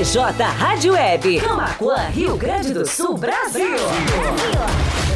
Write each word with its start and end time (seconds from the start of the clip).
BJ 0.00 0.18
Rádio 0.56 0.94
Web. 0.94 1.40
Camacuã, 1.40 2.08
Rio 2.08 2.34
Grande 2.34 2.72
do 2.72 2.86
Sul, 2.86 3.18
Brasil. 3.18 3.68
Brasil. 3.68 5.09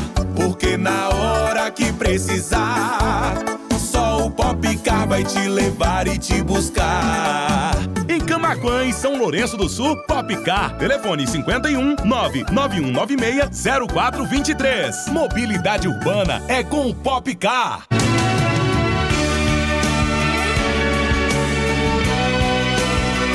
Na 0.82 1.10
hora 1.10 1.70
que 1.70 1.94
precisar, 1.94 3.36
só 3.78 4.26
o 4.26 4.32
Popcar 4.32 5.08
vai 5.08 5.24
te 5.24 5.48
levar 5.48 6.08
e 6.08 6.18
te 6.18 6.42
buscar. 6.42 7.74
Em 8.10 8.20
Camaquã 8.20 8.84
e 8.84 8.92
São 8.92 9.16
Lourenço 9.16 9.56
do 9.56 9.70
Sul, 9.70 9.96
Popcar. 10.08 10.76
Telefone 10.80 11.28
51 11.28 11.98
99196 12.04 13.64
0423. 13.94 15.08
Mobilidade 15.10 15.88
urbana 15.88 16.42
é 16.48 16.64
com 16.64 16.90
o 16.90 16.96
Popcar. 16.96 17.86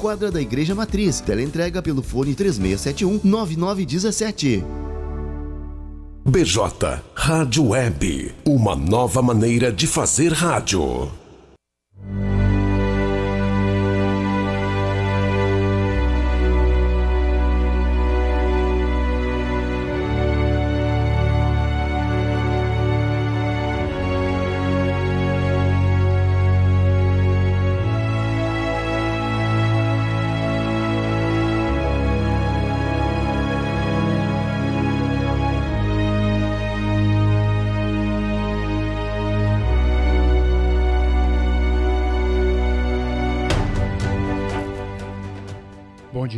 quadra 0.00 0.30
da 0.30 0.40
Igreja 0.40 0.74
Matriz. 0.74 1.20
Teleentrega 1.20 1.82
pelo 1.82 2.02
fone 2.02 2.34
3671 2.34 3.20
9917. 3.22 4.64
BJ 6.24 7.02
Rádio 7.14 7.68
Web, 7.68 8.34
uma 8.44 8.74
nova 8.76 9.20
maneira 9.22 9.72
de 9.72 9.86
fazer 9.86 10.32
rádio. 10.32 11.19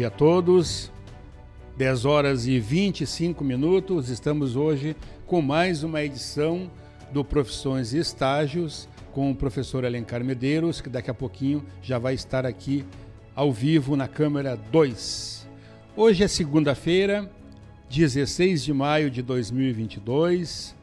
Dia 0.03 0.09
a 0.09 0.11
todos. 0.11 0.91
10 1.77 2.05
horas 2.05 2.49
e 2.49 2.59
25 2.59 3.45
minutos. 3.45 4.09
Estamos 4.09 4.57
hoje 4.57 4.97
com 5.29 5.41
mais 5.41 5.85
uma 5.85 6.03
edição 6.03 6.69
do 7.13 7.25
Profissões 7.25 7.93
e 7.93 7.99
Estágios 7.99 8.89
com 9.13 9.31
o 9.31 9.37
professor 9.37 9.85
Alencar 9.85 10.25
Medeiros, 10.25 10.81
que 10.81 10.89
daqui 10.89 11.09
a 11.09 11.15
pouquinho 11.15 11.65
já 11.81 12.01
vai 12.01 12.15
estar 12.15 12.45
aqui 12.45 12.85
ao 13.33 13.53
vivo 13.53 13.95
na 13.95 14.09
câmera 14.09 14.57
2. 14.73 15.47
Hoje 15.97 16.25
é 16.25 16.27
segunda-feira, 16.27 17.31
16 17.89 18.65
de 18.65 18.73
maio 18.73 19.09
de 19.09 19.23
2022. 19.23 20.75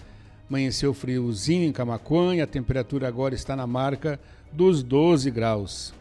Amanheceu 0.48 0.94
friozinho 0.94 1.68
em 1.68 1.74
Camacuã 1.74 2.38
e 2.38 2.42
a 2.42 2.48
temperatura 2.48 3.10
agora 3.10 3.36
está 3.36 3.54
na 3.54 3.68
marca 3.68 4.18
dos 4.54 4.82
12 4.82 5.30
graus. 5.30 5.99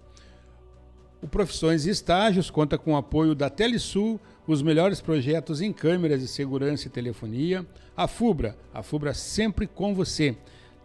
O 1.21 1.27
Profissões 1.27 1.85
e 1.85 1.89
Estágios 1.89 2.49
conta 2.49 2.77
com 2.77 2.93
o 2.93 2.95
apoio 2.95 3.35
da 3.35 3.49
Telesul, 3.49 4.17
os 4.47 4.61
melhores 4.61 5.01
projetos 5.01 5.59
em 5.59 5.73
câmeras 5.73 6.21
de 6.21 6.27
segurança 6.29 6.87
e 6.87 6.89
telefonia, 6.89 7.65
a 7.95 8.07
FUBRA, 8.07 8.57
a 8.73 8.81
FUBRA 8.81 9.13
sempre 9.13 9.67
com 9.67 9.93
você. 9.93 10.37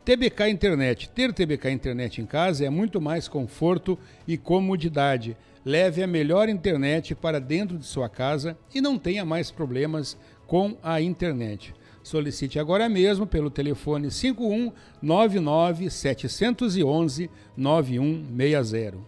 TBK 0.05 0.49
Internet. 0.49 1.09
Ter 1.11 1.33
TBK 1.33 1.71
Internet 1.71 2.21
em 2.21 2.27
casa 2.27 2.67
é 2.67 2.69
muito 2.69 3.01
mais 3.01 3.29
conforto 3.29 3.97
e 4.27 4.37
comodidade. 4.37 5.37
Leve 5.65 6.03
a 6.03 6.07
melhor 6.07 6.49
internet 6.49 7.15
para 7.15 7.41
dentro 7.41 7.79
de 7.79 7.87
sua 7.87 8.09
casa 8.09 8.59
e 8.75 8.81
não 8.81 8.99
tenha 8.99 9.25
mais 9.25 9.53
problemas 9.53 10.19
com 10.49 10.77
a 10.83 11.01
internet. 11.01 11.73
Solicite 12.03 12.59
agora 12.59 12.89
mesmo 12.89 13.25
pelo 13.25 13.49
telefone 13.51 14.11
5199 14.11 15.89
711 15.89 17.31
9160. 17.57 18.99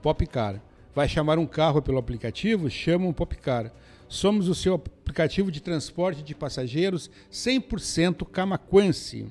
Popcar. 0.00 0.65
Vai 0.96 1.06
chamar 1.06 1.38
um 1.38 1.46
carro 1.46 1.80
pelo 1.82 1.98
aplicativo? 1.98 2.70
Chama 2.70 3.06
um 3.06 3.12
Popcar. 3.12 3.70
Somos 4.08 4.48
o 4.48 4.54
seu 4.54 4.72
aplicativo 4.72 5.52
de 5.52 5.60
transporte 5.60 6.22
de 6.22 6.34
passageiros 6.34 7.10
100% 7.30 8.26
camaquense. 8.26 9.26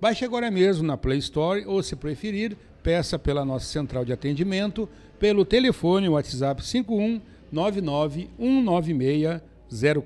Baixe 0.00 0.24
agora 0.24 0.48
mesmo 0.52 0.86
na 0.86 0.96
Play 0.96 1.18
Store 1.18 1.66
ou, 1.66 1.82
se 1.82 1.96
preferir, 1.96 2.56
peça 2.80 3.18
pela 3.18 3.44
nossa 3.44 3.66
central 3.66 4.04
de 4.04 4.12
atendimento 4.12 4.88
pelo 5.18 5.44
telefone 5.44 6.08
WhatsApp 6.08 6.64
51 6.64 7.20
99 7.50 8.30
196 8.38 9.40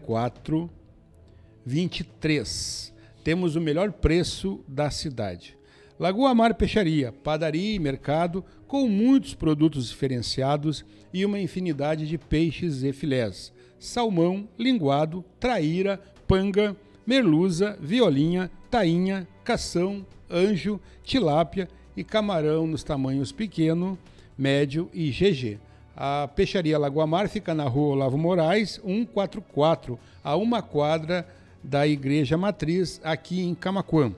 0423. 0.08 2.94
Temos 3.22 3.56
o 3.56 3.60
melhor 3.60 3.92
preço 3.92 4.64
da 4.66 4.90
cidade. 4.90 5.54
Lagoa 5.98 6.34
Mar 6.34 6.54
Peixaria, 6.54 7.12
padaria 7.12 7.76
e 7.76 7.78
mercado 7.78 8.44
com 8.66 8.88
muitos 8.88 9.32
produtos 9.32 9.90
diferenciados 9.90 10.84
e 11.12 11.24
uma 11.24 11.38
infinidade 11.38 12.08
de 12.08 12.18
peixes 12.18 12.82
e 12.82 12.92
filés. 12.92 13.52
Salmão, 13.78 14.48
linguado, 14.58 15.24
traíra, 15.38 16.00
panga, 16.26 16.76
merluza, 17.06 17.78
violinha, 17.80 18.50
tainha, 18.68 19.28
cação, 19.44 20.04
anjo, 20.28 20.80
tilápia 21.04 21.68
e 21.96 22.02
camarão 22.02 22.66
nos 22.66 22.82
tamanhos 22.82 23.30
pequeno, 23.30 23.96
médio 24.36 24.90
e 24.92 25.10
GG. 25.10 25.60
A 25.96 26.26
Peixaria 26.26 26.76
Lagoa 26.76 27.06
Mar 27.06 27.28
fica 27.28 27.54
na 27.54 27.68
rua 27.68 27.94
Olavo 27.94 28.18
Moraes, 28.18 28.80
144, 28.84 29.96
a 30.24 30.34
uma 30.34 30.60
quadra 30.60 31.24
da 31.62 31.86
Igreja 31.86 32.36
Matriz, 32.36 33.00
aqui 33.04 33.42
em 33.42 33.54
Camacuã. 33.54 34.12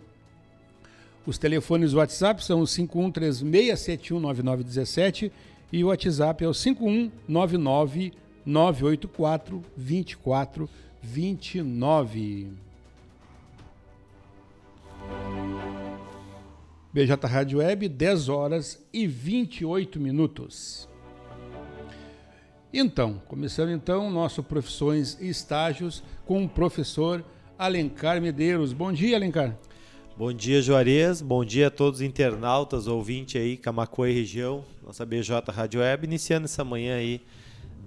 Os 1.26 1.38
telefones 1.38 1.92
WhatsApp 1.92 2.44
são 2.44 2.60
o 2.60 2.64
5136719917 2.64 5.32
e 5.72 5.82
o 5.82 5.88
WhatsApp 5.88 6.44
é 6.44 6.48
o 6.48 6.54
5199 6.54 8.12
984 8.46 9.62
2429. 9.76 12.52
BJ 16.92 17.26
Rádio 17.26 17.58
Web, 17.58 17.88
10 17.88 18.28
horas 18.28 18.80
e 18.92 19.08
28 19.08 19.98
minutos. 20.00 20.88
Então, 22.72 23.20
começando 23.26 23.70
então 23.70 24.08
nosso 24.10 24.44
Profissões 24.44 25.18
e 25.20 25.28
Estágios 25.28 26.04
com 26.24 26.44
o 26.44 26.48
professor 26.48 27.24
Alencar 27.58 28.22
Medeiros. 28.22 28.72
Bom 28.72 28.92
dia, 28.92 29.16
Alencar. 29.16 29.58
Bom 30.18 30.32
dia, 30.32 30.62
Juarez. 30.62 31.20
Bom 31.20 31.44
dia 31.44 31.66
a 31.66 31.70
todos 31.70 32.00
os 32.00 32.06
internautas, 32.06 32.86
ouvintes 32.86 33.38
aí, 33.38 33.54
Camacuã 33.54 34.08
e 34.08 34.14
região, 34.14 34.64
nossa 34.82 35.04
BJ 35.04 35.52
Rádio 35.52 35.80
Web, 35.80 36.06
iniciando 36.06 36.46
essa 36.46 36.64
manhã 36.64 36.96
aí, 36.96 37.20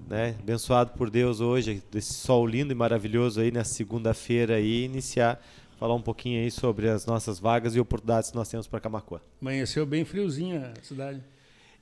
né? 0.07 0.35
Abençoado 0.39 0.91
por 0.91 1.09
Deus 1.09 1.41
hoje, 1.41 1.81
desse 1.91 2.13
sol 2.13 2.45
lindo 2.45 2.71
e 2.71 2.75
maravilhoso 2.75 3.41
aí, 3.41 3.49
nessa 3.49 3.73
segunda-feira 3.73 4.57
aí, 4.57 4.83
iniciar 4.83 5.43
falar 5.79 5.95
um 5.95 6.01
pouquinho 6.03 6.39
aí 6.39 6.51
sobre 6.51 6.87
as 6.87 7.03
nossas 7.03 7.39
vagas 7.39 7.75
e 7.75 7.79
oportunidades 7.79 8.29
que 8.29 8.35
nós 8.35 8.47
temos 8.47 8.67
para 8.67 8.79
Camacuã. 8.79 9.19
Amanheceu 9.41 9.83
bem 9.87 10.05
friozinha 10.05 10.73
a 10.79 10.83
cidade. 10.85 11.23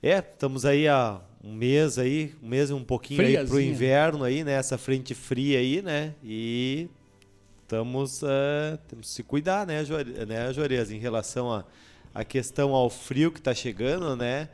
É, 0.02 0.16
estamos 0.16 0.64
aí 0.64 0.88
há 0.88 1.20
um 1.44 1.52
mês 1.52 1.98
aí, 1.98 2.34
um 2.42 2.48
mês 2.48 2.70
e 2.70 2.72
um 2.72 2.82
pouquinho 2.82 3.18
Friazinha. 3.18 3.42
aí 3.42 3.46
pro 3.48 3.60
inverno 3.60 4.24
aí, 4.24 4.42
né? 4.42 4.52
Essa 4.52 4.78
frente 4.78 5.14
fria 5.14 5.58
aí, 5.58 5.82
né? 5.82 6.14
E 6.24 6.88
estamos 7.68 8.22
uh, 8.22 8.78
temos 8.88 9.08
que 9.08 9.12
se 9.12 9.22
cuidar, 9.22 9.66
né, 9.66 9.82
né 10.26 10.52
Juarez, 10.54 10.90
em 10.90 10.98
relação 10.98 11.52
a, 11.52 11.66
a 12.14 12.24
questão 12.24 12.74
ao 12.74 12.88
frio 12.88 13.30
que 13.30 13.38
está 13.38 13.54
chegando, 13.54 14.16
né? 14.16 14.48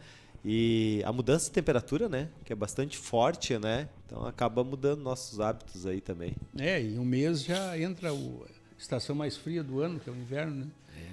E 0.45 1.01
a 1.07 1.13
mudança 1.13 1.47
de 1.47 1.53
temperatura, 1.53 2.09
né? 2.09 2.29
Que 2.45 2.53
é 2.53 2.57
bastante 2.57 2.99
forte, 2.99 3.57
né? 3.57 3.89
Então 4.05 4.27
acaba 4.27 4.63
mudando 4.65 5.01
nossos 5.01 5.41
hábitos 5.41 5.87
aí 5.87 6.01
também. 6.01 6.35
É, 6.59 6.83
e 6.83 6.99
um 6.99 7.05
mês 7.05 7.45
já 7.45 7.79
entra 7.79 8.13
o, 8.13 8.45
estação 8.77 9.15
mais 9.15 9.37
fria 9.37 9.63
do 9.63 9.81
ano, 9.81 10.01
que 10.01 10.11
é 10.11 10.13
o 10.13 10.17
inverno, 10.17 10.65
né? 10.65 10.67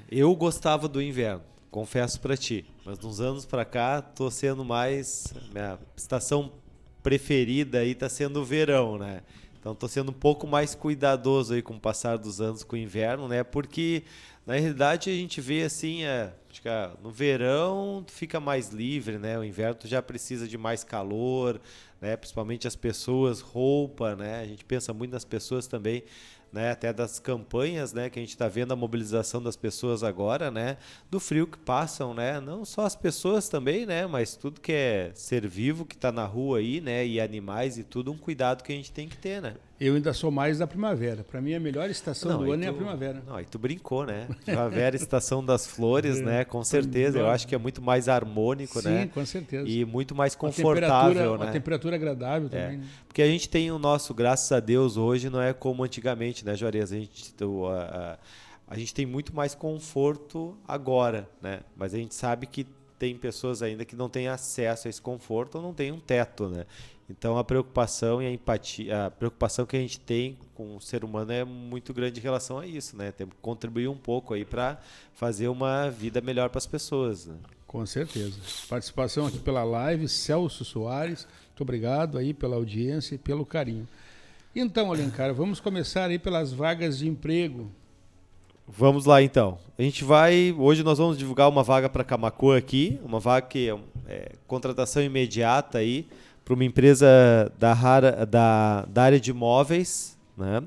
Eu 0.10 0.36
gostava 0.36 0.88
do 0.90 1.02
inverno, 1.02 1.44
confesso 1.70 2.20
para 2.20 2.36
ti. 2.36 2.66
Mas 2.84 3.00
nos 3.00 3.22
anos 3.22 3.46
para 3.46 3.64
cá, 3.64 4.02
tô 4.02 4.30
sendo 4.32 4.66
mais 4.66 5.34
minha 5.54 5.78
estação 5.96 6.52
preferida 7.02 7.80
aí 7.80 7.96
tá 7.96 8.10
sendo 8.10 8.42
o 8.42 8.46
verão, 8.46 8.98
né? 8.98 9.22
Então 9.62 9.76
tô 9.76 9.88
sendo 9.88 10.10
um 10.10 10.14
pouco 10.14 10.48
mais 10.48 10.74
cuidadoso 10.74 11.54
aí 11.54 11.62
com 11.62 11.76
o 11.76 11.80
passar 11.80 12.18
dos 12.18 12.42
anos 12.42 12.64
com 12.64 12.76
o 12.76 12.80
inverno, 12.80 13.28
né? 13.28 13.44
Porque 13.44 14.02
na 14.44 14.56
realidade 14.56 15.12
a 15.12 15.14
gente 15.14 15.40
vê 15.40 15.62
assim, 15.62 16.04
é, 16.04 16.34
é, 16.66 16.90
no 17.04 17.12
verão 17.12 18.04
fica 18.08 18.40
mais 18.40 18.70
livre, 18.70 19.20
né? 19.20 19.38
O 19.38 19.44
inverno 19.44 19.76
tu 19.76 19.88
já 19.88 20.02
precisa 20.02 20.48
de 20.48 20.58
mais 20.58 20.84
calor, 20.84 21.62
né? 22.02 22.18
Principalmente 22.18 22.68
as 22.68 22.76
pessoas, 22.76 23.40
roupa, 23.40 24.16
né? 24.16 24.42
A 24.42 24.46
gente 24.48 24.66
pensa 24.66 24.96
muito 24.96 25.12
nas 25.12 25.24
pessoas 25.24 25.68
também 25.68 26.04
né, 26.52 26.72
até 26.72 26.92
das 26.92 27.20
campanhas, 27.20 27.94
né, 27.94 28.10
que 28.10 28.20
a 28.20 28.22
gente 28.22 28.32
está 28.32 28.48
vendo 28.48 28.72
a 28.72 28.76
mobilização 28.76 29.42
das 29.42 29.56
pessoas 29.56 30.04
agora, 30.04 30.52
né, 30.52 30.78
do 31.10 31.20
frio 31.20 31.48
que 31.48 31.58
passam, 31.58 32.14
né, 32.14 32.40
não 32.40 32.66
só 32.66 32.86
as 32.86 32.96
pessoas 32.96 33.48
também, 33.48 33.86
né, 33.86 34.06
mas 34.06 34.36
tudo 34.36 34.60
que 34.60 34.72
é 34.72 35.12
ser 35.14 35.48
vivo 35.48 35.86
que 35.86 35.96
está 35.96 36.12
na 36.12 36.26
rua 36.26 36.60
aí, 36.60 36.82
né, 36.82 37.06
e 37.06 37.22
animais 37.22 37.78
e 37.78 37.84
tudo, 37.84 38.12
um 38.12 38.18
cuidado 38.18 38.64
que 38.64 38.72
a 38.72 38.76
gente 38.76 38.92
tem 38.92 39.08
que 39.08 39.18
ter, 39.18 39.42
né. 39.42 39.56
Eu 39.84 39.96
ainda 39.96 40.14
sou 40.14 40.30
mais 40.30 40.60
da 40.60 40.68
primavera. 40.68 41.24
Para 41.24 41.42
mim, 41.42 41.56
a 41.56 41.60
melhor 41.60 41.90
estação 41.90 42.34
não, 42.34 42.44
do 42.44 42.52
ano 42.52 42.62
tu, 42.62 42.66
é 42.68 42.70
a 42.70 42.74
primavera. 42.74 43.24
Não, 43.26 43.42
e 43.42 43.46
tu 43.46 43.58
brincou, 43.58 44.06
né? 44.06 44.28
Primavera, 44.46 44.96
estação 44.96 45.44
das 45.44 45.66
flores, 45.66 46.20
é, 46.20 46.22
né? 46.22 46.46
Com 46.46 46.64
certeza. 46.64 47.18
Eu 47.18 47.28
acho 47.28 47.48
que 47.48 47.56
é 47.56 47.58
muito 47.58 47.82
mais 47.82 48.08
harmônico, 48.08 48.80
Sim, 48.80 48.90
né? 48.90 49.02
Sim, 49.02 49.08
com 49.08 49.26
certeza. 49.26 49.68
E 49.68 49.84
muito 49.84 50.14
mais 50.14 50.36
confortável, 50.36 51.36
né? 51.36 51.46
Uma 51.46 51.52
temperatura 51.52 51.96
agradável 51.96 52.48
é. 52.52 52.62
também. 52.62 52.78
Né? 52.78 52.88
Porque 53.08 53.24
a 53.24 53.28
gente 53.28 53.50
tem 53.50 53.72
o 53.72 53.80
nosso, 53.80 54.14
graças 54.14 54.52
a 54.52 54.60
Deus, 54.60 54.98
hoje 54.98 55.32
não 55.32 55.42
é 55.42 55.52
como 55.52 55.84
antigamente, 55.84 56.46
né, 56.46 56.56
Juarez? 56.56 56.92
A 56.92 56.96
gente, 56.98 57.34
a, 57.42 58.20
a 58.68 58.78
gente 58.78 58.94
tem 58.94 59.08
muito 59.08 59.36
mais 59.36 59.56
conforto 59.56 60.56
agora, 60.68 61.28
né? 61.42 61.62
Mas 61.76 61.96
a 61.96 61.98
gente 61.98 62.14
sabe 62.14 62.46
que 62.46 62.68
tem 63.00 63.16
pessoas 63.16 63.64
ainda 63.64 63.84
que 63.84 63.96
não 63.96 64.08
têm 64.08 64.28
acesso 64.28 64.88
a 64.88 64.90
esse 64.92 65.02
conforto 65.02 65.56
ou 65.56 65.64
não 65.64 65.74
têm 65.74 65.92
um 65.92 66.00
teto, 66.00 66.48
né? 66.48 66.68
Então 67.10 67.38
a 67.38 67.44
preocupação 67.44 68.22
e 68.22 68.26
a 68.26 68.32
empatia, 68.32 69.06
a 69.06 69.12
preocupação 69.12 69.66
que 69.66 69.76
a 69.76 69.80
gente 69.80 70.00
tem 70.00 70.38
com 70.56 70.78
o 70.78 70.82
ser 70.82 71.04
humano 71.04 71.32
é 71.32 71.44
muito 71.44 71.94
grande 71.94 72.20
em 72.20 72.24
relação 72.24 72.60
a 72.60 72.66
isso, 72.66 72.96
né? 72.96 73.12
Temos 73.12 73.34
que 73.34 73.42
contribuir 73.42 73.88
um 73.88 73.98
pouco 73.98 74.34
aí 74.34 74.46
para 74.46 74.80
fazer 75.14 75.48
uma 75.48 75.90
vida 75.90 76.22
melhor 76.22 76.50
para 76.50 76.60
as 76.60 76.68
pessoas. 76.68 77.26
Né? 77.26 77.36
Com 77.68 77.86
certeza. 77.86 78.40
Participação 78.70 79.28
aqui 79.28 79.40
pela 79.40 79.64
live, 79.64 80.08
Celso 80.08 80.64
Soares, 80.64 81.28
muito 81.50 81.62
obrigado 81.62 82.18
aí 82.18 82.34
pela 82.34 82.56
audiência 82.56 83.16
e 83.16 83.18
pelo 83.18 83.46
carinho. 83.46 83.88
Então, 84.56 84.92
Alencar, 84.92 85.34
vamos 85.34 85.60
começar 85.60 86.10
aí 86.10 86.20
pelas 86.20 86.52
vagas 86.52 86.98
de 86.98 87.08
emprego. 87.08 87.72
Vamos 88.68 89.06
lá 89.06 89.22
então. 89.22 89.58
A 89.78 89.82
gente 89.82 90.04
vai. 90.04 90.54
Hoje 90.58 90.82
nós 90.82 90.98
vamos 90.98 91.18
divulgar 91.18 91.50
uma 91.50 91.64
vaga 91.64 91.90
para 91.90 92.04
Camacuã 92.04 92.58
aqui, 92.58 93.00
uma 93.04 93.20
vaga 93.20 93.48
que 93.48 93.70
é, 93.70 93.80
é 94.08 94.32
contratação 94.48 95.04
imediata 95.04 95.78
aí 95.78 96.08
para 96.52 96.56
uma 96.56 96.66
empresa 96.66 97.50
da, 97.58 98.26
da, 98.26 98.86
da 98.86 99.04
área 99.04 99.20
de 99.22 99.32
imóveis, 99.32 100.18
né? 100.38 100.62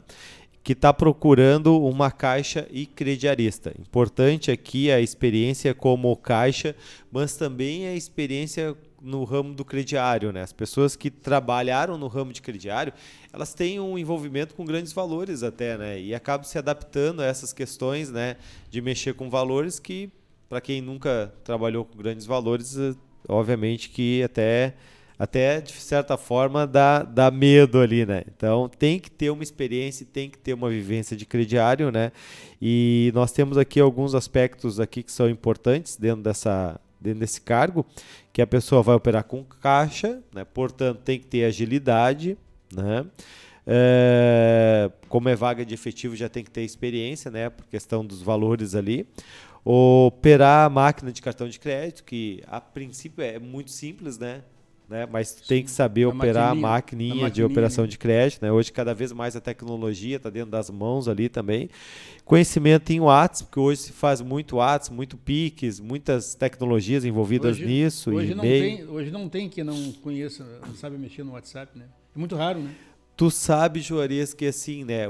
que 0.63 0.73
está 0.73 0.95
procurando 0.95 1.79
uma 1.79 2.11
caixa 2.11 2.67
e 2.71 2.87
crediarista. 2.87 3.71
Importante 3.79 4.51
aqui 4.51 4.91
a 4.91 4.99
experiência 4.99 5.75
como 5.75 6.17
caixa, 6.17 6.75
mas 7.13 7.37
também 7.37 7.87
a 7.87 7.95
experiência 7.95 8.75
no 8.99 9.25
ramo 9.25 9.53
do 9.53 9.63
crediário. 9.63 10.33
Né? 10.33 10.41
As 10.41 10.55
pessoas 10.55 10.97
que 10.97 11.11
trabalharam 11.11 11.99
no 11.99 12.07
ramo 12.09 12.33
de 12.33 12.41
crediário, 12.41 12.95
elas 13.31 13.53
têm 13.53 13.79
um 13.79 13.99
envolvimento 13.99 14.55
com 14.55 14.65
grandes 14.65 14.95
valores 14.95 15.43
até, 15.43 15.77
né? 15.77 16.01
e 16.01 16.15
acabam 16.15 16.45
se 16.47 16.57
adaptando 16.57 17.21
a 17.21 17.27
essas 17.27 17.53
questões 17.53 18.11
né? 18.11 18.37
de 18.71 18.81
mexer 18.81 19.13
com 19.13 19.29
valores 19.29 19.79
que, 19.79 20.11
para 20.49 20.63
quem 20.63 20.81
nunca 20.81 21.35
trabalhou 21.45 21.85
com 21.85 21.99
grandes 21.99 22.25
valores, 22.25 22.75
eh, 22.79 22.95
obviamente 23.29 23.91
que 23.91 24.23
até 24.23 24.73
até 25.19 25.61
de 25.61 25.73
certa 25.73 26.17
forma 26.17 26.67
dá, 26.67 27.03
dá 27.03 27.31
medo 27.31 27.81
ali, 27.81 28.05
né? 28.05 28.25
Então 28.35 28.69
tem 28.69 28.99
que 28.99 29.11
ter 29.11 29.31
uma 29.31 29.43
experiência, 29.43 30.07
tem 30.11 30.29
que 30.29 30.39
ter 30.39 30.55
uma 30.55 30.69
vivência 30.69 31.17
de 31.17 31.25
crediário, 31.25 31.91
né? 31.91 32.13
E 32.61 33.13
nós 33.15 33.33
temos 33.33 33.57
aqui 33.57 33.79
alguns 33.81 34.15
aspectos 34.15 34.81
aqui 34.81 35.03
que 35.03 35.13
são 35.13 35.29
importantes 35.29 35.97
dentro 35.97 36.23
dessa 36.23 36.81
dentro 37.01 37.21
desse 37.21 37.41
cargo, 37.41 37.85
que 38.33 38.41
a 38.41 38.47
pessoa 38.47 38.83
vai 38.83 38.95
operar 38.95 39.25
com 39.25 39.45
caixa, 39.45 40.23
né? 40.35 40.45
Portanto 40.45 41.01
tem 41.05 41.19
que 41.19 41.27
ter 41.27 41.45
agilidade, 41.45 42.37
né? 42.73 43.05
É, 43.67 44.91
como 45.09 45.29
é 45.29 45.35
vaga 45.35 45.65
de 45.65 45.73
efetivo 45.73 46.15
já 46.17 46.29
tem 46.29 46.45
que 46.45 46.51
ter 46.51 46.63
experiência, 46.63 47.31
né? 47.31 47.51
Por 47.51 47.67
questão 47.67 48.05
dos 48.05 48.23
valores 48.23 48.75
ali. 48.75 49.07
operar 49.65 50.67
a 50.67 50.71
máquina 50.71 51.13
de 51.13 51.23
cartão 51.23 51.49
de 51.49 51.59
crédito, 51.59 52.05
que 52.05 52.43
a 52.47 52.61
princípio 52.61 53.23
é 53.23 53.39
muito 53.39 53.71
simples, 53.71 54.19
né? 54.19 54.43
Né? 54.89 55.07
Mas 55.11 55.35
tu 55.35 55.47
tem 55.47 55.63
que 55.63 55.71
saber 55.71 56.05
a 56.05 56.09
operar 56.09 56.51
a 56.51 56.55
maquininha, 56.55 57.31
de 57.31 57.43
operação 57.43 57.87
de 57.87 57.97
crédito, 57.99 58.43
né? 58.43 58.53
Hoje 58.53 58.73
cada 58.73 58.95
vez 58.95 59.13
mais 59.13 59.35
a 59.35 59.41
tecnologia 59.41 60.17
está 60.17 60.31
dentro 60.31 60.51
das 60.51 60.71
mãos 60.71 61.09
ali 61.09 61.29
também. 61.29 61.69
Conhecimento 62.25 62.91
em 62.91 63.01
WhatsApp, 63.01 63.49
porque 63.49 63.61
hoje 63.61 63.81
se 63.83 63.93
faz 63.93 64.21
muito 64.21 64.57
WhatsApp, 64.57 64.95
muito 64.95 65.17
Pix, 65.17 65.81
muitas 65.81 66.35
tecnologias 66.35 67.05
envolvidas 67.05 67.57
hoje, 67.57 67.67
nisso. 67.67 68.11
Hoje 68.11 68.35
não, 68.35 68.43
tem, 68.43 68.85
hoje 68.89 69.11
não 69.11 69.29
tem 69.29 69.49
que 69.49 69.65
não 69.65 69.93
conheça, 70.03 70.45
não 70.67 70.75
sabe 70.75 70.97
mexer 70.99 71.23
no 71.23 71.33
WhatsApp, 71.33 71.79
né? 71.79 71.87
É 72.15 72.19
muito 72.19 72.37
raro, 72.37 72.61
né? 72.61 72.71
Tu 73.17 73.31
sabe, 73.31 73.81
Juarez, 73.81 74.35
que 74.35 74.45
assim, 74.45 74.83
né, 74.83 75.07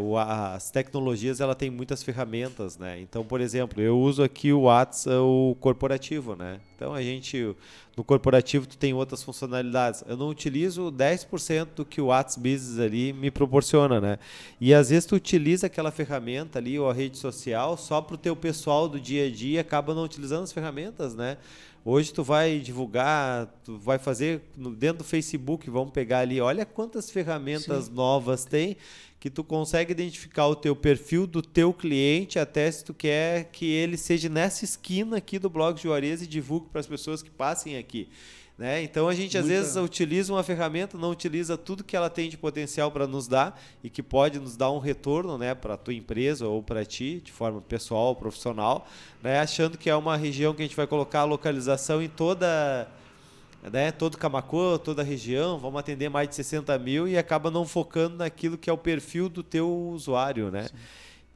as 0.55 0.71
tecnologias 0.71 1.41
ela 1.41 1.55
tem 1.55 1.71
muitas 1.71 2.03
ferramentas, 2.03 2.77
né? 2.77 3.01
Então, 3.01 3.25
por 3.25 3.41
exemplo, 3.41 3.81
eu 3.81 3.99
uso 3.99 4.23
aqui 4.23 4.53
o 4.53 4.63
WhatsApp, 4.63 5.17
o 5.17 5.57
corporativo, 5.59 6.37
né? 6.37 6.61
Então 6.77 6.93
a 6.93 7.01
gente 7.01 7.57
no 7.97 8.05
corporativo 8.05 8.67
tu 8.67 8.77
tem 8.77 8.93
outras 8.93 9.23
funcionalidades. 9.23 10.05
Eu 10.07 10.19
não 10.19 10.29
utilizo 10.29 10.93
10% 10.93 11.69
do 11.77 11.85
que 11.85 11.99
o 11.99 12.07
WhatsApp 12.07 12.47
Business 12.47 12.79
ali 12.79 13.11
me 13.15 13.31
proporciona, 13.31 13.99
né? 13.99 14.19
E 14.61 14.75
às 14.75 14.91
vezes 14.91 15.07
tu 15.07 15.17
utiliza 15.17 15.69
aquela 15.69 15.91
ferramenta 15.91 16.59
ali 16.59 16.79
ou 16.79 16.91
a 16.91 16.93
rede 16.93 17.17
social 17.17 17.75
só 17.79 18.03
para 18.03 18.17
o 18.17 18.19
teu 18.19 18.37
pessoal 18.37 18.87
do 18.87 19.01
dia 19.01 19.27
a 19.27 19.31
dia, 19.31 19.63
acaba 19.63 19.95
não 19.95 20.05
utilizando 20.05 20.43
as 20.43 20.53
ferramentas, 20.53 21.15
né? 21.15 21.39
Hoje 21.87 22.15
tu 22.15 22.25
vai 22.25 22.61
divulgar, 22.61 23.47
tu 23.63 23.77
vai 23.77 23.99
fazer 23.99 24.41
dentro 24.79 24.99
do 24.99 25.05
Facebook, 25.05 25.69
vamos 25.69 25.93
pegar 25.93 26.21
ali, 26.21 26.41
olha 26.41 26.65
quantas 26.65 27.11
ferramentas 27.11 27.85
Sim. 27.85 27.93
novas 27.93 28.47
tem 28.47 28.79
que 29.21 29.29
tu 29.29 29.45
consegue 29.45 29.93
identificar 29.93 30.47
o 30.47 30.57
teu 30.57 30.75
perfil 30.75 31.27
do 31.27 31.43
teu 31.43 31.75
cliente 31.75 32.39
até 32.39 32.71
se 32.71 32.85
tu 32.85 32.93
quer 32.95 33.45
que 33.53 33.67
ele 33.67 33.97
seja 33.99 34.29
nessa 34.31 34.65
esquina 34.65 35.19
aqui 35.19 35.39
do 35.39 35.51
blog 35.51 35.79
Juarez 35.81 36.23
e 36.23 36.27
divulgue 36.27 36.69
para 36.69 36.81
as 36.81 36.87
pessoas 36.87 37.23
que 37.23 37.31
passem 37.31 37.77
aqui. 37.77 38.09
Né? 38.57 38.85
Então 38.85 39.09
a 39.09 39.15
gente 39.15 39.37
Muita... 39.37 39.41
às 39.41 39.47
vezes 39.47 39.77
utiliza 39.77 40.33
uma 40.33 40.43
ferramenta, 40.45 40.97
não 40.97 41.11
utiliza 41.11 41.59
tudo 41.59 41.83
que 41.83 41.97
ela 41.97 42.09
tem 42.09 42.29
de 42.29 42.37
potencial 42.37 42.89
para 42.91 43.05
nos 43.05 43.27
dar 43.27 43.61
e 43.83 43.91
que 43.91 44.01
pode 44.01 44.39
nos 44.39 44.57
dar 44.57 44.71
um 44.71 44.79
retorno 44.79 45.37
né, 45.37 45.57
para 45.57 45.75
a 45.75 45.77
tua 45.77 45.93
empresa 45.93 46.47
ou 46.47 46.63
para 46.63 46.85
ti, 46.85 47.21
de 47.25 47.33
forma 47.33 47.61
pessoal 47.61 48.07
ou 48.07 48.17
profissional, 48.17 48.87
né, 49.21 49.41
achando 49.41 49.77
que 49.77 49.91
é 49.91 49.97
uma 49.97 50.17
região 50.17 50.55
que 50.55 50.63
a 50.63 50.65
gente 50.65 50.77
vai 50.77 50.87
colocar 50.87 51.21
a 51.21 51.25
localização 51.25 52.01
em 52.01 52.09
toda. 52.09 52.89
Né, 53.73 53.91
todo 53.91 54.19
Camacô, 54.19 54.79
toda 54.79 55.01
a 55.01 55.05
região, 55.05 55.59
vamos 55.59 55.81
atender 55.81 56.11
mais 56.11 56.29
de 56.29 56.35
60 56.35 56.79
mil 56.79 57.09
e 57.09 57.17
acaba 57.17 57.51
não 57.51 57.67
focando 57.67 58.19
naquilo 58.19 58.59
que 58.59 58.69
é 58.69 58.73
o 58.73 58.77
perfil 58.77 59.27
do 59.31 59.43
teu 59.43 59.75
usuário, 59.89 60.51
né? 60.51 60.69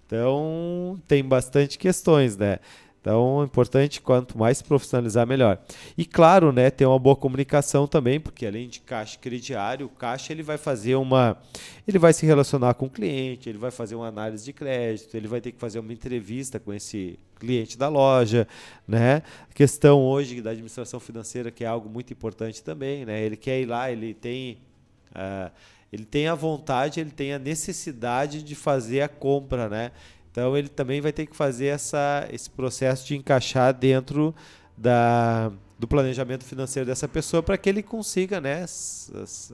Então 0.06 1.00
tem 1.08 1.24
bastante 1.24 1.78
questões, 1.78 2.36
né? 2.36 2.58
Então, 3.00 3.42
é 3.42 3.44
importante 3.44 4.00
quanto 4.00 4.36
mais 4.36 4.58
se 4.58 4.64
profissionalizar, 4.64 5.26
melhor. 5.26 5.58
E 5.96 6.04
claro, 6.04 6.52
né, 6.52 6.70
ter 6.70 6.84
uma 6.84 6.98
boa 6.98 7.14
comunicação 7.14 7.86
também, 7.86 8.18
porque 8.18 8.44
além 8.44 8.68
de 8.68 8.80
caixa 8.80 9.18
crediário, 9.18 9.86
o 9.86 9.88
caixa 9.88 10.32
ele 10.32 10.42
vai 10.42 10.58
fazer 10.58 10.96
uma 10.96 11.38
ele 11.86 11.98
vai 11.98 12.12
se 12.12 12.26
relacionar 12.26 12.74
com 12.74 12.86
o 12.86 12.90
cliente, 12.90 13.48
ele 13.48 13.56
vai 13.56 13.70
fazer 13.70 13.94
uma 13.94 14.08
análise 14.08 14.44
de 14.44 14.52
crédito, 14.52 15.16
ele 15.16 15.28
vai 15.28 15.40
ter 15.40 15.52
que 15.52 15.58
fazer 15.58 15.78
uma 15.78 15.92
entrevista 15.92 16.58
com 16.58 16.72
esse 16.72 17.18
cliente 17.38 17.78
da 17.78 17.88
loja, 17.88 18.46
né? 18.86 19.22
A 19.48 19.54
questão 19.54 20.02
hoje 20.02 20.42
da 20.42 20.50
administração 20.50 20.98
financeira 20.98 21.50
que 21.50 21.64
é 21.64 21.66
algo 21.66 21.88
muito 21.88 22.12
importante 22.12 22.62
também, 22.62 23.06
né? 23.06 23.22
Ele 23.22 23.36
quer 23.36 23.60
ir 23.60 23.66
lá, 23.66 23.90
ele 23.90 24.12
tem 24.12 24.58
uh, 25.12 25.50
ele 25.90 26.04
tem 26.04 26.28
a 26.28 26.34
vontade, 26.34 27.00
ele 27.00 27.10
tem 27.10 27.32
a 27.32 27.38
necessidade 27.38 28.42
de 28.42 28.54
fazer 28.54 29.00
a 29.00 29.08
compra, 29.08 29.68
né? 29.68 29.92
Então 30.38 30.56
ele 30.56 30.68
também 30.68 31.00
vai 31.00 31.12
ter 31.12 31.26
que 31.26 31.34
fazer 31.34 31.66
essa, 31.66 32.28
esse 32.30 32.48
processo 32.48 33.04
de 33.04 33.16
encaixar 33.16 33.74
dentro 33.74 34.32
da, 34.76 35.50
do 35.76 35.88
planejamento 35.88 36.44
financeiro 36.44 36.86
dessa 36.86 37.08
pessoa 37.08 37.42
para 37.42 37.58
que 37.58 37.68
ele 37.68 37.82
consiga, 37.82 38.40
né, 38.40 38.64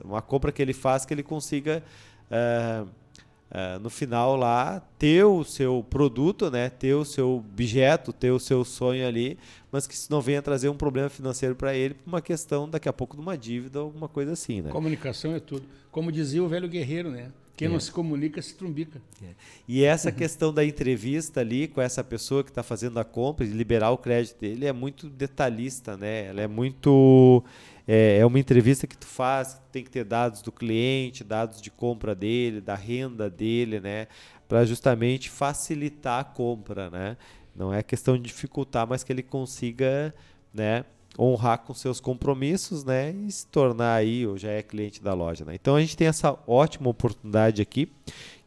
uma 0.03 0.21
compra 0.21 0.51
que 0.51 0.61
ele 0.61 0.73
faz, 0.73 1.03
que 1.03 1.11
ele 1.11 1.23
consiga 1.23 1.81
uh, 2.29 2.85
uh, 2.85 3.79
no 3.81 3.89
final 3.89 4.35
lá 4.35 4.79
ter 4.99 5.23
o 5.23 5.43
seu 5.43 5.83
produto, 5.89 6.51
né, 6.51 6.69
ter 6.69 6.93
o 6.93 7.03
seu 7.03 7.37
objeto, 7.37 8.13
ter 8.13 8.29
o 8.29 8.39
seu 8.39 8.63
sonho 8.63 9.07
ali, 9.07 9.39
mas 9.71 9.87
que 9.87 9.95
isso 9.95 10.11
não 10.11 10.21
venha 10.21 10.39
trazer 10.39 10.69
um 10.69 10.77
problema 10.77 11.09
financeiro 11.09 11.55
para 11.55 11.73
ele, 11.73 11.95
por 11.95 12.07
uma 12.07 12.21
questão 12.21 12.69
daqui 12.69 12.87
a 12.87 12.93
pouco 12.93 13.15
de 13.15 13.23
uma 13.23 13.35
dívida 13.35 13.79
ou 13.79 13.85
alguma 13.87 14.07
coisa 14.07 14.33
assim, 14.33 14.61
né? 14.61 14.69
Comunicação 14.69 15.33
é 15.33 15.39
tudo. 15.39 15.65
Como 15.89 16.11
dizia 16.11 16.43
o 16.43 16.47
velho 16.47 16.69
guerreiro, 16.69 17.09
né? 17.09 17.31
Quem 17.55 17.67
é. 17.67 17.71
não 17.71 17.79
se 17.79 17.91
comunica 17.91 18.41
se 18.41 18.53
trumbica. 18.55 19.01
É. 19.23 19.27
E 19.67 19.83
essa 19.83 20.09
uhum. 20.09 20.15
questão 20.15 20.53
da 20.53 20.63
entrevista 20.63 21.39
ali 21.39 21.67
com 21.67 21.81
essa 21.81 22.03
pessoa 22.03 22.43
que 22.43 22.49
está 22.49 22.61
fazendo 22.61 22.99
a 22.99 23.03
compra, 23.05 23.45
de 23.45 23.53
liberar 23.53 23.91
o 23.91 23.97
crédito 23.97 24.39
dele, 24.39 24.65
é 24.65 24.73
muito 24.73 25.09
detalhista, 25.09 25.95
né? 25.95 26.25
Ela 26.25 26.41
é 26.41 26.47
muito. 26.47 27.43
É, 27.87 28.17
é 28.17 28.25
uma 28.25 28.39
entrevista 28.39 28.87
que 28.87 28.97
tu 28.97 29.05
faz, 29.05 29.61
tem 29.71 29.83
que 29.83 29.89
ter 29.89 30.03
dados 30.03 30.41
do 30.41 30.51
cliente, 30.51 31.23
dados 31.23 31.61
de 31.61 31.69
compra 31.69 32.13
dele, 32.13 32.59
da 32.59 32.75
renda 32.75 33.29
dele, 33.29 33.79
né? 33.79 34.07
Para 34.47 34.65
justamente 34.65 35.29
facilitar 35.29 36.19
a 36.19 36.23
compra, 36.23 36.89
né? 36.89 37.17
Não 37.55 37.73
é 37.73 37.81
questão 37.81 38.17
de 38.17 38.23
dificultar, 38.23 38.85
mas 38.85 39.03
que 39.03 39.13
ele 39.13 39.23
consiga, 39.23 40.13
né? 40.53 40.83
Honrar 41.17 41.59
com 41.59 41.73
seus 41.73 41.99
compromissos, 41.99 42.83
né, 42.83 43.11
e 43.11 43.31
se 43.31 43.47
tornar 43.47 43.95
aí, 43.95 44.25
ou 44.27 44.37
já 44.37 44.49
é 44.49 44.61
cliente 44.61 45.01
da 45.01 45.13
loja, 45.13 45.45
né? 45.45 45.55
Então 45.55 45.75
a 45.75 45.81
gente 45.81 45.95
tem 45.95 46.07
essa 46.07 46.37
ótima 46.47 46.89
oportunidade 46.89 47.61
aqui, 47.61 47.91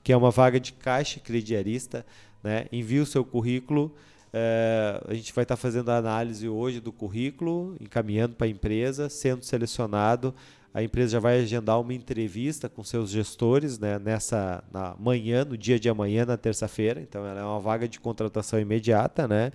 que 0.02 0.12
é 0.12 0.16
uma 0.16 0.30
vaga 0.30 0.60
de 0.60 0.72
caixa 0.72 1.20
crediarista, 1.20 2.04
né? 2.42 2.66
Envie 2.70 3.00
o 3.00 3.06
seu 3.06 3.24
currículo, 3.24 3.94
é, 4.32 5.02
a 5.08 5.14
gente 5.14 5.32
vai 5.32 5.44
estar 5.44 5.56
tá 5.56 5.60
fazendo 5.60 5.90
a 5.90 5.96
análise 5.96 6.48
hoje 6.48 6.80
do 6.80 6.92
currículo, 6.92 7.76
encaminhando 7.80 8.34
para 8.34 8.46
a 8.46 8.50
empresa, 8.50 9.08
sendo 9.08 9.44
selecionado, 9.44 10.34
a 10.72 10.82
empresa 10.82 11.12
já 11.12 11.18
vai 11.18 11.40
agendar 11.40 11.80
uma 11.80 11.94
entrevista 11.94 12.68
com 12.68 12.84
seus 12.84 13.10
gestores, 13.10 13.78
né, 13.78 13.98
nessa 13.98 14.62
na 14.70 14.94
manhã, 14.98 15.44
no 15.44 15.56
dia 15.56 15.78
de 15.80 15.88
amanhã, 15.88 16.26
na 16.26 16.36
terça-feira. 16.36 17.00
Então 17.00 17.26
ela 17.26 17.40
é 17.40 17.42
uma 17.42 17.58
vaga 17.58 17.88
de 17.88 17.98
contratação 17.98 18.60
imediata, 18.60 19.26
né? 19.26 19.50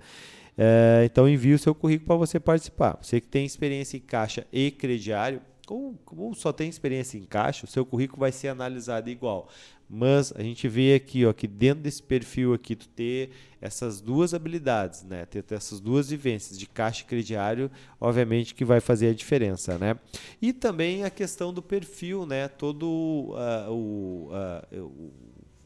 É, 0.56 1.02
então 1.04 1.28
envie 1.28 1.54
o 1.54 1.58
seu 1.58 1.74
currículo 1.74 2.06
para 2.06 2.16
você 2.16 2.38
participar. 2.38 2.98
Você 3.00 3.20
que 3.20 3.28
tem 3.28 3.44
experiência 3.44 3.96
em 3.96 4.00
caixa 4.00 4.46
e 4.52 4.70
crediário, 4.70 5.40
ou, 5.68 5.98
ou, 6.16 6.34
só 6.34 6.52
tem 6.52 6.68
experiência 6.68 7.16
em 7.18 7.24
caixa, 7.24 7.64
o 7.64 7.68
seu 7.68 7.84
currículo 7.86 8.20
vai 8.20 8.32
ser 8.32 8.48
analisado 8.48 9.08
igual. 9.08 9.48
Mas 9.88 10.32
a 10.34 10.42
gente 10.42 10.66
vê 10.66 10.94
aqui, 10.94 11.26
ó, 11.26 11.32
que 11.32 11.46
dentro 11.46 11.82
desse 11.82 12.02
perfil 12.02 12.54
aqui, 12.54 12.74
tu 12.74 12.88
ter 12.88 13.30
essas 13.60 14.00
duas 14.00 14.32
habilidades, 14.32 15.04
né? 15.04 15.26
Ter, 15.26 15.42
ter 15.42 15.54
essas 15.54 15.78
duas 15.78 16.08
vivências 16.10 16.58
de 16.58 16.66
caixa 16.66 17.02
e 17.02 17.06
crediário, 17.06 17.70
obviamente 18.00 18.54
que 18.54 18.64
vai 18.64 18.80
fazer 18.80 19.08
a 19.08 19.14
diferença, 19.14 19.78
né? 19.78 19.96
E 20.40 20.52
também 20.52 21.04
a 21.04 21.10
questão 21.10 21.52
do 21.52 21.62
perfil, 21.62 22.26
né? 22.26 22.48
Todo 22.48 22.86
uh, 22.86 23.70
o, 23.70 24.30
uh, 24.30 24.82
o, 24.82 25.12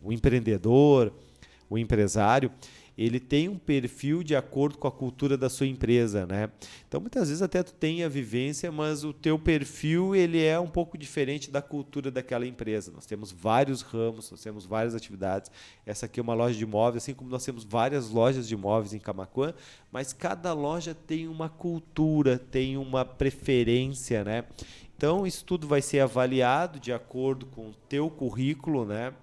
o 0.09 0.13
empreendedor, 0.13 1.13
o 1.71 1.79
empresário, 1.79 2.51
ele 2.99 3.21
tem 3.21 3.49
um 3.49 3.57
perfil 3.57 4.25
de 4.25 4.35
acordo 4.35 4.77
com 4.77 4.89
a 4.89 4.91
cultura 4.91 5.39
da 5.39 5.49
sua 5.49 5.69
empresa, 5.69 6.27
né? 6.27 6.51
Então 6.89 7.01
muitas 7.01 7.29
vezes 7.29 7.41
até 7.41 7.63
tu 7.63 7.73
tem 7.73 8.03
a 8.03 8.09
vivência, 8.09 8.73
mas 8.73 9.05
o 9.05 9.13
teu 9.13 9.39
perfil 9.39 10.17
ele 10.17 10.43
é 10.43 10.59
um 10.59 10.67
pouco 10.67 10.99
diferente 10.99 11.49
da 11.49 11.63
cultura 11.63 12.11
daquela 12.11 12.45
empresa. 12.45 12.91
Nós 12.91 13.07
temos 13.07 13.31
vários 13.31 13.83
ramos, 13.83 14.29
nós 14.33 14.43
temos 14.43 14.67
várias 14.67 14.97
atividades. 14.97 15.49
Essa 15.87 16.07
aqui 16.07 16.19
é 16.19 16.23
uma 16.23 16.35
loja 16.35 16.59
de 16.59 16.65
imóveis, 16.65 17.05
assim 17.05 17.15
como 17.15 17.31
nós 17.31 17.45
temos 17.45 17.63
várias 17.63 18.11
lojas 18.11 18.49
de 18.49 18.55
imóveis 18.55 18.93
em 18.93 18.99
Camacuã, 18.99 19.55
mas 19.93 20.13
cada 20.13 20.53
loja 20.53 20.93
tem 20.93 21.29
uma 21.29 21.49
cultura, 21.49 22.37
tem 22.37 22.77
uma 22.77 23.05
preferência, 23.05 24.25
né? 24.25 24.45
Então 24.97 25.25
isso 25.25 25.45
tudo 25.45 25.69
vai 25.69 25.81
ser 25.81 26.01
avaliado 26.01 26.81
de 26.81 26.93
acordo 26.93 27.47
com 27.47 27.69
o 27.69 27.75
teu 27.89 28.11
currículo, 28.11 28.85
né? 28.85 29.15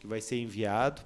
Que 0.00 0.06
vai 0.06 0.22
ser 0.22 0.40
enviado 0.40 1.02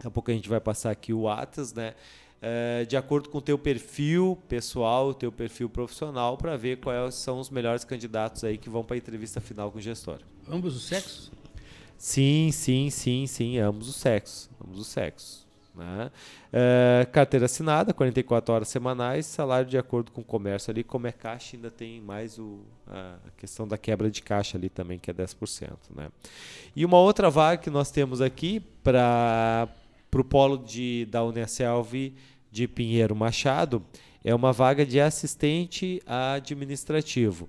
Daqui 0.00 0.08
a 0.08 0.10
pouco 0.10 0.30
a 0.30 0.34
gente 0.34 0.48
vai 0.48 0.58
passar 0.58 0.90
aqui 0.90 1.12
o 1.12 1.28
Atas, 1.28 1.74
né? 1.74 1.94
É, 2.40 2.86
de 2.86 2.96
acordo 2.96 3.28
com 3.28 3.36
o 3.36 3.42
teu 3.42 3.58
perfil 3.58 4.38
pessoal, 4.48 5.08
o 5.08 5.14
teu 5.14 5.30
perfil 5.30 5.68
profissional, 5.68 6.38
para 6.38 6.56
ver 6.56 6.78
quais 6.78 7.14
são 7.16 7.38
os 7.38 7.50
melhores 7.50 7.84
candidatos 7.84 8.42
aí 8.42 8.56
que 8.56 8.70
vão 8.70 8.82
para 8.82 8.96
a 8.96 8.98
entrevista 8.98 9.42
final 9.42 9.70
com 9.70 9.76
o 9.76 9.80
gestor. 9.80 10.20
Ambos 10.48 10.74
os 10.74 10.84
sexos? 10.84 11.30
Sim, 11.98 12.50
sim, 12.50 12.88
sim, 12.88 13.26
sim, 13.26 13.58
ambos 13.58 13.90
os 13.90 13.96
sexos, 13.96 14.48
ambos 14.64 14.80
os 14.80 14.86
sexos. 14.86 15.46
Né? 15.74 16.10
É, 16.50 17.06
carteira 17.12 17.44
assinada, 17.44 17.92
44 17.92 18.54
horas 18.54 18.68
semanais, 18.68 19.26
salário 19.26 19.68
de 19.68 19.76
acordo 19.76 20.10
com 20.10 20.22
o 20.22 20.24
comércio 20.24 20.70
ali, 20.70 20.82
como 20.82 21.06
é 21.06 21.12
caixa, 21.12 21.56
ainda 21.56 21.70
tem 21.70 22.00
mais 22.00 22.38
o, 22.38 22.60
a 22.86 23.18
questão 23.36 23.68
da 23.68 23.76
quebra 23.76 24.10
de 24.10 24.22
caixa 24.22 24.56
ali 24.56 24.70
também, 24.70 24.98
que 24.98 25.10
é 25.10 25.14
10%. 25.14 25.72
Né? 25.94 26.08
E 26.74 26.86
uma 26.86 26.98
outra 26.98 27.28
vaga 27.28 27.60
que 27.60 27.68
nós 27.68 27.90
temos 27.90 28.22
aqui 28.22 28.60
para 28.82 29.68
para 30.10 30.20
o 30.20 30.24
polo 30.24 30.58
de, 30.58 31.06
da 31.06 31.24
Unicelv 31.24 32.12
de 32.50 32.66
Pinheiro 32.66 33.14
Machado, 33.14 33.84
é 34.24 34.34
uma 34.34 34.52
vaga 34.52 34.84
de 34.84 35.00
assistente 35.00 36.02
administrativo. 36.06 37.48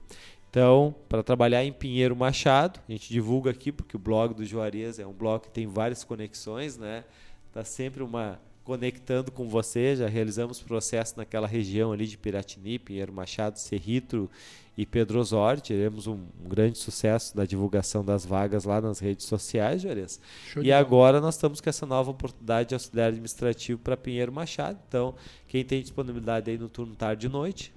Então, 0.50 0.94
para 1.08 1.24
trabalhar 1.24 1.63
em 1.63 1.72
Pinheiro 1.72 2.15
Machado, 2.15 2.80
a 2.88 2.91
gente 2.91 3.10
divulga 3.10 3.51
aqui, 3.51 3.72
porque 3.72 3.96
o 3.96 4.00
blog 4.00 4.34
do 4.34 4.46
Juarez 4.46 5.00
é 5.00 5.08
um 5.08 5.13
blog 5.13 5.44
que 5.44 5.50
tem 5.50 5.65
várias 5.65 6.03
conexões, 6.03 6.77
né? 6.77 7.06
Tá 7.53 7.63
sempre 7.63 8.03
uma 8.03 8.39
conectando 8.63 9.32
com 9.32 9.48
você, 9.48 9.96
já 9.96 10.08
realizamos 10.08 10.62
processo 10.62 11.15
naquela 11.18 11.48
região 11.48 11.91
ali 11.91 12.06
de 12.06 12.18
Piratini, 12.18 12.77
Pinheiro 12.77 13.12
Machado, 13.12 13.58
Cerrito 13.58 14.30
e 14.77 14.86
Pedro 14.86 15.20
Osório. 15.20 15.62
Tivemos 15.62 16.08
um, 16.08 16.20
um, 16.44 16.48
grande 16.48 16.77
sucesso 16.77 17.36
na 17.36 17.46
divulgação 17.46 18.06
das 18.06 18.25
vagas 18.25 18.63
lá 18.63 18.80
nas 18.80 19.00
redes 19.00 19.25
sociais, 19.25 19.82
Juarez. 19.82 20.20
E 20.62 20.72
agora 20.72 21.20
nós 21.20 21.36
estamos 21.36 21.60
com 21.60 21.70
essa 21.70 21.86
nova 21.86 22.12
oportunidade 22.12 22.70
de 22.70 22.75
auxiliar 22.75 23.10
administrativo 23.10 23.80
para 23.80 23.98
Pinheiro 23.98 24.32
Machado. 24.32 24.80
Então, 24.88 25.15
quem 25.48 25.65
tem 25.65 25.82
disponibilidade 25.82 26.50
aí 26.51 26.58
no 26.58 26.70
turno 26.70 26.96
tarde 26.96 27.25
e 27.25 27.30
noite, 27.30 27.74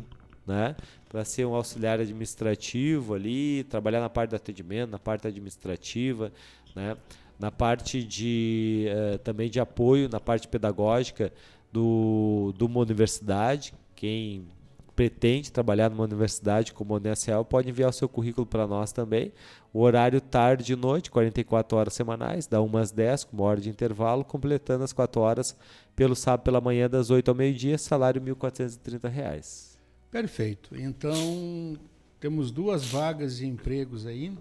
né? 0.47 0.77
Para 1.09 1.25
ser 1.25 1.47
um 1.47 1.55
auxiliar 1.55 2.01
administrativo 2.01 3.15
ali, 3.15 3.65
trabalhar 3.65 4.01
na 4.01 4.11
parte 4.11 4.31
do 4.31 4.37
atendimento, 4.37 4.91
na 4.91 4.99
parte 4.99 5.27
administrativa, 5.27 6.33
né? 6.75 6.97
Na 7.39 7.51
parte 7.51 8.05
de 8.05 8.87
uh, 8.89 9.19
também 9.19 9.51
de 9.51 9.61
apoio, 9.61 10.09
na 10.09 10.21
parte 10.21 10.47
pedagógica 10.47 11.33
do, 11.73 12.55
de 12.57 12.65
uma 12.65 12.81
universidade. 12.81 13.75
Quem 13.97 14.47
pretende 14.95 15.51
trabalhar 15.51 15.91
numa 15.91 16.05
universidade 16.05 16.73
como 16.73 16.95
a 16.95 16.99
UNSL 16.99 17.45
pode 17.45 17.69
enviar 17.69 17.91
o 17.91 17.93
seu 17.93 18.09
currículo 18.09 18.47
para 18.47 18.67
nós 18.67 18.93
também. 18.93 19.33
O 19.73 19.81
horário 19.81 20.21
tarde 20.21 20.73
e 20.73 20.77
noite, 20.77 21.11
44 21.11 21.77
horas 21.77 21.95
semanais, 21.95 22.47
dá 22.47 22.61
umas 22.61 22.93
10 22.93 23.25
com 23.25 23.43
hora 23.43 23.61
de 23.61 23.69
intervalo, 23.69 24.25
completando 24.25 24.85
as 24.85 24.93
4 24.93 25.21
horas 25.21 25.57
pelo 25.97 26.15
sábado 26.15 26.45
pela 26.45 26.61
manhã 26.61 26.89
das 26.89 27.11
8 27.11 27.29
ao 27.29 27.35
meio-dia, 27.35 27.77
salário 27.77 28.23
R$ 28.23 28.33
1.430. 28.33 29.75
Perfeito. 30.11 30.77
Então, 30.77 31.77
temos 32.21 32.53
duas 32.53 32.85
vagas 32.85 33.39
de 33.39 33.47
empregos 33.47 34.07
aí 34.07 34.33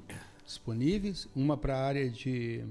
disponíveis, 0.45 1.27
uma 1.35 1.57
para 1.57 1.75
a 1.75 1.81
área 1.81 2.09
de 2.09 2.63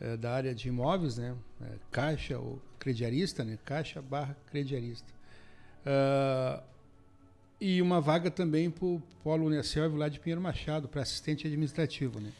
é, 0.00 0.16
da 0.16 0.32
área 0.32 0.54
de 0.54 0.68
imóveis, 0.68 1.18
né? 1.18 1.36
É, 1.60 1.66
caixa 1.90 2.38
ou 2.38 2.60
crediarista, 2.78 3.44
né? 3.44 3.58
Caixa 3.64 4.00
barra 4.00 4.36
crediarista. 4.50 5.12
Uh, 5.80 6.62
e 7.60 7.82
uma 7.82 8.00
vaga 8.00 8.30
também 8.30 8.70
para 8.70 8.86
o 8.86 9.02
Polo 9.22 9.46
Unicel 9.46 9.94
lá 9.94 10.08
de 10.08 10.18
Pinheiro 10.18 10.40
Machado, 10.40 10.88
para 10.88 11.02
assistente 11.02 11.46
administrativo, 11.46 12.18
né? 12.18 12.32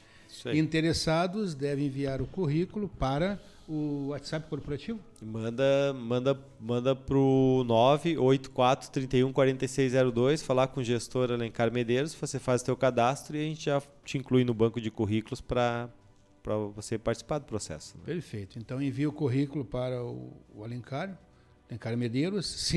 Interessados 0.55 1.55
devem 1.55 1.87
enviar 1.87 2.23
o 2.23 2.26
currículo 2.26 2.88
para 2.88 3.38
o 3.69 4.09
WhatsApp 4.09 4.49
corporativo? 4.49 4.99
Manda, 5.21 5.93
manda, 5.93 6.40
manda 6.59 6.97
pro 6.97 7.64
984 7.67 8.90
31 8.90 9.33
4602, 9.33 10.43
falar 10.43 10.69
com 10.69 10.81
o 10.81 10.85
gestor 10.85 11.31
Alencar 11.31 11.73
Medeiros, 11.73 12.14
você 12.14 12.38
faz 12.38 12.62
o 12.62 12.64
teu 12.64 12.76
cadastro 12.76 13.37
e 13.37 13.40
a 13.40 13.45
gente 13.45 13.64
já 13.64 13.83
te 14.05 14.19
inclui 14.19 14.45
no 14.45 14.55
banco 14.55 14.81
de 14.81 14.90
currículos 14.90 15.40
para 15.40 15.88
para 16.42 16.56
você 16.56 16.99
participar 16.99 17.38
do 17.38 17.44
processo. 17.44 17.97
Né? 17.99 18.02
Perfeito. 18.04 18.59
Então 18.59 18.82
envia 18.82 19.09
o 19.09 19.12
currículo 19.12 19.64
para 19.64 20.02
o, 20.02 20.32
o 20.54 20.64
Alencar, 20.64 21.16
Alencar 21.68 21.97
Medeiros, 21.97 22.73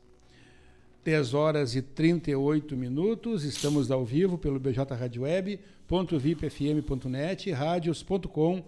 10 1.03 1.33
horas 1.33 1.75
e 1.75 1.81
38 1.81 2.75
minutos, 2.75 3.43
estamos 3.43 3.89
ao 3.89 4.05
vivo 4.05 4.37
pelo 4.37 4.59
bjradioweb.vipfm.net, 4.59 7.51
radios.com.br 7.51 8.63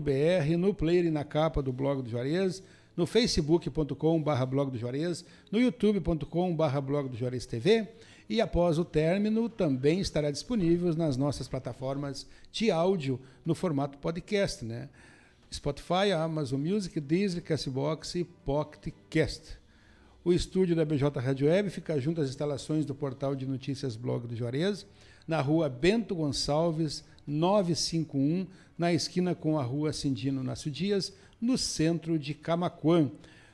br 0.00 0.56
no 0.56 0.72
player 0.72 1.04
e 1.04 1.10
na 1.10 1.24
capa 1.24 1.62
do 1.62 1.72
blog 1.72 2.02
do 2.02 2.08
Juarez, 2.08 2.62
no 2.96 3.06
facebook.com.br 3.06 4.46
blog 4.48 4.70
do 4.70 4.78
Juarez, 4.78 5.24
no 5.52 5.60
youtube.com.br 5.60 6.80
blog 6.80 7.10
do 7.10 7.16
Juarez 7.16 7.44
TV 7.44 7.86
e 8.28 8.40
após 8.40 8.78
o 8.78 8.84
término 8.84 9.48
também 9.48 10.00
estará 10.00 10.30
disponível 10.30 10.94
nas 10.94 11.16
nossas 11.16 11.48
plataformas 11.48 12.26
de 12.52 12.70
áudio 12.70 13.20
no 13.44 13.54
formato 13.54 13.96
podcast, 13.98 14.64
né? 14.64 14.88
Spotify, 15.52 16.12
Amazon 16.14 16.60
Music, 16.60 17.00
Deezer, 17.00 17.42
Castbox 17.42 18.16
e 18.16 18.24
PocketCast. 18.24 19.58
O 20.22 20.32
estúdio 20.32 20.76
da 20.76 20.84
BJ 20.84 21.08
Rádio 21.18 21.48
Web 21.48 21.70
fica 21.70 21.98
junto 21.98 22.20
às 22.20 22.28
instalações 22.28 22.84
do 22.84 22.94
portal 22.94 23.34
de 23.34 23.46
notícias 23.46 23.96
Blog 23.96 24.26
do 24.26 24.36
Juarez, 24.36 24.84
na 25.26 25.40
rua 25.40 25.70
Bento 25.70 26.14
Gonçalves, 26.14 27.02
951, 27.26 28.46
na 28.76 28.92
esquina 28.92 29.34
com 29.34 29.58
a 29.58 29.62
rua 29.62 29.92
Cindino 29.92 30.42
Nácio 30.42 30.70
Dias, 30.70 31.14
no 31.40 31.56
centro 31.56 32.18
de 32.18 32.34
Camaquã. 32.34 33.10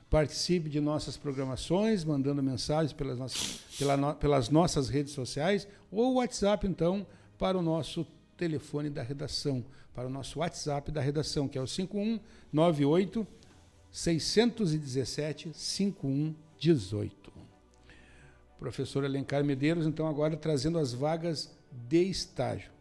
Participe 0.09 0.69
de 0.69 0.79
nossas 0.79 1.17
programações, 1.17 2.03
mandando 2.03 2.41
mensagens 2.41 2.93
pelas 2.93 3.17
nossas, 3.17 3.59
pela 3.77 3.97
no, 3.97 4.13
pelas 4.13 4.49
nossas 4.49 4.87
redes 4.87 5.13
sociais 5.13 5.67
ou 5.91 6.15
WhatsApp, 6.15 6.67
então, 6.67 7.05
para 7.37 7.57
o 7.57 7.61
nosso 7.61 8.05
telefone 8.37 8.89
da 8.89 9.01
redação, 9.01 9.65
para 9.93 10.07
o 10.07 10.09
nosso 10.09 10.39
WhatsApp 10.39 10.91
da 10.91 11.01
redação, 11.01 11.47
que 11.47 11.57
é 11.57 11.61
o 11.61 11.67
5198 11.67 13.25
617 13.91 15.51
5118. 15.53 17.33
Professor 18.59 19.03
Alencar 19.05 19.43
Medeiros, 19.43 19.85
então, 19.85 20.07
agora 20.07 20.37
trazendo 20.37 20.77
as 20.77 20.93
vagas 20.93 21.55
de 21.71 22.03
estágio. 22.03 22.71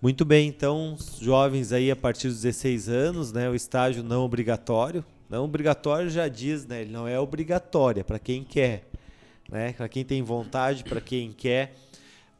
Muito 0.00 0.24
bem, 0.24 0.48
então, 0.48 0.96
jovens 1.20 1.72
aí 1.72 1.90
a 1.90 1.96
partir 1.96 2.28
dos 2.28 2.42
16 2.42 2.88
anos, 2.88 3.32
né, 3.32 3.48
o 3.50 3.54
estágio 3.54 4.02
não 4.02 4.22
obrigatório. 4.22 5.04
Não 5.28 5.44
obrigatório 5.44 6.08
já 6.08 6.28
diz, 6.28 6.66
né, 6.66 6.82
ele 6.82 6.92
não 6.92 7.06
é 7.06 7.18
obrigatório, 7.18 8.00
é 8.00 8.04
para 8.04 8.18
quem 8.18 8.44
quer, 8.44 8.88
né, 9.50 9.72
para 9.72 9.88
quem 9.88 10.04
tem 10.04 10.22
vontade, 10.22 10.84
para 10.84 11.00
quem 11.00 11.32
quer 11.32 11.74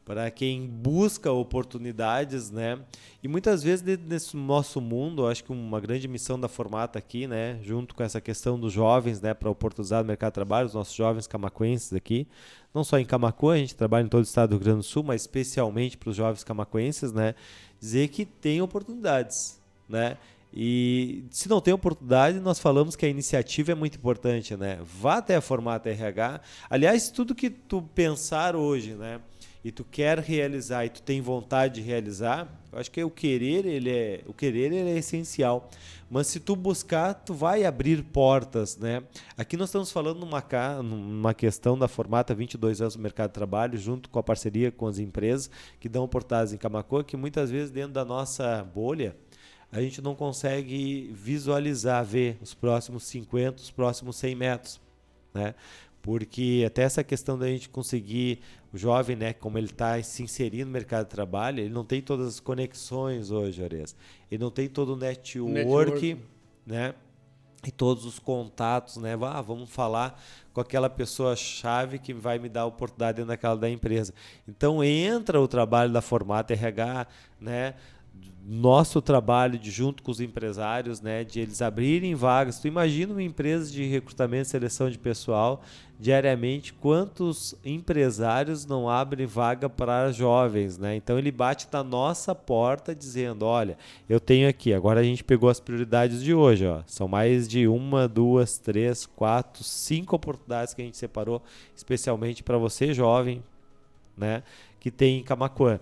para 0.07 0.31
quem 0.31 0.65
busca 0.65 1.29
oportunidades, 1.29 2.49
né? 2.49 2.79
E 3.21 3.27
muitas 3.27 3.61
vezes 3.61 3.83
nesse 4.07 4.37
nosso 4.37 4.79
mundo, 4.79 5.27
acho 5.27 5.43
que 5.43 5.51
uma 5.51 5.81
grande 5.81 6.07
missão 6.07 6.39
da 6.39 6.47
Formata 6.47 6.97
aqui, 6.97 7.27
né, 7.27 7.59
junto 7.61 7.93
com 7.93 8.01
essa 8.01 8.21
questão 8.21 8.57
dos 8.57 8.71
jovens, 8.71 9.19
né, 9.19 9.33
para 9.33 9.49
oportunizar 9.49 10.01
o 10.01 10.05
mercado 10.05 10.31
de 10.31 10.35
trabalho, 10.35 10.65
os 10.65 10.73
nossos 10.73 10.95
jovens 10.95 11.27
camacuenses 11.27 11.91
aqui, 11.91 12.25
não 12.73 12.85
só 12.85 12.97
em 12.97 13.03
Camacuã, 13.03 13.55
a 13.55 13.57
gente 13.57 13.75
trabalha 13.75 14.05
em 14.05 14.07
todo 14.07 14.21
o 14.21 14.23
estado 14.23 14.51
do 14.51 14.55
Rio 14.55 14.63
Grande 14.63 14.79
do 14.79 14.83
Sul, 14.83 15.03
mas 15.03 15.23
especialmente 15.23 15.97
para 15.97 16.09
os 16.09 16.15
jovens 16.15 16.41
camacuenses, 16.41 17.11
né, 17.11 17.35
dizer 17.77 18.07
que 18.07 18.23
tem 18.23 18.61
oportunidades, 18.61 19.61
né? 19.89 20.17
E 20.53 21.25
se 21.29 21.49
não 21.49 21.61
tem 21.61 21.73
oportunidade, 21.73 22.39
nós 22.39 22.59
falamos 22.59 22.95
que 22.95 23.05
a 23.05 23.09
iniciativa 23.09 23.71
é 23.71 23.75
muito 23.75 23.97
importante, 23.97 24.55
né? 24.55 24.79
Vá 24.83 25.17
até 25.17 25.35
a 25.35 25.41
Formata 25.41 25.89
RH. 25.89 26.41
Aliás, 26.69 27.09
tudo 27.09 27.35
que 27.35 27.49
tu 27.49 27.81
pensar 27.81 28.55
hoje, 28.55 28.93
né? 28.93 29.19
e 29.67 29.71
tu 29.71 29.83
quer 29.83 30.19
realizar 30.19 30.85
e 30.85 30.89
tu 30.89 31.01
tem 31.01 31.19
vontade 31.19 31.75
de 31.75 31.81
realizar, 31.81 32.47
eu 32.71 32.79
acho 32.79 32.89
que 32.89 33.03
o 33.03 33.09
querer 33.09 33.65
ele 33.65 33.89
é 33.89 34.23
o 34.25 34.33
querer 34.33 34.71
ele 34.71 34.91
é 34.91 34.97
essencial. 34.97 35.69
Mas 36.09 36.27
se 36.27 36.39
tu 36.39 36.55
buscar, 36.55 37.13
tu 37.13 37.33
vai 37.33 37.65
abrir 37.65 38.01
portas, 38.01 38.77
né? 38.77 39.03
Aqui 39.37 39.57
nós 39.57 39.67
estamos 39.67 39.91
falando 39.91 40.21
numa, 40.21 40.41
numa 40.81 41.33
questão 41.33 41.77
da 41.77 41.85
formata 41.85 42.33
22 42.33 42.79
anos 42.79 42.95
do 42.95 43.01
mercado 43.01 43.27
de 43.27 43.33
trabalho, 43.33 43.77
junto 43.77 44.09
com 44.09 44.17
a 44.17 44.23
parceria 44.23 44.71
com 44.71 44.87
as 44.87 44.99
empresas 44.99 45.51
que 45.81 45.89
dão 45.89 46.05
oportunidades 46.05 46.53
em 46.53 46.57
Camacoa, 46.57 47.03
que 47.03 47.17
muitas 47.17 47.51
vezes 47.51 47.69
dentro 47.69 47.91
da 47.91 48.05
nossa 48.05 48.63
bolha 48.63 49.17
a 49.71 49.81
gente 49.81 50.01
não 50.01 50.15
consegue 50.15 51.11
visualizar, 51.13 52.03
ver 52.05 52.37
os 52.41 52.53
próximos 52.53 53.03
50, 53.03 53.61
os 53.61 53.71
próximos 53.71 54.15
100 54.15 54.35
metros, 54.35 54.81
né? 55.33 55.53
porque 56.07 56.63
até 56.65 56.83
essa 56.83 57.03
questão 57.03 57.37
da 57.37 57.47
gente 57.47 57.67
conseguir 57.67 58.39
o 58.71 58.77
jovem, 58.77 59.13
né, 59.13 59.33
como 59.33 59.57
ele 59.57 59.67
está 59.67 60.01
se 60.01 60.23
inserindo 60.23 60.67
no 60.67 60.71
mercado 60.71 61.03
de 61.03 61.11
trabalho, 61.11 61.59
ele 61.59 61.69
não 61.69 61.83
tem 61.83 62.01
todas 62.01 62.27
as 62.27 62.39
conexões 62.39 63.29
hoje, 63.29 63.61
Ores. 63.61 63.93
Ele 64.31 64.41
não 64.41 64.49
tem 64.49 64.69
todo 64.69 64.93
o 64.93 64.95
network, 64.95 65.51
network. 65.51 66.17
né? 66.65 66.93
E 67.65 67.71
todos 67.71 68.05
os 68.05 68.19
contatos, 68.19 68.95
né? 68.95 69.17
Ah, 69.21 69.41
vamos 69.41 69.69
falar 69.69 70.17
com 70.53 70.61
aquela 70.61 70.89
pessoa 70.89 71.35
chave 71.35 71.99
que 71.99 72.13
vai 72.13 72.39
me 72.39 72.47
dar 72.47 72.61
a 72.61 72.65
oportunidade 72.67 73.17
dentro 73.17 73.27
daquela 73.27 73.57
da 73.57 73.69
empresa. 73.69 74.13
Então 74.47 74.81
entra 74.81 75.41
o 75.41 75.47
trabalho 75.47 75.91
da 75.91 76.01
Formata 76.01 76.53
RH, 76.53 77.07
né? 77.37 77.73
Nosso 78.49 79.01
trabalho 79.01 79.59
de 79.59 79.69
junto 79.69 80.01
com 80.01 80.09
os 80.09 80.21
empresários, 80.21 81.01
né, 81.01 81.25
de 81.25 81.41
eles 81.41 81.61
abrirem 81.61 82.15
vagas. 82.15 82.59
Tu 82.59 82.67
imagina 82.69 83.11
uma 83.11 83.21
empresa 83.21 83.69
de 83.69 83.83
recrutamento 83.83 84.47
e 84.47 84.49
seleção 84.49 84.89
de 84.89 84.97
pessoal 84.97 85.61
diariamente 85.99 86.73
quantos 86.73 87.55
empresários 87.65 88.65
não 88.65 88.87
abrem 88.89 89.25
vaga 89.25 89.67
para 89.67 90.11
jovens, 90.11 90.77
né? 90.77 90.95
Então 90.95 91.17
ele 91.17 91.31
bate 91.31 91.67
na 91.73 91.83
nossa 91.83 92.35
porta 92.35 92.93
dizendo, 92.93 93.45
olha, 93.45 93.77
eu 94.07 94.19
tenho 94.19 94.47
aqui. 94.47 94.73
Agora 94.73 94.99
a 94.99 95.03
gente 95.03 95.23
pegou 95.23 95.49
as 95.49 95.59
prioridades 95.59 96.23
de 96.23 96.33
hoje, 96.33 96.65
ó. 96.65 96.83
São 96.85 97.07
mais 97.07 97.47
de 97.47 97.67
uma, 97.67 98.07
duas, 98.07 98.57
três, 98.57 99.05
quatro, 99.05 99.63
cinco 99.63 100.15
oportunidades 100.15 100.73
que 100.73 100.81
a 100.81 100.85
gente 100.85 100.97
separou 100.97 101.41
especialmente 101.75 102.43
para 102.43 102.57
você 102.57 102.93
jovem, 102.93 103.43
né, 104.15 104.43
que 104.79 104.91
tem 104.91 105.19
em 105.19 105.23
Camacuã. 105.23 105.79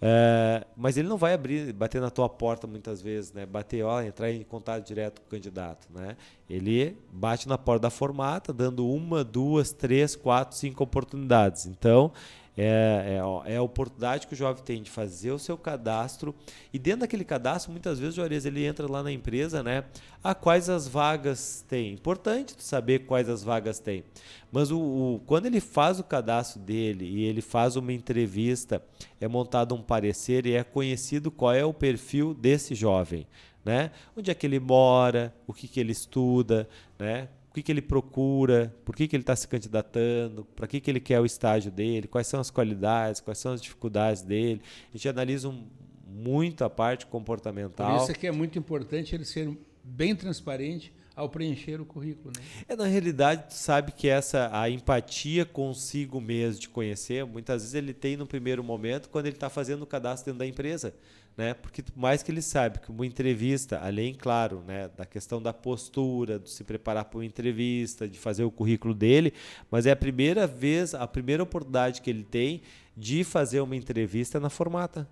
É, 0.00 0.66
mas 0.76 0.96
ele 0.96 1.08
não 1.08 1.16
vai 1.16 1.34
abrir, 1.34 1.72
bater 1.72 2.00
na 2.00 2.10
tua 2.10 2.28
porta 2.28 2.66
muitas 2.66 3.00
vezes, 3.00 3.32
né? 3.32 3.46
Bater, 3.46 3.84
ó, 3.84 4.02
entrar 4.02 4.30
em 4.30 4.42
contato 4.42 4.86
direto 4.86 5.20
com 5.20 5.26
o 5.26 5.30
candidato, 5.30 5.88
né? 5.94 6.16
Ele 6.48 6.96
bate 7.12 7.48
na 7.48 7.56
porta 7.56 7.82
da 7.82 7.90
formata, 7.90 8.52
dando 8.52 8.88
uma, 8.88 9.24
duas, 9.24 9.72
três, 9.72 10.14
quatro, 10.14 10.56
cinco 10.56 10.84
oportunidades. 10.84 11.66
Então, 11.66 12.12
é, 12.56 13.18
é, 13.46 13.52
é, 13.52 13.56
a 13.56 13.62
oportunidade 13.62 14.26
que 14.26 14.34
o 14.34 14.36
jovem 14.36 14.62
tem 14.62 14.82
de 14.82 14.90
fazer 14.90 15.32
o 15.32 15.38
seu 15.38 15.58
cadastro. 15.58 16.34
E 16.72 16.78
dentro 16.78 17.00
daquele 17.00 17.24
cadastro 17.24 17.72
muitas 17.72 17.98
vezes 17.98 18.14
o 18.14 18.16
Juarez 18.16 18.46
ele 18.46 18.64
entra 18.64 18.90
lá 18.90 19.02
na 19.02 19.10
empresa 19.10 19.62
né? 19.62 19.84
A 20.22 20.34
quais 20.34 20.68
as 20.68 20.86
vagas 20.86 21.64
tem? 21.68 21.92
Importante 21.92 22.54
saber 22.58 23.00
quais 23.00 23.28
as 23.28 23.42
vagas 23.42 23.78
tem. 23.78 24.04
Mas 24.52 24.70
o, 24.70 24.78
o, 24.78 25.22
quando 25.26 25.46
ele 25.46 25.60
faz 25.60 25.98
o 25.98 26.04
cadastro 26.04 26.60
dele 26.60 27.04
e 27.04 27.24
ele 27.24 27.42
faz 27.42 27.74
uma 27.74 27.92
entrevista 27.92 28.82
é 29.20 29.26
montado 29.26 29.74
um 29.74 29.82
parecer 29.82 30.46
e 30.46 30.54
é 30.54 30.62
conhecido 30.62 31.30
qual 31.30 31.52
é 31.52 31.64
o 31.64 31.74
perfil 31.74 32.32
desse 32.34 32.74
jovem 32.74 33.26
né? 33.64 33.90
Onde 34.16 34.30
é 34.30 34.34
que 34.34 34.46
ele 34.46 34.60
mora 34.60 35.34
o 35.46 35.52
que 35.52 35.66
que 35.66 35.80
ele 35.80 35.92
estuda 35.92 36.68
né 36.98 37.28
o 37.54 37.62
que, 37.62 37.62
que 37.62 37.70
ele 37.70 37.80
procura, 37.80 38.74
por 38.84 38.96
que, 38.96 39.06
que 39.06 39.14
ele 39.14 39.22
está 39.22 39.36
se 39.36 39.46
candidatando, 39.46 40.44
para 40.56 40.66
que, 40.66 40.80
que 40.80 40.90
ele 40.90 40.98
quer 40.98 41.20
o 41.20 41.24
estágio 41.24 41.70
dele, 41.70 42.08
quais 42.08 42.26
são 42.26 42.40
as 42.40 42.50
qualidades, 42.50 43.20
quais 43.20 43.38
são 43.38 43.52
as 43.52 43.62
dificuldades 43.62 44.22
dele. 44.22 44.60
A 44.92 44.96
gente 44.96 45.08
analisa 45.08 45.48
um, 45.48 45.64
muito 46.04 46.64
a 46.64 46.68
parte 46.68 47.06
comportamental. 47.06 47.94
Por 47.94 48.02
isso 48.02 48.10
é 48.10 48.14
que 48.16 48.26
é 48.26 48.32
muito 48.32 48.58
importante 48.58 49.14
ele 49.14 49.24
ser 49.24 49.56
bem 49.84 50.16
transparente 50.16 50.92
ao 51.14 51.28
preencher 51.28 51.80
o 51.80 51.84
currículo. 51.86 52.32
Né? 52.36 52.42
É, 52.68 52.74
na 52.74 52.86
realidade, 52.86 53.50
tu 53.50 53.54
sabe 53.54 53.92
que 53.92 54.08
essa 54.08 54.50
a 54.52 54.68
empatia 54.68 55.44
consigo 55.44 56.20
mesmo 56.20 56.60
de 56.60 56.68
conhecer, 56.68 57.24
muitas 57.24 57.62
vezes 57.62 57.74
ele 57.76 57.94
tem 57.94 58.16
no 58.16 58.26
primeiro 58.26 58.64
momento 58.64 59.08
quando 59.08 59.26
ele 59.26 59.36
está 59.36 59.48
fazendo 59.48 59.82
o 59.82 59.86
cadastro 59.86 60.32
dentro 60.32 60.40
da 60.40 60.46
empresa 60.46 60.92
né? 61.36 61.54
Porque 61.54 61.82
mais 61.96 62.22
que 62.22 62.30
ele 62.30 62.42
sabe 62.42 62.78
que 62.78 62.90
uma 62.90 63.04
entrevista, 63.04 63.78
além, 63.80 64.14
claro, 64.14 64.62
né, 64.66 64.88
da 64.96 65.04
questão 65.04 65.42
da 65.42 65.52
postura, 65.52 66.38
de 66.38 66.50
se 66.50 66.62
preparar 66.62 67.04
para 67.06 67.18
uma 67.18 67.24
entrevista, 67.24 68.08
de 68.08 68.18
fazer 68.18 68.44
o 68.44 68.50
currículo 68.50 68.94
dele, 68.94 69.32
mas 69.70 69.86
é 69.86 69.90
a 69.90 69.96
primeira 69.96 70.46
vez, 70.46 70.94
a 70.94 71.06
primeira 71.06 71.42
oportunidade 71.42 72.00
que 72.00 72.10
ele 72.10 72.24
tem 72.24 72.62
de 72.96 73.24
fazer 73.24 73.60
uma 73.60 73.74
entrevista 73.74 74.38
na 74.38 74.48
formata. 74.48 75.08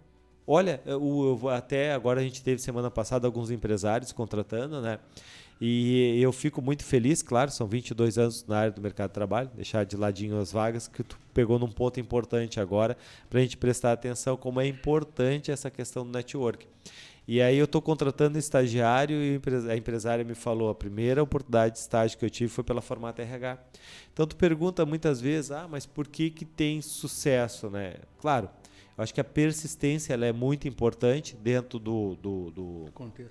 Olha, 0.46 0.80
eu, 0.84 1.38
eu, 1.42 1.48
até 1.48 1.92
agora 1.92 2.20
a 2.20 2.22
gente 2.22 2.42
teve 2.42 2.60
semana 2.60 2.90
passada 2.90 3.26
alguns 3.26 3.50
empresários 3.50 4.12
contratando, 4.12 4.80
né? 4.80 4.98
E 5.64 6.20
eu 6.20 6.32
fico 6.32 6.60
muito 6.60 6.84
feliz, 6.84 7.22
claro, 7.22 7.48
são 7.52 7.68
22 7.68 8.18
anos 8.18 8.44
na 8.48 8.58
área 8.58 8.72
do 8.72 8.80
mercado 8.80 9.10
de 9.10 9.14
trabalho, 9.14 9.48
deixar 9.54 9.84
de 9.84 9.96
ladinho 9.96 10.40
as 10.40 10.50
vagas, 10.50 10.88
que 10.88 11.04
tu 11.04 11.16
pegou 11.32 11.56
num 11.56 11.70
ponto 11.70 12.00
importante 12.00 12.58
agora, 12.58 12.96
para 13.30 13.38
a 13.38 13.42
gente 13.42 13.56
prestar 13.56 13.92
atenção 13.92 14.36
como 14.36 14.60
é 14.60 14.66
importante 14.66 15.52
essa 15.52 15.70
questão 15.70 16.04
do 16.04 16.10
network. 16.10 16.66
E 17.28 17.40
aí 17.40 17.56
eu 17.56 17.66
estou 17.66 17.80
contratando 17.80 18.36
estagiário 18.36 19.16
e 19.16 19.40
a 19.70 19.76
empresária 19.76 20.24
me 20.24 20.34
falou, 20.34 20.68
a 20.68 20.74
primeira 20.74 21.22
oportunidade 21.22 21.74
de 21.74 21.78
estágio 21.78 22.18
que 22.18 22.24
eu 22.24 22.30
tive 22.30 22.48
foi 22.48 22.64
pela 22.64 22.82
Formata 22.82 23.22
RH. 23.22 23.56
Então 24.12 24.26
tu 24.26 24.34
pergunta 24.34 24.84
muitas 24.84 25.20
vezes, 25.20 25.52
ah, 25.52 25.68
mas 25.70 25.86
por 25.86 26.08
que 26.08 26.28
que 26.28 26.44
tem 26.44 26.82
sucesso, 26.82 27.70
né? 27.70 27.94
Claro, 28.20 28.50
acho 28.96 29.14
que 29.14 29.20
a 29.20 29.24
persistência 29.24 30.14
é 30.14 30.32
muito 30.32 30.68
importante 30.68 31.36
dentro 31.36 31.78
do, 31.78 32.16
do, 32.16 32.50
do, 32.50 32.84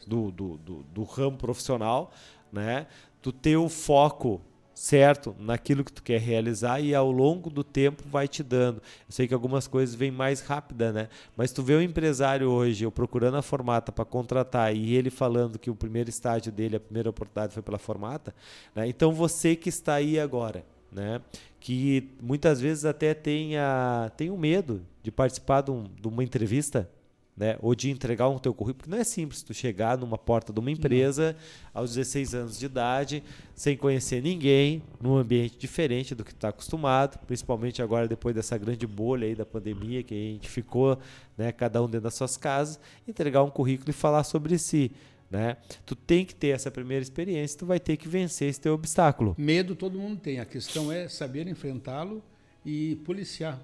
do, 0.07 0.31
do, 0.31 0.57
do, 0.57 0.83
do 0.83 1.03
ramo 1.03 1.37
profissional, 1.37 2.11
né? 2.51 2.87
Tu 3.21 3.31
ter 3.31 3.57
o 3.57 3.69
foco 3.69 4.41
certo 4.73 5.35
naquilo 5.37 5.83
que 5.83 5.93
tu 5.93 6.01
quer 6.01 6.19
realizar 6.19 6.79
e 6.79 6.95
ao 6.95 7.11
longo 7.11 7.51
do 7.51 7.63
tempo 7.63 8.03
vai 8.09 8.27
te 8.27 8.41
dando. 8.41 8.77
Eu 8.77 9.11
sei 9.11 9.27
que 9.27 9.33
algumas 9.33 9.67
coisas 9.67 9.93
vêm 9.93 10.09
mais 10.09 10.41
rápida, 10.41 10.91
né? 10.91 11.09
Mas 11.37 11.51
tu 11.51 11.61
vê 11.61 11.75
o 11.75 11.81
empresário 11.81 12.49
hoje, 12.49 12.83
eu 12.83 12.91
procurando 12.91 13.37
a 13.37 13.43
formata 13.43 13.91
para 13.91 14.03
contratar 14.03 14.75
e 14.75 14.95
ele 14.95 15.11
falando 15.11 15.59
que 15.59 15.69
o 15.69 15.75
primeiro 15.75 16.09
estágio 16.09 16.51
dele, 16.51 16.77
a 16.77 16.79
primeira 16.79 17.11
oportunidade 17.11 17.53
foi 17.53 17.61
pela 17.61 17.77
formata, 17.77 18.33
né? 18.73 18.87
Então 18.87 19.13
você 19.13 19.55
que 19.55 19.69
está 19.69 19.95
aí 19.95 20.19
agora, 20.19 20.65
né? 20.91 21.21
Que 21.59 22.09
muitas 22.21 22.59
vezes 22.59 22.85
até 22.85 23.13
tem, 23.13 23.57
a, 23.57 24.11
tem 24.17 24.29
o 24.29 24.37
medo 24.37 24.81
de 25.01 25.11
participar 25.11 25.61
de, 25.61 25.71
um, 25.71 25.83
de 25.83 26.07
uma 26.07 26.23
entrevista, 26.23 26.89
né? 27.35 27.57
Ou 27.61 27.73
de 27.73 27.89
entregar 27.89 28.27
um 28.27 28.37
teu 28.37 28.53
currículo, 28.53 28.79
porque 28.79 28.91
não 28.91 28.97
é 28.97 29.03
simples 29.03 29.41
tu 29.41 29.53
chegar 29.53 29.97
numa 29.97 30.17
porta 30.17 30.51
de 30.51 30.59
uma 30.59 30.69
empresa 30.69 31.35
não. 31.73 31.81
aos 31.81 31.95
16 31.95 32.35
anos 32.35 32.59
de 32.59 32.65
idade, 32.65 33.23
sem 33.55 33.77
conhecer 33.77 34.21
ninguém, 34.21 34.83
num 34.99 35.15
ambiente 35.15 35.57
diferente 35.57 36.13
do 36.13 36.25
que 36.25 36.31
está 36.31 36.49
acostumado, 36.49 37.17
principalmente 37.25 37.81
agora 37.81 38.07
depois 38.07 38.35
dessa 38.35 38.57
grande 38.57 38.85
bolha 38.85 39.25
aí 39.25 39.33
da 39.33 39.45
pandemia 39.45 40.03
que 40.03 40.13
a 40.13 40.17
gente 40.17 40.49
ficou, 40.49 40.99
né, 41.37 41.51
cada 41.51 41.81
um 41.81 41.85
dentro 41.85 42.01
das 42.01 42.15
suas 42.15 42.35
casas, 42.35 42.79
entregar 43.07 43.43
um 43.43 43.49
currículo 43.49 43.89
e 43.89 43.93
falar 43.93 44.23
sobre 44.23 44.57
si. 44.57 44.91
Né? 45.31 45.55
Tu 45.85 45.95
tem 45.95 46.25
que 46.25 46.35
ter 46.35 46.49
essa 46.49 46.69
primeira 46.69 47.01
experiência, 47.01 47.57
tu 47.57 47.65
vai 47.65 47.79
ter 47.79 47.95
que 47.95 48.09
vencer 48.09 48.49
esse 48.49 48.59
teu 48.59 48.73
obstáculo. 48.73 49.33
Medo 49.37 49.77
todo 49.77 49.97
mundo 49.97 50.19
tem, 50.19 50.41
a 50.41 50.45
questão 50.45 50.91
é 50.91 51.07
saber 51.07 51.47
enfrentá-lo 51.47 52.21
e 52.65 52.97
policiar, 53.05 53.57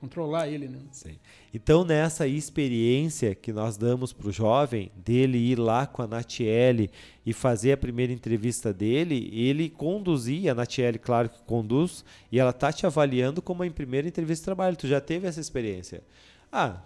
controlar 0.00 0.48
ele, 0.48 0.66
né? 0.66 0.80
Sim. 0.90 1.16
Então 1.54 1.84
nessa 1.84 2.26
experiência 2.26 3.32
que 3.32 3.52
nós 3.52 3.76
damos 3.76 4.12
para 4.12 4.26
o 4.26 4.32
jovem, 4.32 4.90
dele 4.96 5.38
ir 5.38 5.56
lá 5.56 5.86
com 5.86 6.02
a 6.02 6.06
Natiele 6.08 6.90
e 7.24 7.32
fazer 7.32 7.70
a 7.70 7.76
primeira 7.76 8.12
entrevista 8.12 8.72
dele, 8.72 9.30
ele 9.32 9.70
conduzir, 9.70 10.50
a 10.50 10.54
Natiele 10.54 10.98
claro 10.98 11.28
que 11.28 11.40
conduz, 11.42 12.04
e 12.32 12.40
ela 12.40 12.52
tá 12.52 12.72
te 12.72 12.86
avaliando 12.86 13.40
como 13.40 13.62
a 13.62 13.70
primeira 13.70 14.08
entrevista 14.08 14.42
de 14.42 14.46
trabalho. 14.46 14.76
Tu 14.76 14.88
já 14.88 15.00
teve 15.00 15.28
essa 15.28 15.40
experiência? 15.40 16.02
Ah, 16.50 16.82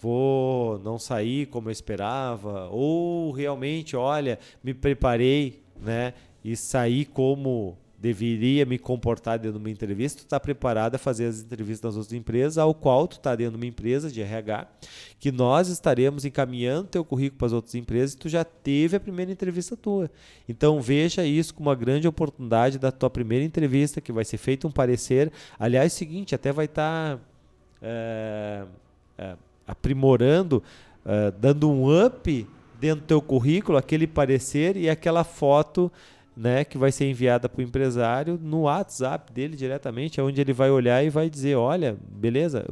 vou 0.00 0.78
não 0.80 0.98
sair 0.98 1.46
como 1.46 1.68
eu 1.68 1.72
esperava, 1.72 2.68
ou 2.70 3.30
realmente, 3.32 3.96
olha, 3.96 4.38
me 4.62 4.74
preparei, 4.74 5.62
né, 5.80 6.14
e 6.44 6.56
saí 6.56 7.04
como 7.04 7.76
deveria 7.98 8.66
me 8.66 8.78
comportar 8.78 9.38
dentro 9.38 9.58
de 9.58 9.64
uma 9.64 9.70
entrevista, 9.70 10.20
tu 10.20 10.24
está 10.24 10.38
preparado 10.38 10.96
a 10.96 10.98
fazer 10.98 11.26
as 11.26 11.40
entrevistas 11.40 11.88
nas 11.88 11.96
outras 11.96 12.12
empresas, 12.12 12.58
ao 12.58 12.74
qual 12.74 13.08
tu 13.08 13.16
está 13.16 13.34
dentro 13.34 13.52
de 13.52 13.56
uma 13.56 13.66
empresa 13.66 14.10
de 14.10 14.20
RH, 14.20 14.68
que 15.18 15.32
nós 15.32 15.68
estaremos 15.68 16.24
encaminhando 16.24 16.88
teu 16.88 17.04
currículo 17.04 17.38
para 17.38 17.46
as 17.46 17.52
outras 17.52 17.74
empresas 17.74 18.12
e 18.12 18.18
tu 18.18 18.28
já 18.28 18.44
teve 18.44 18.96
a 18.96 19.00
primeira 19.00 19.32
entrevista 19.32 19.76
tua. 19.76 20.10
Então 20.48 20.80
veja 20.80 21.24
isso 21.24 21.54
como 21.54 21.68
uma 21.68 21.74
grande 21.74 22.06
oportunidade 22.06 22.78
da 22.78 22.92
tua 22.92 23.08
primeira 23.08 23.44
entrevista, 23.44 24.00
que 24.00 24.12
vai 24.12 24.24
ser 24.24 24.36
feito 24.36 24.68
um 24.68 24.70
parecer. 24.70 25.32
Aliás, 25.58 25.92
é 25.92 25.96
seguinte, 25.96 26.34
até 26.34 26.52
vai 26.52 26.66
estar... 26.66 27.16
Tá, 27.16 27.22
é, 27.82 28.64
é, 29.18 29.36
aprimorando, 29.66 30.62
uh, 31.04 31.32
dando 31.38 31.70
um 31.70 32.06
up 32.06 32.46
dentro 32.78 33.00
do 33.00 33.06
teu 33.06 33.22
currículo, 33.22 33.78
aquele 33.78 34.06
parecer 34.06 34.76
e 34.76 34.88
aquela 34.88 35.24
foto 35.24 35.90
né, 36.36 36.64
que 36.64 36.76
vai 36.76 36.92
ser 36.92 37.08
enviada 37.08 37.48
para 37.48 37.60
o 37.60 37.64
empresário 37.64 38.38
no 38.40 38.62
WhatsApp 38.62 39.32
dele 39.32 39.56
diretamente, 39.56 40.20
onde 40.20 40.40
ele 40.40 40.52
vai 40.52 40.70
olhar 40.70 41.02
e 41.02 41.08
vai 41.08 41.30
dizer, 41.30 41.56
olha, 41.56 41.96
beleza, 42.08 42.66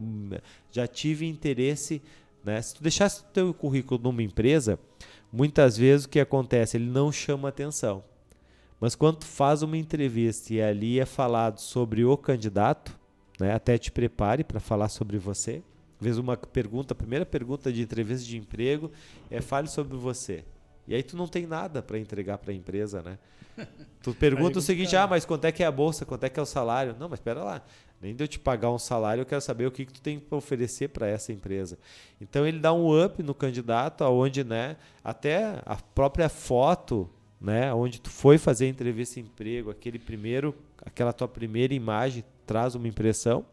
já 0.70 0.86
tive 0.86 1.26
interesse. 1.26 2.02
Né? 2.44 2.60
Se 2.60 2.74
tu 2.74 2.82
deixasse 2.82 3.22
o 3.22 3.24
teu 3.32 3.54
currículo 3.54 4.00
numa 4.02 4.22
empresa, 4.22 4.78
muitas 5.32 5.78
vezes 5.78 6.04
o 6.04 6.08
que 6.10 6.20
acontece? 6.20 6.76
Ele 6.76 6.90
não 6.90 7.10
chama 7.10 7.48
atenção. 7.48 8.04
Mas 8.78 8.94
quando 8.94 9.18
tu 9.18 9.26
faz 9.26 9.62
uma 9.62 9.78
entrevista 9.78 10.52
e 10.52 10.60
ali 10.60 11.00
é 11.00 11.06
falado 11.06 11.58
sobre 11.58 12.04
o 12.04 12.18
candidato, 12.18 12.94
né, 13.40 13.54
até 13.54 13.78
te 13.78 13.90
prepare 13.90 14.44
para 14.44 14.60
falar 14.60 14.90
sobre 14.90 15.16
você, 15.16 15.62
vezes 16.00 16.18
uma 16.18 16.36
pergunta, 16.36 16.92
a 16.92 16.96
primeira 16.96 17.24
pergunta 17.26 17.72
de 17.72 17.82
entrevista 17.82 18.26
de 18.26 18.36
emprego 18.36 18.90
é 19.30 19.40
fale 19.40 19.68
sobre 19.68 19.96
você. 19.96 20.44
E 20.86 20.94
aí 20.94 21.02
tu 21.02 21.16
não 21.16 21.26
tem 21.26 21.46
nada 21.46 21.82
para 21.82 21.98
entregar 21.98 22.38
para 22.38 22.52
a 22.52 22.54
empresa, 22.54 23.02
né? 23.02 23.18
Tu 24.02 24.12
pergunta 24.12 24.58
o 24.58 24.62
seguinte, 24.62 24.94
ah, 24.96 25.06
mas 25.06 25.24
quanto 25.24 25.46
é 25.46 25.52
que 25.52 25.62
é 25.62 25.66
a 25.66 25.72
bolsa, 25.72 26.04
quanto 26.04 26.24
é 26.24 26.28
que 26.28 26.38
é 26.38 26.42
o 26.42 26.44
salário? 26.46 26.94
Não, 26.98 27.08
mas 27.08 27.18
espera 27.20 27.42
lá. 27.42 27.62
Nem 28.02 28.14
de 28.14 28.22
eu 28.22 28.28
te 28.28 28.38
pagar 28.38 28.70
um 28.70 28.78
salário, 28.78 29.22
eu 29.22 29.26
quero 29.26 29.40
saber 29.40 29.66
o 29.66 29.70
que, 29.70 29.86
que 29.86 29.94
tu 29.94 30.02
tem 30.02 30.18
para 30.18 30.36
oferecer 30.36 30.88
para 30.88 31.06
essa 31.06 31.32
empresa. 31.32 31.78
Então 32.20 32.46
ele 32.46 32.58
dá 32.58 32.70
um 32.70 33.02
up 33.02 33.22
no 33.22 33.34
candidato, 33.34 34.04
aonde, 34.04 34.44
né, 34.44 34.76
até 35.02 35.62
a 35.64 35.76
própria 35.76 36.28
foto 36.28 37.08
né, 37.44 37.74
onde 37.74 38.00
tu 38.00 38.08
foi 38.08 38.38
fazer 38.38 38.64
a 38.64 38.68
entrevista 38.68 39.20
de 39.20 39.26
emprego, 39.26 39.70
aquele 39.70 39.98
primeiro, 39.98 40.54
aquela 40.78 41.12
tua 41.12 41.28
primeira 41.28 41.74
imagem 41.74 42.24
traz 42.46 42.74
uma 42.74 42.88
impressão, 42.88 43.44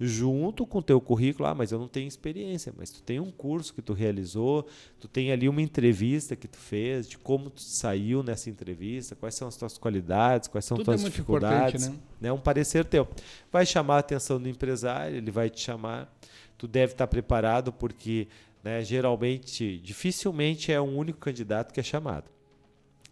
junto 0.00 0.66
com 0.66 0.78
o 0.78 0.82
teu 0.82 1.00
currículo, 1.00 1.48
ah, 1.48 1.54
mas 1.54 1.70
eu 1.70 1.78
não 1.78 1.86
tenho 1.86 2.08
experiência, 2.08 2.72
mas 2.76 2.90
tu 2.90 3.00
tem 3.00 3.20
um 3.20 3.30
curso 3.30 3.72
que 3.72 3.80
tu 3.80 3.92
realizou, 3.92 4.66
tu 4.98 5.06
tem 5.06 5.30
ali 5.30 5.48
uma 5.48 5.62
entrevista 5.62 6.34
que 6.34 6.48
tu 6.48 6.58
fez, 6.58 7.08
de 7.08 7.16
como 7.16 7.48
tu 7.48 7.60
saiu 7.60 8.24
nessa 8.24 8.50
entrevista, 8.50 9.14
quais 9.14 9.36
são 9.36 9.46
as 9.46 9.56
tuas 9.56 9.78
qualidades, 9.78 10.48
quais 10.48 10.64
são 10.64 10.76
as 10.76 10.84
tuas 10.84 11.02
é 11.02 11.04
dificuldades, 11.04 11.88
né? 11.88 11.96
né? 12.20 12.32
Um 12.32 12.40
parecer 12.40 12.84
teu. 12.84 13.08
Vai 13.52 13.64
chamar 13.64 13.96
a 13.96 14.00
atenção 14.00 14.40
do 14.40 14.48
empresário, 14.48 15.16
ele 15.16 15.30
vai 15.30 15.48
te 15.48 15.60
chamar, 15.60 16.12
tu 16.56 16.66
deve 16.66 16.92
estar 16.92 17.06
preparado 17.06 17.72
porque 17.72 18.26
né, 18.64 18.82
geralmente, 18.82 19.78
dificilmente 19.78 20.72
é 20.72 20.80
um 20.80 20.96
único 20.96 21.20
candidato 21.20 21.72
que 21.72 21.78
é 21.78 21.84
chamado. 21.84 22.37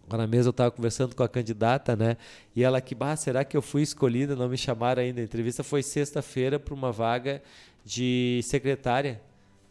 Agora 0.07 0.27
mesmo 0.27 0.49
eu 0.49 0.51
estava 0.51 0.71
conversando 0.71 1.16
com 1.16 1.23
a 1.23 1.29
candidata, 1.29 1.97
né? 1.97 2.16
E 2.55 2.62
ela 2.62 2.81
que, 2.81 2.95
bah, 2.95 3.16
será 3.16 3.45
que 3.45 3.57
eu 3.57 3.62
fui 3.62 3.83
escolhida? 3.83 4.37
Não 4.37 4.49
me 4.49 4.57
chamaram 4.57 5.03
ainda. 5.03 5.21
A 5.21 5.25
entrevista 5.25 5.64
foi 5.64 5.83
sexta-feira 5.83 6.61
para 6.61 6.73
uma 6.75 6.92
vaga 6.92 7.42
de 7.85 8.40
secretária 8.45 9.21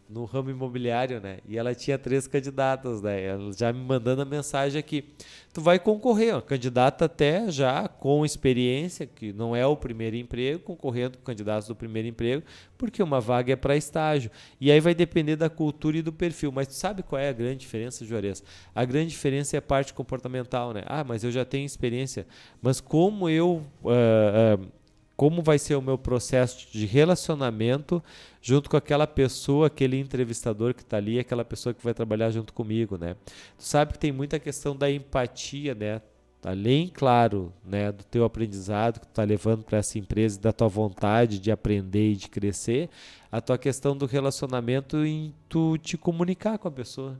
no 0.08 0.24
ramo 0.24 0.50
imobiliário, 0.50 1.20
né? 1.20 1.38
E 1.48 1.58
ela 1.58 1.74
tinha 1.74 1.98
três 1.98 2.26
candidatas, 2.26 3.02
né? 3.02 3.22
Ela 3.24 3.52
já 3.52 3.72
me 3.72 3.80
mandando 3.80 4.22
a 4.22 4.24
mensagem 4.24 4.78
aqui. 4.78 5.04
Tu 5.52 5.60
vai 5.60 5.78
concorrer, 5.78 6.36
ó, 6.36 6.40
candidata 6.40 7.06
até 7.06 7.50
já 7.50 7.88
com 7.88 8.24
experiência, 8.24 9.06
que 9.06 9.32
não 9.32 9.56
é 9.56 9.66
o 9.66 9.76
primeiro 9.76 10.16
emprego, 10.16 10.60
concorrendo 10.60 11.18
com 11.18 11.24
candidatos 11.24 11.66
do 11.66 11.74
primeiro 11.74 12.06
emprego, 12.08 12.42
porque 12.78 13.02
uma 13.02 13.20
vaga 13.20 13.52
é 13.52 13.56
para 13.56 13.76
estágio. 13.76 14.30
E 14.60 14.70
aí 14.70 14.80
vai 14.80 14.94
depender 14.94 15.36
da 15.36 15.50
cultura 15.50 15.96
e 15.96 16.02
do 16.02 16.12
perfil. 16.12 16.52
Mas 16.52 16.68
tu 16.68 16.74
sabe 16.74 17.02
qual 17.02 17.20
é 17.20 17.28
a 17.28 17.32
grande 17.32 17.58
diferença, 17.58 18.04
Juarez? 18.04 18.42
A 18.74 18.84
grande 18.84 19.10
diferença 19.10 19.56
é 19.56 19.58
a 19.58 19.62
parte 19.62 19.92
comportamental, 19.92 20.72
né? 20.72 20.82
Ah, 20.86 21.02
mas 21.02 21.24
eu 21.24 21.32
já 21.32 21.44
tenho 21.44 21.66
experiência. 21.66 22.26
Mas 22.62 22.80
como 22.80 23.28
eu... 23.28 23.64
Uh, 23.82 24.60
uh, 24.62 24.75
como 25.16 25.42
vai 25.42 25.58
ser 25.58 25.74
o 25.76 25.82
meu 25.82 25.96
processo 25.96 26.68
de 26.70 26.84
relacionamento 26.84 28.02
junto 28.42 28.68
com 28.68 28.76
aquela 28.76 29.06
pessoa, 29.06 29.68
aquele 29.68 29.98
entrevistador 29.98 30.74
que 30.74 30.82
está 30.82 30.98
ali, 30.98 31.18
aquela 31.18 31.44
pessoa 31.44 31.72
que 31.72 31.82
vai 31.82 31.94
trabalhar 31.94 32.30
junto 32.30 32.52
comigo, 32.52 32.98
né? 32.98 33.16
Tu 33.56 33.64
sabe 33.64 33.94
que 33.94 33.98
tem 33.98 34.12
muita 34.12 34.38
questão 34.38 34.76
da 34.76 34.90
empatia, 34.90 35.74
né? 35.74 36.02
Além, 36.44 36.86
claro, 36.86 37.52
né, 37.64 37.90
do 37.90 38.04
teu 38.04 38.24
aprendizado 38.24 39.00
que 39.00 39.06
tu 39.06 39.10
está 39.10 39.24
levando 39.24 39.64
para 39.64 39.78
essa 39.78 39.98
empresa, 39.98 40.38
da 40.38 40.52
tua 40.52 40.68
vontade 40.68 41.40
de 41.40 41.50
aprender 41.50 42.12
e 42.12 42.16
de 42.16 42.28
crescer, 42.28 42.88
a 43.32 43.40
tua 43.40 43.58
questão 43.58 43.96
do 43.96 44.06
relacionamento 44.06 45.04
em 45.04 45.34
tu 45.48 45.76
te 45.76 45.96
comunicar 45.96 46.56
com 46.56 46.68
a 46.68 46.70
pessoa. 46.70 47.18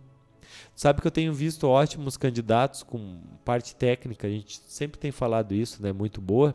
Sabe 0.77 1.01
que 1.01 1.07
eu 1.09 1.11
tenho 1.11 1.35
visto 1.35 1.67
ótimos 1.67 2.17
candidatos 2.17 2.85
com 2.85 3.19
parte 3.45 3.75
técnica, 3.75 4.29
a 4.29 4.31
gente 4.31 4.61
sempre 4.69 5.01
tem 5.01 5.11
falado 5.11 5.55
isso, 5.55 5.83
né, 5.83 5.93
muito 5.93 6.21
boa, 6.21 6.55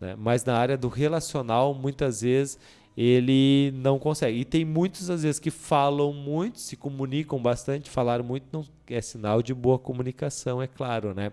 né? 0.00 0.16
Mas 0.18 0.44
na 0.44 0.56
área 0.56 0.76
do 0.76 0.88
relacional, 0.88 1.74
muitas 1.74 2.22
vezes 2.22 2.58
ele 2.96 3.72
não 3.76 3.98
consegue. 3.98 4.40
E 4.40 4.44
tem 4.44 4.64
muitos, 4.64 5.08
às 5.08 5.22
vezes, 5.22 5.38
que 5.38 5.50
falam 5.50 6.12
muito, 6.12 6.60
se 6.60 6.76
comunicam 6.76 7.40
bastante, 7.40 7.88
falaram 7.88 8.24
muito, 8.24 8.46
não 8.52 8.64
é 8.88 9.00
sinal 9.00 9.40
de 9.40 9.54
boa 9.54 9.78
comunicação, 9.78 10.60
é 10.60 10.66
claro, 10.66 11.14
né? 11.14 11.32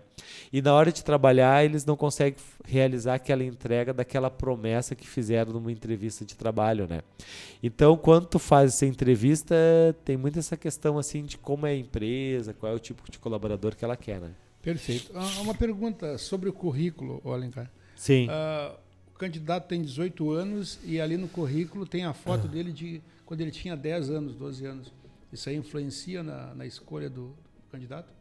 E 0.52 0.62
na 0.62 0.72
hora 0.72 0.92
de 0.92 1.02
trabalhar, 1.04 1.64
eles 1.64 1.84
não 1.84 1.96
conseguem 1.96 2.38
realizar 2.64 3.14
aquela 3.14 3.42
entrega 3.44 3.92
daquela 3.92 4.30
promessa 4.30 4.94
que 4.94 5.06
fizeram 5.06 5.52
numa 5.52 5.72
entrevista 5.72 6.24
de 6.24 6.36
trabalho, 6.36 6.86
né? 6.88 7.02
Então, 7.62 7.96
quando 7.96 8.26
tu 8.26 8.38
faz 8.38 8.74
essa 8.74 8.86
entrevista, 8.86 9.54
tem 10.04 10.16
muito 10.16 10.38
essa 10.38 10.56
questão, 10.56 10.96
assim, 10.96 11.24
de 11.24 11.36
como 11.36 11.66
é 11.66 11.70
a 11.70 11.76
empresa, 11.76 12.54
qual 12.54 12.72
é 12.72 12.74
o 12.74 12.78
tipo 12.78 13.10
de 13.10 13.18
colaborador 13.18 13.74
que 13.74 13.84
ela 13.84 13.96
quer, 13.96 14.20
né? 14.20 14.30
Perfeito. 14.62 15.10
Ah, 15.14 15.40
uma 15.40 15.54
pergunta 15.54 16.16
sobre 16.18 16.48
o 16.48 16.52
currículo, 16.52 17.20
Alencar. 17.24 17.70
Sim. 17.98 18.28
Uh, 18.28 18.78
o 19.14 19.18
candidato 19.18 19.68
tem 19.68 19.82
18 19.82 20.30
anos 20.30 20.78
e 20.84 20.98
ali 20.98 21.18
no 21.18 21.28
currículo 21.28 21.84
tem 21.84 22.04
a 22.04 22.14
foto 22.14 22.46
ah. 22.46 22.48
dele 22.48 22.72
de 22.72 23.02
quando 23.26 23.42
ele 23.42 23.50
tinha 23.50 23.76
10 23.76 24.08
anos, 24.08 24.34
12 24.34 24.64
anos. 24.64 24.92
Isso 25.30 25.50
aí 25.50 25.56
influencia 25.56 26.22
na, 26.22 26.54
na 26.54 26.64
escolha 26.64 27.10
do, 27.10 27.36
candidato? 27.70 28.12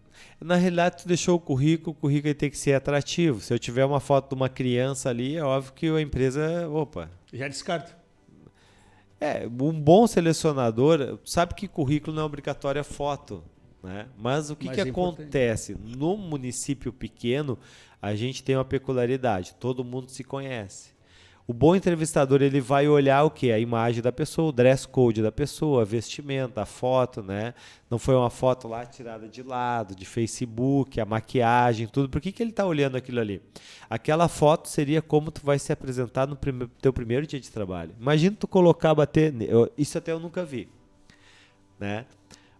Na 0.42 0.56
realidade, 0.56 1.04
tu 1.04 1.08
deixou 1.08 1.36
o 1.36 1.40
currículo, 1.40 1.92
o 1.92 1.94
currículo 1.94 2.34
tem 2.34 2.50
que 2.50 2.58
ser 2.58 2.74
atrativo. 2.74 3.40
Se 3.40 3.54
eu 3.54 3.60
tiver 3.60 3.86
uma 3.86 4.00
foto 4.00 4.30
de 4.30 4.36
uma 4.36 4.50
criança 4.50 5.10
ali, 5.10 5.36
é 5.36 5.44
óbvio 5.44 5.74
que 5.74 5.88
a 5.88 6.02
empresa, 6.02 6.68
opa. 6.70 7.10
Já 7.32 7.48
descarta. 7.48 7.96
É, 9.20 9.48
um 9.48 9.80
bom 9.80 10.06
selecionador 10.06 11.20
sabe 11.26 11.56
que 11.56 11.68
currículo 11.68 12.16
não 12.16 12.24
é 12.24 12.26
obrigatório 12.26 12.82
a 12.82 12.84
foto. 12.84 13.44
Né? 13.88 14.06
Mas 14.17 14.50
o 14.50 14.56
que, 14.58 14.67
que 14.67 14.82
é 14.82 14.84
acontece? 14.84 15.78
No 15.82 16.17
município 16.17 16.91
pequeno, 16.91 17.58
a 18.02 18.13
gente 18.15 18.43
tem 18.43 18.58
uma 18.58 18.65
peculiaridade, 18.65 19.56
todo 19.58 19.82
mundo 19.82 20.12
se 20.12 20.26
conhece. 20.26 20.89
O 21.47 21.54
bom 21.54 21.73
entrevistador 21.73 22.41
ele 22.41 22.60
vai 22.60 22.89
olhar 22.89 23.23
o 23.23 23.32
que? 23.32 23.50
A 23.50 23.58
imagem 23.58 24.02
da 24.02 24.12
pessoa, 24.12 24.50
o 24.50 24.52
dress 24.52 24.86
code 24.86 25.21
da 25.21 25.32
pessoa, 25.32 25.84
a 25.84 25.86
vestimenta, 25.86 26.63
a 26.63 26.65
foto, 26.65 27.23
né? 27.23 27.54
Não 27.89 27.97
foi 27.97 28.13
uma 28.13 28.30
foto 28.30 28.67
lá 28.67 28.86
tirada 28.86 29.30
de 29.30 29.41
lado, 29.41 29.95
de 29.95 30.06
Facebook, 30.06 31.00
a 31.00 31.06
maquiagem, 31.06 31.88
tudo. 31.88 32.10
Por 32.10 32.19
que, 32.19 32.34
que 32.34 32.43
ele 32.43 32.50
está 32.50 32.65
olhando 32.65 32.97
aquilo 32.97 33.21
ali? 33.21 33.41
Aquela 33.89 34.28
foto 34.28 34.67
seria 34.67 35.02
como 35.02 35.32
tu 35.32 35.39
vai 35.45 35.58
se 35.58 35.71
apresentar 35.71 36.28
no 36.28 36.36
prime 36.36 36.67
teu 36.82 36.91
primeiro 36.91 37.26
dia 37.26 37.39
de 37.39 37.50
trabalho. 37.50 37.95
Imagina 37.97 38.36
tu 38.38 38.50
colocar, 38.50 38.93
bater. 38.93 39.34
Eu, 39.43 39.71
isso 39.78 39.97
até 39.97 40.12
eu 40.12 40.19
nunca 40.19 40.43
vi. 40.43 40.67
Né? 41.80 42.06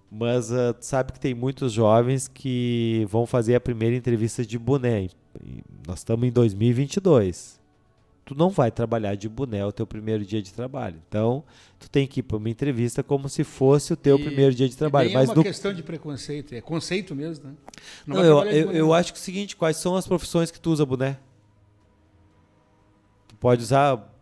Mas 0.10 0.52
uh, 0.52 0.76
sabe 0.80 1.12
que 1.12 1.20
tem 1.20 1.34
muitos 1.34 1.74
jovens 1.74 2.28
que 2.28 3.06
vão 3.10 3.26
fazer 3.26 3.56
a 3.56 3.60
primeira 3.60 3.96
entrevista 3.96 4.46
de 4.46 4.58
boné. 4.58 5.10
Nós 5.86 6.00
estamos 6.00 6.28
em 6.28 6.32
2022. 6.32 7.58
Tu 8.24 8.36
não 8.36 8.50
vai 8.50 8.72
trabalhar 8.72 9.16
de 9.16 9.30
boné 9.30 9.66
o 9.66 9.72
teu 9.72 9.88
primeiro 9.88 10.26
dia 10.26 10.42
de 10.42 10.54
trabalho. 10.54 11.02
Então, 11.08 11.44
tu 11.80 11.90
tem 11.90 12.06
que 12.06 12.20
ir 12.20 12.24
para 12.24 12.38
uma 12.38 12.50
entrevista 12.50 13.02
como 13.02 13.30
se 13.30 13.44
fosse 13.44 13.94
o 13.94 13.96
teu 13.96 14.18
e, 14.18 14.24
primeiro 14.24 14.54
dia 14.54 14.68
de 14.68 14.76
trabalho. 14.76 15.12
Mas 15.14 15.30
é 15.30 15.34
uma 15.34 15.44
questão 15.44 15.74
de 15.74 15.84
preconceito, 15.84 16.54
é 16.54 16.60
conceito 16.60 17.16
mesmo, 17.16 17.50
né? 17.50 17.54
Não, 18.06 18.18
não 18.18 18.24
eu, 18.24 18.44
eu, 18.44 18.72
eu, 18.72 18.94
acho 18.94 19.14
que 19.14 19.20
é 19.20 19.22
o 19.22 19.24
seguinte, 19.24 19.56
quais 19.56 19.78
são 19.78 19.96
as 19.96 20.06
profissões 20.06 20.52
que 20.52 20.60
tu 20.60 20.72
usa 20.72 20.86
boné? 20.86 21.18
Tu 23.30 23.36
pode 23.36 23.64
usar 23.64 24.14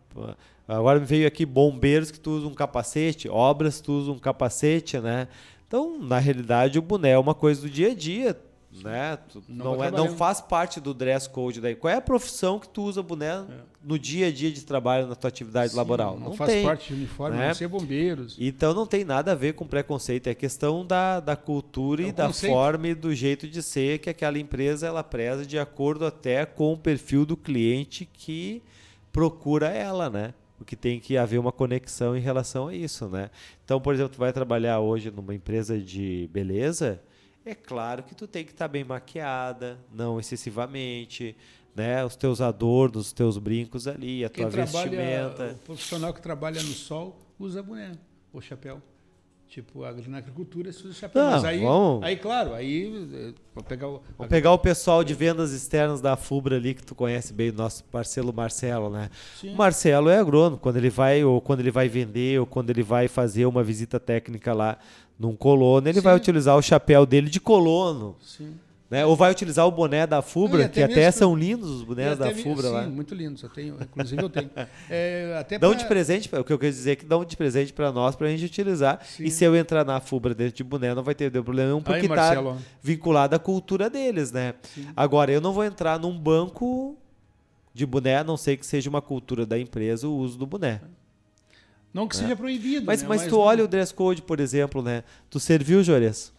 Agora 0.68 0.98
me 0.98 1.06
veio 1.06 1.28
aqui 1.28 1.46
bombeiros 1.46 2.10
que 2.10 2.18
tu 2.18 2.32
usa 2.32 2.46
um 2.48 2.54
capacete, 2.54 3.28
obras 3.28 3.80
tu 3.80 3.92
usa 3.92 4.10
um 4.10 4.18
capacete, 4.18 4.98
né? 4.98 5.28
Então, 5.66 5.98
na 5.98 6.18
realidade, 6.18 6.78
o 6.78 6.82
boné 6.82 7.10
é 7.10 7.18
uma 7.18 7.34
coisa 7.34 7.62
do 7.62 7.70
dia 7.70 7.90
a 7.90 7.94
dia, 7.94 8.36
né? 8.82 9.18
Não, 9.48 9.76
não, 9.76 9.84
é, 9.84 9.90
não 9.90 10.16
faz 10.16 10.40
parte 10.40 10.80
do 10.80 10.92
dress 10.92 11.28
code 11.28 11.60
daí. 11.60 11.74
Qual 11.74 11.92
é 11.92 11.96
a 11.96 12.00
profissão 12.00 12.58
que 12.58 12.68
tu 12.68 12.82
usa 12.82 13.02
boné 13.02 13.26
é. 13.28 13.44
no 13.82 13.98
dia 13.98 14.26
a 14.28 14.32
dia 14.32 14.50
de 14.50 14.62
trabalho 14.62 15.06
na 15.06 15.14
tua 15.14 15.28
atividade 15.28 15.72
Sim, 15.72 15.78
laboral? 15.78 16.18
Não, 16.18 16.28
não 16.28 16.36
faz 16.36 16.52
tem, 16.52 16.64
parte 16.64 16.92
do 16.92 16.96
uniforme, 16.96 17.38
né? 17.38 17.54
ser 17.54 17.68
bombeiros. 17.68 18.36
Então 18.38 18.74
não 18.74 18.86
tem 18.86 19.04
nada 19.04 19.32
a 19.32 19.34
ver 19.34 19.54
com 19.54 19.66
preconceito, 19.66 20.26
é 20.26 20.34
questão 20.34 20.84
da, 20.84 21.20
da 21.20 21.36
cultura 21.36 22.02
é 22.02 22.08
e 22.08 22.12
da 22.12 22.26
conceito. 22.26 22.52
forma 22.52 22.88
e 22.88 22.94
do 22.94 23.14
jeito 23.14 23.48
de 23.48 23.62
ser 23.62 23.98
que 23.98 24.10
aquela 24.10 24.38
empresa 24.38 24.86
ela 24.86 25.02
preza 25.02 25.46
de 25.46 25.58
acordo 25.58 26.04
até 26.04 26.44
com 26.44 26.72
o 26.72 26.76
perfil 26.76 27.24
do 27.24 27.36
cliente 27.36 28.04
que 28.12 28.62
procura 29.10 29.68
ela, 29.68 30.10
né? 30.10 30.34
Porque 30.56 30.74
tem 30.74 30.98
que 30.98 31.16
haver 31.16 31.38
uma 31.38 31.52
conexão 31.52 32.16
em 32.16 32.20
relação 32.20 32.68
a 32.68 32.74
isso, 32.74 33.08
né? 33.08 33.30
Então, 33.64 33.80
por 33.80 33.94
exemplo, 33.94 34.14
tu 34.14 34.18
vai 34.18 34.32
trabalhar 34.32 34.80
hoje 34.80 35.10
numa 35.10 35.34
empresa 35.34 35.78
de 35.78 36.28
beleza, 36.32 37.02
é 37.44 37.54
claro 37.54 38.02
que 38.02 38.14
tu 38.14 38.26
tem 38.26 38.44
que 38.44 38.50
estar 38.50 38.64
tá 38.64 38.68
bem 38.68 38.82
maquiada, 38.82 39.78
não 39.92 40.18
excessivamente, 40.18 41.36
né? 41.74 42.04
Os 42.04 42.16
teus 42.16 42.40
adornos, 42.40 43.06
os 43.06 43.12
teus 43.12 43.38
brincos 43.38 43.86
ali, 43.86 44.24
a 44.24 44.28
Quem 44.28 44.48
tua 44.48 44.64
vestimenta. 44.64 45.52
O 45.52 45.64
profissional 45.64 46.12
que 46.12 46.20
trabalha 46.20 46.60
no 46.60 46.72
sol 46.72 47.16
usa 47.38 47.62
boné 47.62 47.92
ou 48.32 48.40
chapéu. 48.40 48.82
Tipo, 49.48 49.84
na 50.08 50.18
agricultura 50.18 50.72
se 50.72 50.84
usa 50.84 50.92
chapéu. 50.92 51.22
Não, 51.22 51.30
Mas 51.30 51.44
aí, 51.44 51.60
vamos... 51.60 52.02
aí, 52.02 52.16
claro, 52.16 52.52
aí 52.52 53.34
vou 53.54 53.62
pegar 53.62 53.88
o. 53.88 54.02
Vamos 54.18 54.28
pegar 54.28 54.52
o 54.52 54.58
pessoal 54.58 55.04
de 55.04 55.14
vendas 55.14 55.52
externas 55.52 56.00
da 56.00 56.16
FUBRA 56.16 56.56
ali, 56.56 56.74
que 56.74 56.82
tu 56.82 56.94
conhece 56.94 57.32
bem, 57.32 57.52
nosso 57.52 57.84
parceiro 57.84 58.32
Marcelo, 58.32 58.90
né? 58.90 59.08
Sim. 59.40 59.54
O 59.54 59.56
Marcelo 59.56 60.10
é 60.10 60.18
agrônomo, 60.18 60.58
quando 60.58 60.76
ele 60.76 60.90
vai, 60.90 61.24
ou 61.24 61.40
quando 61.40 61.60
ele 61.60 61.70
vai 61.70 61.88
vender, 61.88 62.40
ou 62.40 62.46
quando 62.46 62.70
ele 62.70 62.82
vai 62.82 63.06
fazer 63.06 63.46
uma 63.46 63.62
visita 63.62 64.00
técnica 64.00 64.52
lá 64.52 64.78
num 65.18 65.34
colono, 65.34 65.88
ele 65.88 66.00
Sim. 66.00 66.04
vai 66.04 66.16
utilizar 66.16 66.56
o 66.56 66.62
chapéu 66.62 67.06
dele 67.06 67.30
de 67.30 67.40
colono. 67.40 68.16
Sim. 68.20 68.54
Né? 68.88 69.04
Ou 69.04 69.16
vai 69.16 69.32
utilizar 69.32 69.66
o 69.66 69.70
boné 69.70 70.06
da 70.06 70.22
Fubra, 70.22 70.66
até 70.66 70.86
que 70.86 70.92
até 70.92 71.10
são 71.10 71.34
lindos 71.34 71.68
os 71.68 71.82
bonés 71.82 72.16
da 72.16 72.32
Fubra 72.32 72.68
sim, 72.68 72.72
lá. 72.72 72.82
muito 72.86 73.14
lindos. 73.16 73.42
Eu 73.42 73.48
tenho, 73.48 73.76
inclusive 73.80 74.22
eu 74.22 74.30
tenho. 74.30 74.50
É, 74.88 75.36
até 75.40 75.58
dão 75.58 75.70
pra... 75.70 75.78
de 75.78 75.86
presente, 75.86 76.28
o 76.32 76.44
que 76.44 76.52
eu 76.52 76.58
quero 76.58 76.72
dizer 76.72 76.92
é 76.92 76.96
que 76.96 77.04
dão 77.04 77.24
de 77.24 77.36
presente 77.36 77.72
para 77.72 77.90
nós, 77.90 78.14
para 78.14 78.28
a 78.28 78.30
gente 78.30 78.44
utilizar. 78.44 79.00
Sim. 79.04 79.24
E 79.24 79.30
se 79.30 79.44
eu 79.44 79.56
entrar 79.56 79.84
na 79.84 80.00
Fubra 80.00 80.34
dentro 80.34 80.56
de 80.56 80.62
boné, 80.62 80.94
não 80.94 81.02
vai 81.02 81.14
ter 81.14 81.30
problema 81.30 81.70
nenhum, 81.70 81.82
porque 81.82 82.06
está 82.06 82.56
vinculado 82.80 83.34
à 83.34 83.38
cultura 83.38 83.90
deles, 83.90 84.30
né? 84.30 84.54
Sim. 84.74 84.86
Agora, 84.94 85.32
eu 85.32 85.40
não 85.40 85.52
vou 85.52 85.64
entrar 85.64 85.98
num 85.98 86.16
banco 86.16 86.96
de 87.74 87.84
boné, 87.84 88.18
a 88.18 88.24
não 88.24 88.36
ser 88.36 88.56
que 88.56 88.64
seja 88.64 88.88
uma 88.88 89.02
cultura 89.02 89.44
da 89.44 89.58
empresa 89.58 90.06
o 90.06 90.16
uso 90.16 90.38
do 90.38 90.46
boné. 90.46 90.80
Não 91.92 92.06
que 92.06 92.14
seja 92.14 92.36
proibido. 92.36 92.86
Mas, 92.86 93.02
né? 93.02 93.08
mas, 93.08 93.22
mas 93.22 93.28
tu 93.28 93.36
não... 93.36 93.42
olha 93.42 93.64
o 93.64 93.68
dress 93.68 93.92
code, 93.92 94.22
por 94.22 94.38
exemplo, 94.38 94.82
né? 94.82 95.02
Tu 95.30 95.40
serviu, 95.40 95.82
Jores? 95.82 96.32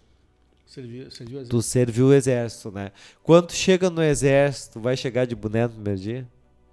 Serviu, 0.78 1.10
serviu 1.10 1.44
tu 1.48 1.60
serviu 1.60 2.06
o 2.06 2.14
exército, 2.14 2.72
né? 2.72 2.92
Quando 3.24 3.52
chega 3.52 3.90
no 3.90 4.04
exército, 4.04 4.80
vai 4.80 4.96
chegar 4.96 5.26
de 5.26 5.36
boné 5.36 5.64
no 5.64 5.74
primeiro 5.74 6.00
dia? 6.00 6.28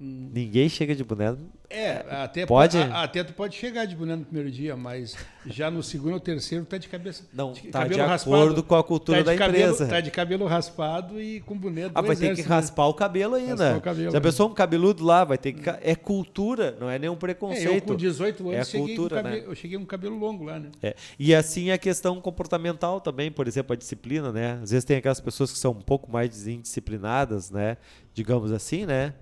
Ninguém 0.05 0.69
chega 0.69 0.95
de 0.95 1.03
boné. 1.03 1.35
É, 1.71 2.05
até 2.11 2.47
pode. 2.47 2.79
A, 2.79 3.03
até 3.03 3.25
tu 3.25 3.33
pode 3.33 3.57
chegar 3.57 3.85
de 3.85 3.97
boné 3.97 4.15
no 4.15 4.25
primeiro 4.25 4.51
dia, 4.51 4.77
mas 4.77 5.17
já 5.47 5.71
no 5.71 5.83
segundo 5.83 6.15
ou 6.15 6.21
terceiro 6.21 6.65
tá 6.65 6.79
de 6.79 6.89
cabeça. 6.89 7.25
Não, 7.33 7.53
de, 7.53 7.63
tá 7.69 7.87
de 7.89 8.01
acordo 8.01 8.63
com 8.63 8.77
a 8.77 8.85
cultura 8.85 9.19
tá 9.19 9.33
da 9.33 9.37
cabelo, 9.37 9.73
empresa. 9.73 9.89
Tá 9.89 10.01
de 10.01 10.11
cabelo 10.11 10.47
raspado 10.47 11.21
e 11.21 11.41
com 11.41 11.59
boné 11.59 11.91
Ah, 11.95 12.03
vai 12.03 12.15
ter 12.15 12.37
que 12.37 12.43
raspar 12.43 12.87
o 12.87 12.95
cabelo 12.95 13.35
ainda. 13.35 13.77
O 13.77 13.81
cabelo, 13.81 14.13
Já 14.13 14.21
pensou 14.21 14.49
um 14.49 14.55
cabeludo 14.55 15.05
lá, 15.05 15.25
vai 15.25 15.39
ter 15.39 15.53
que 15.53 15.69
é 15.69 15.97
cultura, 15.97 16.77
não 16.79 16.89
é 16.89 16.99
nenhum 16.99 17.17
preconceito. 17.17 17.69
É, 17.69 17.77
eu 17.77 17.83
com 17.83 17.97
18 17.97 18.51
anos 18.51 18.61
é 18.61 18.65
cheguei 18.65 18.87
cultura, 18.87 19.17
cabelo, 19.17 19.43
né? 19.43 19.49
eu 19.49 19.55
cheguei 19.55 19.79
com 19.79 19.87
cabelo 19.87 20.17
longo 20.17 20.45
lá, 20.45 20.61
né? 20.61 20.71
É. 20.83 20.95
E 21.19 21.35
assim 21.35 21.71
a 21.71 21.79
questão 21.79 22.21
comportamental 22.21 23.01
também, 23.01 23.33
por 23.33 23.49
exemplo, 23.49 23.73
a 23.73 23.77
disciplina, 23.77 24.31
né? 24.31 24.61
Às 24.63 24.71
vezes 24.71 24.85
tem 24.85 24.99
aquelas 24.99 25.21
pessoas 25.21 25.51
que 25.51 25.59
são 25.59 25.73
um 25.73 25.81
pouco 25.81 26.13
mais 26.13 26.47
indisciplinadas, 26.47 27.51
né? 27.51 27.79
Digamos 28.15 28.53
assim, 28.53 28.87
né? 28.87 29.15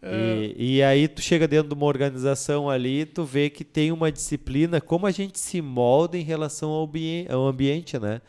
E, 0.00 0.76
e, 0.76 0.82
aí 0.82 1.08
tu 1.08 1.20
chega 1.20 1.48
dentro 1.48 1.68
de 1.68 1.74
uma 1.74 1.86
organização 1.86 2.70
ali, 2.70 3.04
tu 3.04 3.24
vê 3.24 3.50
que 3.50 3.64
tem 3.64 3.90
uma 3.90 4.12
disciplina, 4.12 4.80
como 4.80 5.06
a 5.06 5.10
gente 5.10 5.40
se 5.40 5.60
molda 5.60 6.16
em 6.16 6.22
relação 6.22 6.70
ao, 6.70 6.88
ao 7.28 7.46
ambiente, 7.46 7.98
né? 7.98 8.20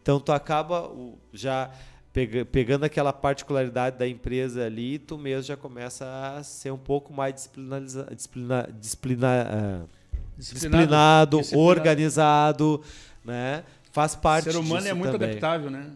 Então 0.00 0.18
tu 0.18 0.32
acaba 0.32 0.90
já 1.30 1.70
pega, 2.14 2.46
pegando 2.46 2.84
aquela 2.84 3.12
particularidade 3.12 3.98
da 3.98 4.08
empresa 4.08 4.64
ali, 4.64 4.98
tu 4.98 5.18
mesmo 5.18 5.42
já 5.42 5.56
começa 5.56 6.06
a 6.34 6.42
ser 6.42 6.72
um 6.72 6.78
pouco 6.78 7.12
mais 7.12 7.34
disciplina, 7.34 7.80
disciplina, 7.80 8.68
disciplina, 8.80 9.28
uh, 9.28 9.88
disciplinado, 10.38 11.38
disciplinado, 11.38 11.68
organizado, 11.68 12.82
né? 13.22 13.64
Faz 13.92 14.14
parte. 14.14 14.48
O 14.48 14.52
ser 14.52 14.58
humano 14.58 14.86
é 14.86 14.94
muito 14.94 15.12
também. 15.12 15.28
adaptável, 15.28 15.70
né? 15.70 15.90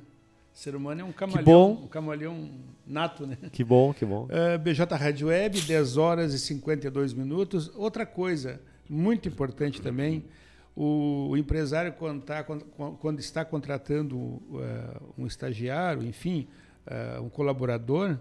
Ser 0.63 0.77
humano 0.77 1.01
é 1.01 1.05
um 1.05 1.11
camaleão, 1.11 1.73
um 1.73 1.89
camaleão 1.89 2.51
nato, 2.87 3.27
né? 3.27 3.37
Que 3.51 3.65
bom, 3.65 3.93
que 3.93 4.05
bom. 4.05 4.27
Uh, 4.27 4.57
BJ 4.61 4.95
Rádio 4.95 5.27
Web, 5.27 5.61
10 5.61 5.97
horas 5.97 6.33
e 6.35 6.39
52 6.39 7.15
minutos. 7.15 7.69
Outra 7.75 8.07
coisa 8.07 8.61
muito 8.89 9.29
importante 9.29 9.83
também, 9.83 10.25
o, 10.77 11.37
empresário 11.37 11.93
quando, 11.95 12.23
tá, 12.23 12.45
quando, 12.45 12.65
quando, 13.01 13.19
está 13.19 13.45
contratando 13.45 14.17
uh, 14.17 15.13
um 15.19 15.27
estagiário, 15.27 16.05
enfim, 16.05 16.47
uh, 16.87 17.21
um 17.21 17.29
colaborador, 17.29 18.17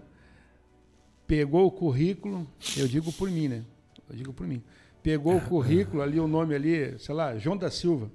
pegou 1.28 1.64
o 1.66 1.70
currículo, 1.70 2.44
eu 2.76 2.88
digo 2.88 3.12
por 3.12 3.30
mim, 3.30 3.46
né? 3.46 3.64
Eu 4.10 4.16
digo 4.16 4.32
por 4.32 4.48
mim. 4.48 4.64
Pegou 5.00 5.36
o 5.36 5.40
currículo 5.40 6.02
ali, 6.02 6.18
o 6.18 6.26
nome 6.26 6.56
ali, 6.56 6.98
sei 6.98 7.14
lá, 7.14 7.38
João 7.38 7.56
da 7.56 7.70
Silva. 7.70 8.10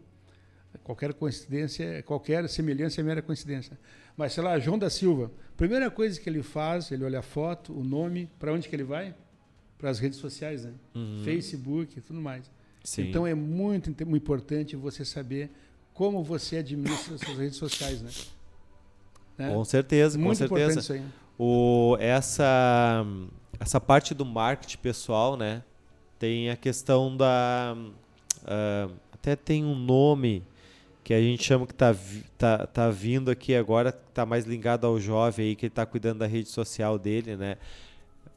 Qualquer 0.83 1.13
coincidência, 1.13 2.03
qualquer 2.03 2.47
semelhança 2.49 3.01
é 3.01 3.03
mera 3.03 3.21
coincidência. 3.21 3.77
Mas, 4.15 4.33
sei 4.33 4.43
lá, 4.43 4.57
João 4.57 4.79
da 4.79 4.89
Silva. 4.89 5.31
Primeira 5.55 5.91
coisa 5.91 6.19
que 6.19 6.29
ele 6.29 6.41
faz, 6.41 6.91
ele 6.91 7.03
olha 7.03 7.19
a 7.19 7.21
foto, 7.21 7.73
o 7.73 7.83
nome, 7.83 8.29
para 8.39 8.51
onde 8.53 8.67
que 8.67 8.75
ele 8.75 8.83
vai? 8.83 9.13
Para 9.77 9.89
as 9.89 9.99
redes 9.99 10.19
sociais, 10.19 10.65
né? 10.65 10.73
Uhum. 10.95 11.21
Facebook 11.23 11.97
e 11.97 12.01
tudo 12.01 12.19
mais. 12.19 12.49
Sim. 12.83 13.09
Então 13.09 13.27
é 13.27 13.33
muito, 13.33 13.89
muito 14.05 14.23
importante 14.23 14.75
você 14.75 15.03
saber 15.03 15.51
como 15.93 16.23
você 16.23 16.57
administra 16.57 17.15
as 17.15 17.21
suas 17.21 17.37
redes 17.37 17.57
sociais, 17.57 18.01
né? 18.01 18.09
né? 19.37 19.53
Com 19.53 19.65
certeza, 19.65 20.17
muito 20.17 20.47
com 20.47 20.55
certeza. 20.55 20.79
Isso 20.79 20.93
aí. 20.93 21.03
O, 21.37 21.97
essa, 21.99 23.05
essa 23.59 23.79
parte 23.79 24.13
do 24.13 24.25
marketing 24.25 24.77
pessoal, 24.77 25.35
né? 25.35 25.63
Tem 26.17 26.49
a 26.49 26.55
questão 26.55 27.15
da. 27.15 27.75
Uh, 28.43 28.93
até 29.11 29.35
tem 29.35 29.63
um 29.63 29.75
nome 29.75 30.43
que 31.08 31.13
a 31.13 31.22
gente 31.22 31.41
chama 31.41 31.65
que 31.65 31.72
está 31.72 31.96
tá, 32.38 32.67
tá 32.67 32.89
vindo 32.89 33.32
aqui 33.32 33.56
agora, 33.56 33.98
está 34.10 34.26
mais 34.26 34.43
ligado 34.43 34.86
ao 34.86 35.00
jovem 35.00 35.46
aí, 35.46 35.56
que 35.56 35.67
ele 35.67 35.72
está 35.72 35.86
cuidando 35.86 36.20
da 36.20 36.28
rede 36.28 36.50
social 36.50 37.00
dele, 37.00 37.38
né? 37.38 37.56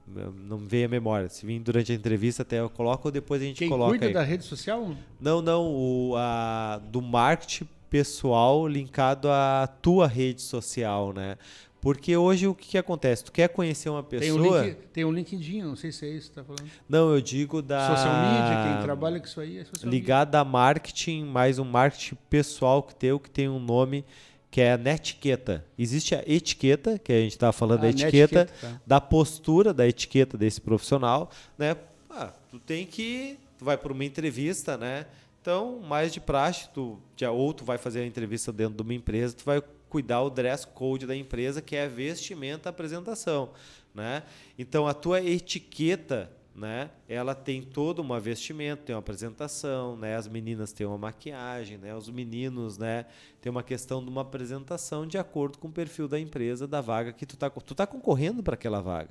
Não 0.06 0.56
me 0.56 0.68
veio 0.68 0.86
a 0.86 0.88
memória. 0.88 1.28
Se 1.28 1.44
vir 1.44 1.58
durante 1.58 1.90
a 1.90 1.94
entrevista, 1.96 2.42
até 2.42 2.60
eu 2.60 2.70
coloco 2.70 3.08
ou 3.08 3.10
depois 3.10 3.42
a 3.42 3.44
gente 3.44 3.58
Quem 3.58 3.68
coloca. 3.68 3.90
Cuida 3.90 4.06
aí. 4.06 4.12
da 4.12 4.22
rede 4.22 4.44
social? 4.44 4.94
Não, 5.20 5.42
não. 5.42 5.66
O, 5.66 6.14
a, 6.16 6.80
do 6.92 7.02
marketing 7.02 7.66
pessoal 7.90 8.68
linkado 8.68 9.28
à 9.28 9.68
tua 9.82 10.06
rede 10.06 10.40
social, 10.40 11.12
né? 11.12 11.38
Porque 11.80 12.14
hoje 12.14 12.46
o 12.46 12.54
que, 12.54 12.68
que, 12.68 12.78
acontece? 12.78 13.24
Tu 13.24 13.32
quer 13.32 13.48
conhecer 13.48 13.88
uma 13.88 14.02
pessoa. 14.02 14.42
Tem 14.42 14.50
um, 14.50 14.62
link, 14.62 14.76
tem 14.92 15.04
um 15.04 15.12
LinkedIn, 15.12 15.62
não 15.62 15.76
sei 15.76 15.90
se 15.90 16.04
é 16.04 16.10
isso 16.10 16.28
que 16.28 16.34
você 16.34 16.40
está 16.40 16.44
falando. 16.44 16.70
Não, 16.88 17.14
eu 17.14 17.20
digo 17.20 17.62
da. 17.62 17.88
Social 17.88 18.14
media, 18.14 18.74
quem 18.74 18.82
trabalha 18.82 19.18
com 19.18 19.26
isso 19.26 19.40
aí 19.40 19.58
é 19.58 19.64
social 19.64 19.90
Ligado 19.90 20.28
media. 20.28 20.40
a 20.40 20.44
marketing, 20.44 21.24
mais 21.24 21.58
um 21.58 21.64
marketing 21.64 22.16
pessoal 22.28 22.82
que 22.82 22.94
teu, 22.94 23.18
que 23.18 23.30
tem 23.30 23.48
um 23.48 23.58
nome 23.58 24.04
que 24.50 24.60
é 24.60 24.72
a 24.72 24.76
netiqueta. 24.76 25.64
Existe 25.78 26.14
a 26.14 26.22
etiqueta, 26.26 26.98
que 26.98 27.12
a 27.12 27.20
gente 27.20 27.32
estava 27.32 27.52
falando 27.52 27.78
ah, 27.78 27.82
da 27.82 27.90
etiqueta, 27.90 28.48
tá. 28.60 28.80
da 28.86 29.00
postura 29.00 29.72
da 29.72 29.86
etiqueta 29.86 30.36
desse 30.36 30.60
profissional, 30.60 31.30
né? 31.56 31.76
Ah, 32.10 32.32
tu 32.50 32.58
tem 32.58 32.84
que. 32.84 33.38
Tu 33.58 33.64
vai 33.64 33.78
para 33.78 33.92
uma 33.92 34.04
entrevista, 34.04 34.76
né? 34.76 35.06
Então, 35.40 35.80
mais 35.80 36.12
de 36.12 36.20
praxe, 36.20 36.68
tu, 36.74 36.98
ou 37.32 37.54
tu 37.54 37.64
vai 37.64 37.78
fazer 37.78 38.00
a 38.00 38.06
entrevista 38.06 38.52
dentro 38.52 38.74
de 38.74 38.82
uma 38.82 38.92
empresa, 38.92 39.34
tu 39.34 39.44
vai 39.44 39.62
cuidar 39.90 40.22
o 40.22 40.30
dress 40.30 40.66
code 40.66 41.06
da 41.06 41.16
empresa, 41.16 41.60
que 41.60 41.74
é 41.74 41.88
vestimenta, 41.88 42.70
apresentação, 42.70 43.50
né? 43.92 44.22
Então 44.56 44.86
a 44.86 44.94
tua 44.94 45.20
etiqueta, 45.20 46.30
né? 46.54 46.90
Ela 47.08 47.34
tem 47.34 47.60
toda 47.60 48.00
uma 48.00 48.20
vestimenta, 48.20 48.82
tem 48.86 48.94
uma 48.94 49.00
apresentação, 49.00 49.96
né? 49.96 50.16
As 50.16 50.28
meninas 50.28 50.72
têm 50.72 50.86
uma 50.86 50.96
maquiagem, 50.96 51.76
né? 51.76 51.94
Os 51.94 52.08
meninos, 52.08 52.78
né? 52.78 53.04
Tem 53.40 53.50
uma 53.50 53.64
questão 53.64 54.02
de 54.02 54.08
uma 54.08 54.22
apresentação 54.22 55.06
de 55.06 55.18
acordo 55.18 55.58
com 55.58 55.68
o 55.68 55.72
perfil 55.72 56.06
da 56.06 56.18
empresa, 56.18 56.68
da 56.68 56.80
vaga 56.80 57.12
que 57.12 57.26
tu 57.26 57.36
tá, 57.36 57.50
tu 57.50 57.74
tá 57.74 57.86
concorrendo 57.86 58.42
para 58.42 58.54
aquela 58.54 58.80
vaga. 58.80 59.10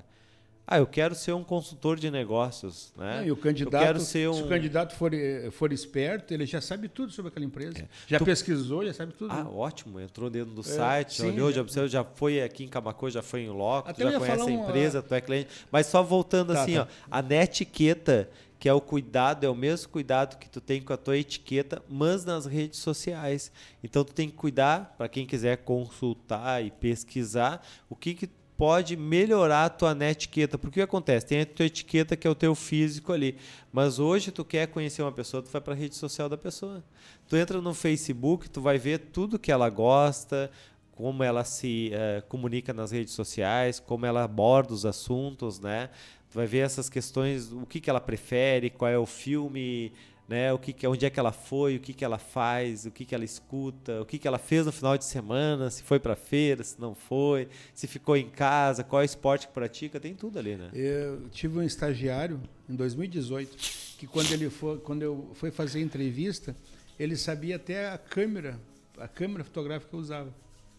Ah, 0.72 0.78
eu 0.78 0.86
quero 0.86 1.16
ser 1.16 1.34
um 1.34 1.44
consultor 1.44 1.98
de 1.98 2.12
negócios, 2.12 2.94
né? 2.96 3.24
e 3.26 3.32
o 3.32 3.36
candidato, 3.36 3.74
eu 3.74 3.88
quero 3.88 4.00
ser 4.00 4.30
um... 4.30 4.34
se 4.36 4.44
o 4.44 4.48
candidato 4.48 4.96
for, 4.96 5.12
eh, 5.16 5.50
for 5.50 5.74
esperto, 5.74 6.32
ele 6.32 6.46
já 6.46 6.62
sabe 6.62 6.88
tudo 6.88 7.12
sobre 7.12 7.30
aquela 7.30 7.44
empresa. 7.44 7.80
É. 7.80 7.88
Já 8.06 8.20
tu... 8.20 8.26
pesquisou, 8.26 8.86
já 8.86 8.94
sabe 8.94 9.14
tudo. 9.14 9.32
Ah, 9.34 9.46
né? 9.46 9.50
ótimo. 9.52 10.00
Entrou 10.00 10.30
dentro 10.30 10.54
do 10.54 10.62
é, 10.62 10.64
site, 10.66 11.24
sim, 11.24 11.30
olhou, 11.30 11.50
é. 11.50 11.54
já, 11.54 11.62
observou, 11.62 11.90
já 11.90 12.04
foi 12.04 12.44
aqui 12.44 12.66
em 12.66 12.68
Camacô, 12.68 13.10
já 13.10 13.24
foi 13.24 13.42
em 13.42 13.50
loco, 13.50 13.90
Até 13.90 14.04
já 14.04 14.20
conhece 14.20 14.48
a 14.48 14.52
empresa, 14.52 15.02
tu 15.02 15.16
é 15.16 15.22
cliente. 15.22 15.50
Mas 15.72 15.88
só 15.88 16.04
voltando 16.04 16.54
tá, 16.54 16.62
assim, 16.62 16.76
tá. 16.76 16.88
ó, 16.88 17.08
a 17.10 17.20
netiqueta 17.24 18.30
que 18.60 18.68
é 18.68 18.74
o 18.74 18.82
cuidado, 18.82 19.46
é 19.46 19.50
o 19.50 19.56
mesmo 19.56 19.90
cuidado 19.90 20.38
que 20.38 20.50
tu 20.50 20.60
tem 20.60 20.82
com 20.82 20.92
a 20.92 20.98
tua 20.98 21.18
etiqueta, 21.18 21.82
mas 21.88 22.26
nas 22.26 22.46
redes 22.46 22.80
sociais. 22.80 23.52
Então 23.82 24.04
tu 24.04 24.14
tem 24.14 24.30
que 24.30 24.36
cuidar 24.36 24.96
para 24.98 25.08
quem 25.08 25.26
quiser 25.26 25.58
consultar 25.60 26.64
e 26.64 26.70
pesquisar 26.70 27.66
o 27.90 27.96
que 27.96 28.14
que 28.14 28.30
pode 28.60 28.98
melhorar 28.98 29.64
a 29.64 29.70
tua 29.70 29.98
etiqueta. 30.02 30.58
Porque 30.58 30.82
o 30.82 30.84
que 30.84 30.90
acontece? 30.90 31.26
Tem 31.26 31.40
a 31.40 31.46
tua 31.46 31.66
etiqueta 31.66 32.18
que 32.18 32.28
é 32.28 32.30
o 32.30 32.36
teu 32.36 32.54
físico 32.54 33.14
ali. 33.14 33.38
Mas 33.72 34.00
hoje 34.00 34.34
tu 34.34 34.44
quer 34.44 34.68
conhecer 34.68 35.02
uma 35.02 35.14
pessoa, 35.14 35.42
tu 35.42 35.50
vai 35.50 35.62
para 35.62 35.74
a 35.74 35.78
rede 35.78 35.96
social 35.96 36.28
da 36.28 36.38
pessoa. 36.38 36.84
Tu 37.30 37.38
entra 37.38 37.62
no 37.62 37.74
Facebook, 37.74 38.50
tu 38.50 38.60
vai 38.60 38.78
ver 38.78 39.00
tudo 39.14 39.40
que 39.40 39.50
ela 39.50 39.70
gosta, 39.70 40.52
como 40.92 41.24
ela 41.24 41.46
se 41.46 41.94
uh, 41.94 42.28
comunica 42.28 42.74
nas 42.74 42.92
redes 42.92 43.14
sociais, 43.14 43.80
como 43.80 44.06
ela 44.06 44.26
aborda 44.26 44.74
os 44.74 44.86
assuntos, 44.86 45.58
né? 45.62 45.90
Tu 46.30 46.36
vai 46.36 46.46
ver 46.46 46.60
essas 46.60 46.90
questões, 46.90 47.54
o 47.54 47.66
que, 47.66 47.80
que 47.80 47.90
ela 47.90 48.02
prefere, 48.02 48.70
qual 48.70 48.92
é 48.92 48.98
o 48.98 49.06
filme 49.06 49.94
né? 50.30 50.54
O 50.54 50.60
que, 50.60 50.88
onde 50.88 51.06
é 51.08 51.10
que 51.10 51.20
ela 51.20 51.32
foi, 51.32 51.78
o 51.78 51.80
que, 51.80 51.92
que 51.92 52.06
ela 52.06 52.20
faz, 52.20 52.86
o 52.86 52.92
que, 52.92 53.04
que 53.04 53.16
ela 53.16 53.26
escuta, 53.26 54.00
o 54.00 54.06
que, 54.06 54.20
que 54.20 54.28
ela 54.28 54.38
fez 54.38 54.64
no 54.64 54.72
final 54.72 54.96
de 54.96 55.04
semana, 55.04 55.72
se 55.72 55.82
foi 55.82 56.00
para 56.00 56.16
feira, 56.16 56.64
se 56.64 56.80
não 56.80 56.94
foi, 56.94 57.50
se 57.74 57.88
ficou 57.88 58.16
em 58.16 58.30
casa, 58.30 58.84
qual 58.84 59.02
é 59.02 59.04
o 59.04 59.08
esporte 59.08 59.48
que 59.48 59.54
pratica, 59.54 60.00
tem 60.00 60.14
tudo 60.14 60.38
ali, 60.38 60.56
né? 60.56 60.70
Eu 60.72 61.28
tive 61.32 61.58
um 61.58 61.64
estagiário 61.64 62.40
em 62.70 62.76
2018 62.76 63.58
que 63.98 64.06
quando 64.06 64.32
ele 64.32 64.50
foi, 64.52 64.78
quando 64.78 65.02
eu 65.02 65.32
fui 65.34 65.50
fazer 65.50 65.82
entrevista, 65.82 66.56
ele 67.00 67.18
sabia 67.18 67.56
até 67.56 67.90
a 67.90 67.98
câmera, 67.98 68.60
a 69.00 69.08
câmera 69.08 69.44
fotográfica 69.44 69.90
que 69.90 69.96
eu 69.96 70.00
usava. 70.00 70.34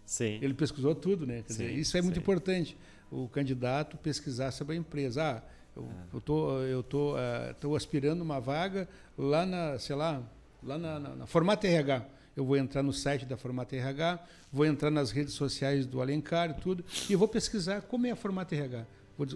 Sim. 0.06 0.38
Ele 0.40 0.54
pesquisou 0.54 0.94
tudo, 0.94 1.26
né? 1.26 1.42
Sim, 1.46 1.64
dizer, 1.64 1.70
isso 1.72 1.96
é 1.96 2.02
muito 2.02 2.18
importante. 2.20 2.76
O 3.10 3.28
candidato 3.28 3.96
pesquisar 3.96 4.52
sobre 4.52 4.76
a 4.76 4.78
empresa. 4.78 5.22
Ah, 5.22 5.42
eu, 5.76 5.85
é. 5.85 6.16
eu 6.16 6.20
tô, 6.20 6.59
eu 6.61 6.83
tô, 6.83 7.14
uh, 7.14 7.54
tô 7.61 7.76
aspirando 7.76 8.22
uma 8.22 8.40
vaga 8.40 8.88
lá 9.16 9.46
na, 9.46 9.78
sei 9.78 9.96
lá, 9.96 10.22
lá 10.62 10.78
na, 10.78 10.98
na, 10.98 11.16
na 11.16 11.26
Formata 11.26 11.66
RH. 11.66 12.04
Eu 12.37 12.44
vou 12.44 12.56
entrar 12.56 12.83
no 12.83 12.92
site 12.92 13.26
da 13.26 13.37
Formata 13.37 13.74
RH, 13.74 14.24
vou 14.52 14.64
entrar 14.64 14.90
nas 14.90 15.11
redes 15.11 15.35
sociais 15.35 15.87
do 15.87 16.00
Alencar 16.00 16.50
e 16.50 16.54
tudo, 16.54 16.85
e 17.09 17.16
vou 17.16 17.28
pesquisar 17.28 17.83
como 17.83 18.06
é 18.06 18.11
a 18.12 18.16
Formata 18.16 18.54
RH. 18.54 18.87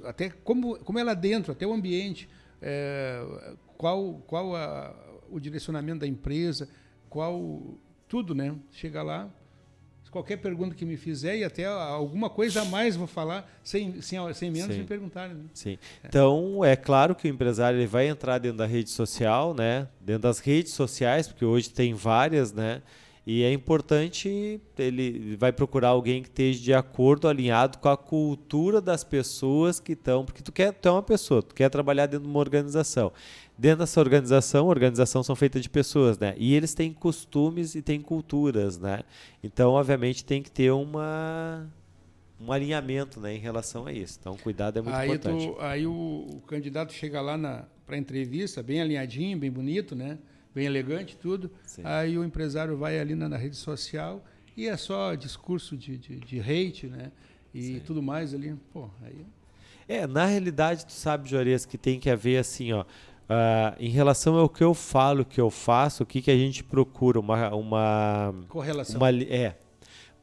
Até 0.04 0.30
como, 0.30 0.78
como 0.78 0.98
é 0.98 1.04
lá 1.04 1.12
dentro, 1.12 1.52
até 1.52 1.66
o 1.66 1.72
ambiente, 1.72 2.28
é, 2.62 3.22
qual, 3.76 4.22
qual 4.26 4.56
a, 4.56 4.94
o 5.30 5.38
direcionamento 5.38 6.00
da 6.00 6.06
empresa, 6.06 6.68
qual 7.10 7.76
tudo, 8.08 8.34
né? 8.34 8.56
Chega 8.70 9.02
lá, 9.02 9.30
qualquer 10.14 10.36
pergunta 10.36 10.76
que 10.76 10.84
me 10.84 10.96
fizer 10.96 11.36
e 11.36 11.42
até 11.42 11.64
alguma 11.64 12.30
coisa 12.30 12.62
a 12.62 12.64
mais 12.64 12.94
vou 12.94 13.08
falar 13.08 13.50
sem, 13.64 14.00
sem, 14.00 14.32
sem 14.32 14.48
menos 14.48 14.72
Sim. 14.72 14.82
me 14.82 14.86
perguntarem. 14.86 15.34
Né? 15.34 15.44
Sim. 15.52 15.76
É. 16.04 16.06
Então, 16.06 16.64
é 16.64 16.76
claro 16.76 17.16
que 17.16 17.26
o 17.26 17.30
empresário 17.30 17.80
ele 17.80 17.86
vai 17.86 18.06
entrar 18.06 18.38
dentro 18.38 18.58
da 18.58 18.66
rede 18.66 18.90
social, 18.90 19.52
né? 19.52 19.88
Dentro 20.00 20.22
das 20.22 20.38
redes 20.38 20.72
sociais, 20.72 21.26
porque 21.26 21.44
hoje 21.44 21.68
tem 21.68 21.92
várias, 21.94 22.52
né? 22.52 22.80
E 23.26 23.42
é 23.42 23.50
importante, 23.52 24.60
ele 24.78 25.34
vai 25.36 25.50
procurar 25.50 25.88
alguém 25.88 26.22
que 26.22 26.28
esteja 26.28 26.62
de 26.62 26.74
acordo, 26.74 27.26
alinhado 27.26 27.78
com 27.78 27.88
a 27.88 27.96
cultura 27.96 28.82
das 28.82 29.02
pessoas 29.02 29.80
que 29.80 29.92
estão, 29.92 30.26
porque 30.26 30.42
tu 30.42 30.52
quer, 30.52 30.72
tu 30.74 30.88
é 30.88 30.92
uma 30.92 31.02
pessoa, 31.02 31.42
tu 31.42 31.54
quer 31.54 31.70
trabalhar 31.70 32.04
dentro 32.04 32.26
de 32.26 32.30
uma 32.30 32.38
organização. 32.38 33.10
Dentro 33.56 33.80
dessa 33.80 34.00
organização, 34.00 34.66
organização 34.66 35.22
são 35.22 35.36
feitas 35.36 35.62
de 35.62 35.70
pessoas, 35.70 36.18
né? 36.18 36.34
E 36.36 36.54
eles 36.54 36.74
têm 36.74 36.92
costumes 36.92 37.74
e 37.74 37.82
têm 37.82 38.00
culturas, 38.00 38.78
né? 38.78 39.02
Então, 39.42 39.72
obviamente, 39.72 40.24
tem 40.24 40.42
que 40.42 40.50
ter 40.50 40.72
uma 40.72 41.66
um 42.40 42.52
alinhamento, 42.52 43.20
né, 43.20 43.34
em 43.34 43.38
relação 43.38 43.86
a 43.86 43.92
isso. 43.92 44.18
Então, 44.20 44.36
cuidado 44.36 44.78
é 44.78 44.82
muito 44.82 44.94
aí 44.94 45.08
importante. 45.08 45.46
Tu, 45.46 45.60
aí 45.60 45.86
o, 45.86 45.92
o, 45.92 46.40
candidato 46.46 46.92
chega 46.92 47.20
lá 47.20 47.38
para 47.86 47.96
a 47.96 47.98
entrevista, 47.98 48.62
bem 48.62 48.80
alinhadinho, 48.80 49.38
bem 49.38 49.50
bonito, 49.50 49.94
né? 49.94 50.18
Bem 50.54 50.66
elegante, 50.66 51.16
tudo. 51.16 51.50
Sim. 51.64 51.82
Aí 51.84 52.18
o 52.18 52.24
empresário 52.24 52.76
vai 52.76 52.98
ali 52.98 53.14
na, 53.14 53.28
na, 53.28 53.36
rede 53.36 53.56
social 53.56 54.24
e 54.56 54.68
é 54.68 54.76
só 54.76 55.14
discurso 55.14 55.76
de, 55.76 55.96
de, 55.96 56.20
de 56.20 56.40
hate, 56.40 56.86
né? 56.86 57.10
E 57.52 57.62
Sim. 57.62 57.82
tudo 57.86 58.02
mais 58.02 58.34
ali. 58.34 58.54
Pô, 58.72 58.88
aí... 59.02 59.24
É, 59.88 60.06
na 60.06 60.26
realidade, 60.26 60.86
tu 60.86 60.92
sabe, 60.92 61.28
Juarez, 61.28 61.66
que 61.66 61.76
tem 61.76 62.00
que 62.00 62.08
haver 62.08 62.38
assim, 62.38 62.72
ó, 62.72 62.84
Uh, 63.24 63.74
em 63.78 63.88
relação 63.88 64.36
ao 64.36 64.48
que 64.48 64.62
eu 64.62 64.74
falo, 64.74 65.22
o 65.22 65.24
que 65.24 65.40
eu 65.40 65.50
faço, 65.50 66.02
o 66.02 66.06
que, 66.06 66.20
que 66.20 66.30
a 66.30 66.36
gente 66.36 66.62
procura? 66.62 67.18
Uma, 67.18 67.54
uma 67.54 68.34
correlação. 68.48 68.98
Uma, 68.98 69.10
é, 69.10 69.56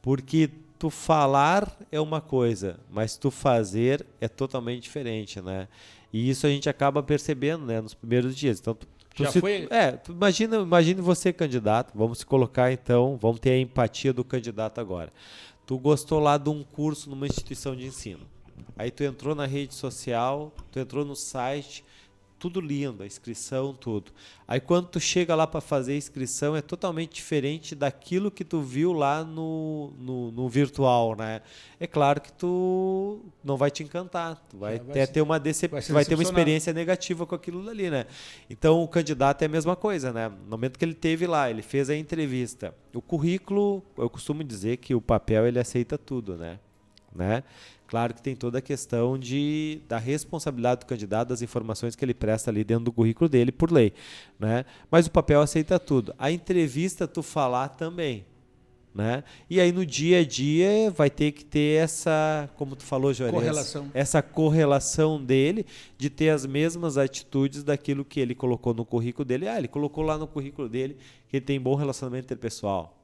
porque 0.00 0.48
tu 0.78 0.88
falar 0.88 1.76
é 1.90 2.00
uma 2.00 2.20
coisa, 2.20 2.78
mas 2.90 3.16
tu 3.16 3.30
fazer 3.30 4.06
é 4.20 4.28
totalmente 4.28 4.82
diferente, 4.82 5.40
né? 5.40 5.68
E 6.12 6.28
isso 6.28 6.46
a 6.46 6.50
gente 6.50 6.68
acaba 6.68 7.02
percebendo, 7.02 7.64
né, 7.64 7.80
nos 7.80 7.94
primeiros 7.94 8.36
dias. 8.36 8.60
Então, 8.60 8.74
tu, 8.74 8.86
tu 9.14 9.24
Já 9.24 9.30
se, 9.30 9.40
foi? 9.40 9.68
É, 9.70 9.98
imagina, 10.08 10.56
imagine 10.58 11.00
você 11.00 11.32
candidato. 11.32 11.92
Vamos 11.96 12.18
se 12.18 12.26
colocar 12.26 12.72
então, 12.72 13.16
vamos 13.20 13.40
ter 13.40 13.50
a 13.50 13.58
empatia 13.58 14.12
do 14.12 14.24
candidato 14.24 14.80
agora. 14.80 15.12
Tu 15.66 15.78
gostou 15.78 16.20
lá 16.20 16.36
de 16.36 16.50
um 16.50 16.62
curso 16.62 17.08
numa 17.08 17.26
instituição 17.26 17.74
de 17.74 17.86
ensino. 17.86 18.26
Aí 18.76 18.90
tu 18.90 19.04
entrou 19.04 19.34
na 19.34 19.46
rede 19.46 19.74
social, 19.74 20.52
tu 20.70 20.78
entrou 20.78 21.04
no 21.04 21.16
site, 21.16 21.84
tudo 22.42 22.60
lindo, 22.60 23.04
a 23.04 23.06
inscrição, 23.06 23.72
tudo. 23.72 24.10
Aí 24.48 24.58
quando 24.58 24.88
tu 24.88 24.98
chega 24.98 25.32
lá 25.32 25.46
para 25.46 25.60
fazer 25.60 25.92
a 25.92 25.96
inscrição, 25.96 26.56
é 26.56 26.60
totalmente 26.60 27.14
diferente 27.14 27.72
daquilo 27.72 28.32
que 28.32 28.44
tu 28.44 28.60
viu 28.60 28.92
lá 28.92 29.22
no, 29.22 29.92
no, 29.96 30.32
no, 30.32 30.48
virtual, 30.48 31.14
né? 31.14 31.40
É 31.78 31.86
claro 31.86 32.20
que 32.20 32.32
tu 32.32 33.20
não 33.44 33.56
vai 33.56 33.70
te 33.70 33.84
encantar, 33.84 34.44
tu 34.50 34.58
vai, 34.58 34.80
vai 34.80 35.06
ter 35.06 35.22
uma 35.22 35.38
decep... 35.38 35.70
vai, 35.70 35.80
vai 35.82 36.04
ter 36.04 36.14
uma 36.16 36.24
experiência 36.24 36.72
negativa 36.72 37.24
com 37.24 37.36
aquilo 37.36 37.70
ali, 37.70 37.88
né? 37.88 38.06
Então 38.50 38.82
o 38.82 38.88
candidato 38.88 39.42
é 39.42 39.44
a 39.44 39.48
mesma 39.48 39.76
coisa, 39.76 40.12
né? 40.12 40.28
No 40.28 40.50
momento 40.50 40.80
que 40.80 40.84
ele 40.84 40.94
teve 40.94 41.28
lá, 41.28 41.48
ele 41.48 41.62
fez 41.62 41.88
a 41.90 41.94
entrevista. 41.94 42.74
O 42.92 43.00
currículo, 43.00 43.84
eu 43.96 44.10
costumo 44.10 44.42
dizer 44.42 44.78
que 44.78 44.96
o 44.96 45.00
papel 45.00 45.46
ele 45.46 45.60
aceita 45.60 45.96
tudo, 45.96 46.36
né? 46.36 46.58
né? 47.14 47.44
Claro 47.92 48.14
que 48.14 48.22
tem 48.22 48.34
toda 48.34 48.56
a 48.56 48.62
questão 48.62 49.18
de, 49.18 49.82
da 49.86 49.98
responsabilidade 49.98 50.80
do 50.80 50.86
candidato, 50.86 51.28
das 51.28 51.42
informações 51.42 51.94
que 51.94 52.02
ele 52.02 52.14
presta 52.14 52.50
ali 52.50 52.64
dentro 52.64 52.84
do 52.84 52.90
currículo 52.90 53.28
dele, 53.28 53.52
por 53.52 53.70
lei. 53.70 53.92
Né? 54.40 54.64
Mas 54.90 55.06
o 55.06 55.10
papel 55.10 55.42
aceita 55.42 55.78
tudo. 55.78 56.14
A 56.18 56.32
entrevista, 56.32 57.06
tu 57.06 57.22
falar 57.22 57.68
também. 57.68 58.24
Né? 58.94 59.22
E 59.48 59.60
aí 59.60 59.70
no 59.72 59.84
dia 59.84 60.20
a 60.20 60.24
dia 60.24 60.90
vai 60.90 61.10
ter 61.10 61.32
que 61.32 61.44
ter 61.44 61.82
essa, 61.82 62.48
como 62.56 62.74
tu 62.74 62.82
falou, 62.82 63.12
Juarez, 63.12 63.34
correlação. 63.34 63.90
essa 63.92 64.22
correlação 64.22 65.22
dele 65.22 65.66
de 65.98 66.08
ter 66.08 66.30
as 66.30 66.46
mesmas 66.46 66.96
atitudes 66.96 67.62
daquilo 67.62 68.06
que 68.06 68.20
ele 68.20 68.34
colocou 68.34 68.72
no 68.72 68.86
currículo 68.86 69.26
dele. 69.26 69.46
Ah, 69.46 69.58
ele 69.58 69.68
colocou 69.68 70.02
lá 70.02 70.16
no 70.16 70.26
currículo 70.26 70.66
dele 70.66 70.96
que 71.28 71.36
ele 71.36 71.44
tem 71.44 71.60
bom 71.60 71.74
relacionamento 71.74 72.24
interpessoal. 72.24 73.01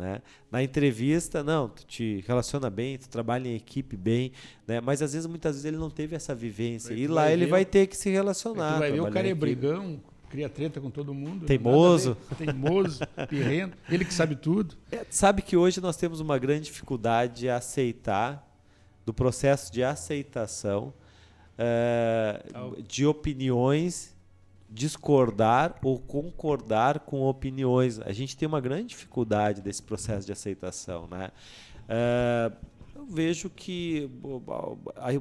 Né? 0.00 0.22
Na 0.50 0.62
entrevista, 0.62 1.44
não, 1.44 1.68
tu 1.68 1.84
te 1.84 2.24
relaciona 2.26 2.70
bem, 2.70 2.96
tu 2.96 3.06
trabalha 3.06 3.46
em 3.46 3.54
equipe 3.54 3.98
bem, 3.98 4.32
né? 4.66 4.80
mas 4.80 5.02
às 5.02 5.12
vezes, 5.12 5.26
muitas 5.26 5.56
vezes, 5.56 5.66
ele 5.66 5.76
não 5.76 5.90
teve 5.90 6.16
essa 6.16 6.34
vivência. 6.34 6.94
E 6.94 7.06
lá 7.06 7.30
ele 7.30 7.44
vai 7.44 7.66
ter 7.66 7.86
que 7.86 7.94
se 7.94 8.08
relacionar. 8.08 8.76
Tu 8.76 8.78
vai 8.78 8.92
ver 8.92 9.00
o 9.02 9.10
cara 9.10 9.28
é 9.28 9.34
brigão, 9.34 10.00
cria 10.30 10.48
treta 10.48 10.80
com 10.80 10.90
todo 10.90 11.12
mundo. 11.12 11.44
Teimoso. 11.44 12.16
Teimoso, 12.38 13.00
pirrento, 13.28 13.76
ele 13.90 14.06
que 14.06 14.14
sabe 14.14 14.36
tudo. 14.36 14.74
É, 14.90 15.04
sabe 15.10 15.42
que 15.42 15.54
hoje 15.54 15.82
nós 15.82 15.98
temos 15.98 16.18
uma 16.18 16.38
grande 16.38 16.64
dificuldade 16.64 17.40
de 17.40 17.50
aceitar, 17.50 18.48
do 19.04 19.12
processo 19.12 19.70
de 19.70 19.84
aceitação 19.84 20.94
uh, 21.58 22.82
de 22.82 23.04
opiniões 23.04 24.14
discordar 24.70 25.76
ou 25.82 25.98
concordar 25.98 27.00
com 27.00 27.22
opiniões. 27.22 27.98
A 28.00 28.12
gente 28.12 28.36
tem 28.36 28.46
uma 28.46 28.60
grande 28.60 28.88
dificuldade 28.88 29.60
desse 29.60 29.82
processo 29.82 30.26
de 30.26 30.32
aceitação, 30.32 31.08
né? 31.08 31.30
Uh, 31.86 32.70
eu 32.94 33.06
vejo 33.06 33.48
que 33.48 34.10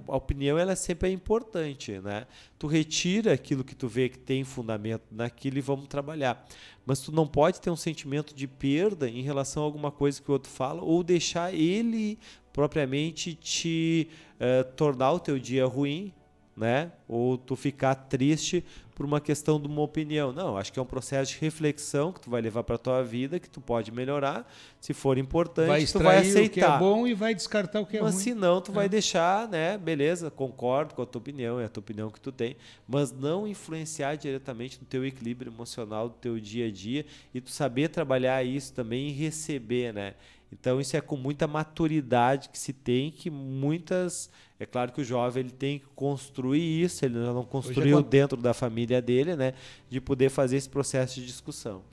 a, 0.07 0.15
opinião 0.15 0.57
ela 0.57 0.75
sempre 0.75 1.09
é 1.09 1.11
importante, 1.11 1.97
né? 1.99 2.27
Tu 2.59 2.67
retira 2.67 3.33
aquilo 3.33 3.63
que 3.63 3.73
tu 3.73 3.87
vê 3.87 4.09
que 4.09 4.19
tem 4.19 4.43
fundamento 4.43 5.03
naquilo 5.09 5.57
e 5.57 5.61
vamos 5.61 5.87
trabalhar. 5.87 6.45
Mas 6.85 6.99
tu 6.99 7.11
não 7.11 7.25
pode 7.25 7.61
ter 7.61 7.69
um 7.69 7.75
sentimento 7.77 8.35
de 8.35 8.47
perda 8.47 9.09
em 9.09 9.21
relação 9.21 9.63
a 9.63 9.65
alguma 9.65 9.91
coisa 9.91 10.21
que 10.21 10.29
o 10.29 10.33
outro 10.33 10.51
fala 10.51 10.81
ou 10.81 11.01
deixar 11.03 11.53
ele 11.53 12.19
propriamente 12.51 13.33
te 13.33 14.09
uh, 14.35 14.69
tornar 14.73 15.13
o 15.13 15.19
teu 15.19 15.39
dia 15.39 15.65
ruim 15.65 16.13
né? 16.59 16.91
Ou 17.07 17.37
tu 17.37 17.55
ficar 17.55 17.95
triste 17.95 18.63
por 18.93 19.05
uma 19.05 19.21
questão 19.21 19.61
de 19.61 19.65
uma 19.65 19.81
opinião. 19.81 20.33
Não, 20.33 20.57
acho 20.57 20.73
que 20.73 20.77
é 20.77 20.81
um 20.81 20.85
processo 20.85 21.31
de 21.31 21.39
reflexão 21.39 22.11
que 22.11 22.19
tu 22.19 22.29
vai 22.29 22.41
levar 22.41 22.63
para 22.63 22.77
tua 22.77 23.01
vida, 23.01 23.39
que 23.39 23.49
tu 23.49 23.61
pode 23.61 23.93
melhorar. 23.93 24.45
Se 24.81 24.93
for 24.93 25.17
importante, 25.17 25.69
vai 25.69 25.85
tu 25.85 25.99
vai 25.99 26.17
aceitar. 26.17 26.43
o 26.43 26.49
que 26.49 26.59
é 26.59 26.77
bom 26.77 27.07
e 27.07 27.13
vai 27.13 27.33
descartar 27.33 27.79
o 27.79 27.85
que 27.85 27.95
é 27.95 28.01
mas 28.01 28.15
ruim. 28.15 28.23
se 28.23 28.33
não, 28.33 28.59
tu 28.59 28.71
é. 28.71 28.75
vai 28.75 28.89
deixar, 28.89 29.47
né? 29.47 29.77
Beleza, 29.77 30.29
concordo 30.29 30.93
com 30.93 31.01
a 31.01 31.05
tua 31.05 31.21
opinião, 31.21 31.61
é 31.61 31.65
a 31.65 31.69
tua 31.69 31.79
opinião 31.79 32.09
que 32.09 32.19
tu 32.19 32.29
tem, 32.29 32.57
mas 32.85 33.13
não 33.13 33.47
influenciar 33.47 34.15
diretamente 34.15 34.77
no 34.81 34.85
teu 34.85 35.05
equilíbrio 35.05 35.49
emocional 35.49 36.09
do 36.09 36.15
teu 36.15 36.37
dia 36.37 36.67
a 36.67 36.71
dia 36.71 37.05
e 37.33 37.39
tu 37.39 37.51
saber 37.51 37.87
trabalhar 37.87 38.43
isso 38.43 38.73
também 38.73 39.07
e 39.07 39.11
receber, 39.13 39.93
né? 39.93 40.15
Então 40.51 40.81
isso 40.81 40.97
é 40.97 41.01
com 41.01 41.15
muita 41.15 41.47
maturidade 41.47 42.49
que 42.49 42.57
se 42.57 42.73
tem, 42.73 43.11
que 43.11 43.29
muitas. 43.29 44.29
É 44.59 44.65
claro 44.65 44.91
que 44.91 45.01
o 45.01 45.03
jovem 45.03 45.43
ele 45.43 45.51
tem 45.51 45.79
que 45.79 45.85
construir 45.95 46.83
isso, 46.83 47.05
ele 47.05 47.17
não 47.17 47.43
construiu 47.45 48.01
dentro 48.01 48.35
da 48.35 48.53
família 48.53 49.01
dele, 49.01 49.35
né? 49.35 49.53
De 49.89 50.01
poder 50.01 50.29
fazer 50.29 50.57
esse 50.57 50.69
processo 50.69 51.15
de 51.15 51.25
discussão. 51.25 51.83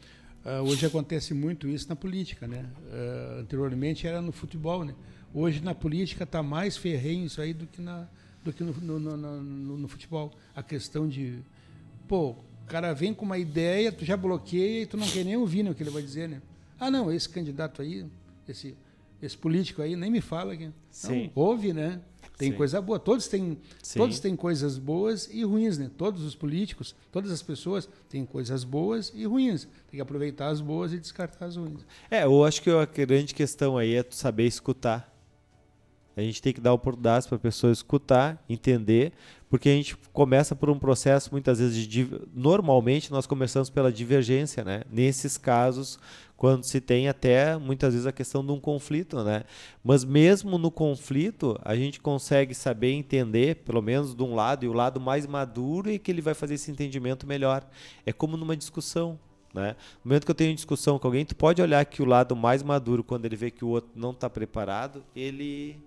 Uh, 0.45 0.63
hoje 0.63 0.87
acontece 0.87 1.35
muito 1.35 1.69
isso 1.69 1.89
na 1.89 1.97
política, 1.97 2.47
né? 2.47 2.67
Uh, 2.87 3.41
anteriormente 3.41 4.07
era 4.07 4.23
no 4.23 4.33
futebol, 4.33 4.85
né? 4.85 4.95
Hoje 5.35 5.61
na 5.61 5.75
política 5.75 6.25
está 6.25 6.43
mais 6.43 6.77
ferrenho 6.77 7.27
isso 7.27 7.41
aí 7.41 7.53
do 7.53 7.67
que, 7.67 7.83
na, 7.83 8.09
do 8.43 8.53
que 8.53 8.65
no, 8.65 8.73
no, 8.73 9.17
no, 9.17 9.77
no 9.77 9.89
futebol. 9.89 10.33
A 10.55 10.63
questão 10.63 11.09
de, 11.09 11.41
pô, 12.09 12.31
o 12.31 12.67
cara 12.67 12.93
vem 12.95 13.13
com 13.13 13.25
uma 13.25 13.39
ideia, 13.39 13.93
tu 13.93 14.05
já 14.05 14.17
bloqueia 14.17 14.83
e 14.83 14.87
tu 14.87 14.97
não 14.97 15.07
quer 15.07 15.25
nem 15.25 15.37
ouvir 15.37 15.63
né, 15.63 15.71
o 15.71 15.75
que 15.75 15.83
ele 15.83 15.91
vai 15.91 16.03
dizer, 16.03 16.29
né? 16.29 16.41
Ah, 16.79 16.91
não, 16.91 17.13
esse 17.13 17.29
candidato 17.29 17.83
aí 17.83 18.07
esse, 18.49 18.77
esse 19.21 19.37
político 19.37 19.83
aí 19.83 19.97
nem 19.97 20.11
me 20.11 20.21
fala 20.21 20.57
que 20.57 20.71
Sim. 20.91 21.31
Não, 21.35 21.43
ouve, 21.43 21.73
né? 21.73 22.01
Tem 22.37 22.51
Sim. 22.51 22.57
coisa 22.57 22.83
boa. 22.83 22.99
Todos 22.99 23.29
têm, 23.29 23.59
todos 23.95 24.21
têm 24.21 24.37
coisas 24.37 24.77
boas 24.77 25.29
e 25.33 25.43
ruins, 25.43 25.79
né? 25.79 25.91
Todos 25.97 26.23
os 26.23 26.35
políticos, 26.35 26.95
todas 27.11 27.31
as 27.31 27.43
pessoas 27.43 27.89
têm 28.11 28.27
coisas 28.27 28.63
boas 28.63 29.11
e 29.15 29.25
ruins. 29.25 29.65
Tem 29.91 29.97
que 29.97 30.01
aproveitar 30.01 30.49
as 30.49 30.61
boas 30.61 30.93
e 30.93 30.99
descartar 30.99 31.47
as 31.47 31.57
ruins. 31.57 31.81
É, 32.11 32.25
eu 32.25 32.45
acho 32.45 32.61
que 32.61 32.69
a 32.69 32.85
grande 32.85 33.35
questão 33.35 33.79
aí 33.79 33.95
é 33.95 34.03
tu 34.03 34.15
saber 34.15 34.47
escutar. 34.47 35.16
A 36.17 36.23
gente 36.23 36.41
tem 36.41 36.51
que 36.51 36.63
dar 36.63 36.73
oportunidades 36.73 37.27
para 37.27 37.37
a 37.37 37.39
pessoa 37.39 37.71
escutar, 37.71 38.43
entender, 38.49 39.13
porque 39.51 39.69
a 39.69 39.73
gente 39.73 39.95
começa 40.15 40.57
por 40.57 40.71
um 40.71 40.79
processo 40.79 41.29
muitas 41.31 41.59
vezes 41.59 41.87
de 41.87 42.09
normalmente 42.33 43.13
nós 43.13 43.27
começamos 43.27 43.69
pela 43.69 43.93
divergência, 43.93 44.65
né? 44.65 44.83
Nesses 44.91 45.37
casos, 45.37 45.99
quando 46.35 46.65
se 46.65 46.81
tem 46.81 47.07
até 47.07 47.59
muitas 47.59 47.93
vezes 47.93 48.07
a 48.07 48.13
questão 48.13 48.43
de 48.43 48.51
um 48.51 48.59
conflito, 48.59 49.23
né? 49.23 49.45
Mas 49.85 50.05
mesmo 50.05 50.57
no 50.57 50.71
conflito, 50.71 51.61
a 51.63 51.77
gente 51.77 52.01
consegue 52.01 52.55
saber 52.55 52.93
entender, 52.93 53.57
pelo 53.57 53.83
menos 53.83 54.15
de 54.15 54.23
um 54.23 54.35
lado, 54.35 54.65
e 54.65 54.69
o 54.69 54.73
lado 54.73 54.99
mais 54.99 55.27
maduro 55.27 55.93
é 55.93 55.99
que 55.99 56.11
ele 56.11 56.23
vai 56.23 56.33
fazer 56.33 56.55
esse 56.55 56.71
entendimento 56.71 57.27
melhor. 57.27 57.63
É 58.07 58.13
como 58.13 58.39
numa 58.39 58.57
discussão, 58.57 59.19
né? 59.53 59.77
No 60.03 60.09
momento 60.09 60.25
que 60.25 60.31
eu 60.31 60.35
tenho 60.35 60.55
discussão 60.55 60.99
com 60.99 61.09
alguém, 61.09 61.27
tu 61.27 61.37
pode 61.37 61.61
olhar 61.61 61.85
que 61.85 62.01
o 62.01 62.07
lado 62.07 62.35
mais 62.35 62.63
maduro, 62.63 63.05
quando 63.05 63.27
ele 63.27 63.37
vê 63.37 63.51
que 63.51 63.67
o 63.67 63.69
outro 63.69 63.91
não 63.95 64.13
está 64.13 64.31
preparado, 64.31 65.05
ele 65.15 65.79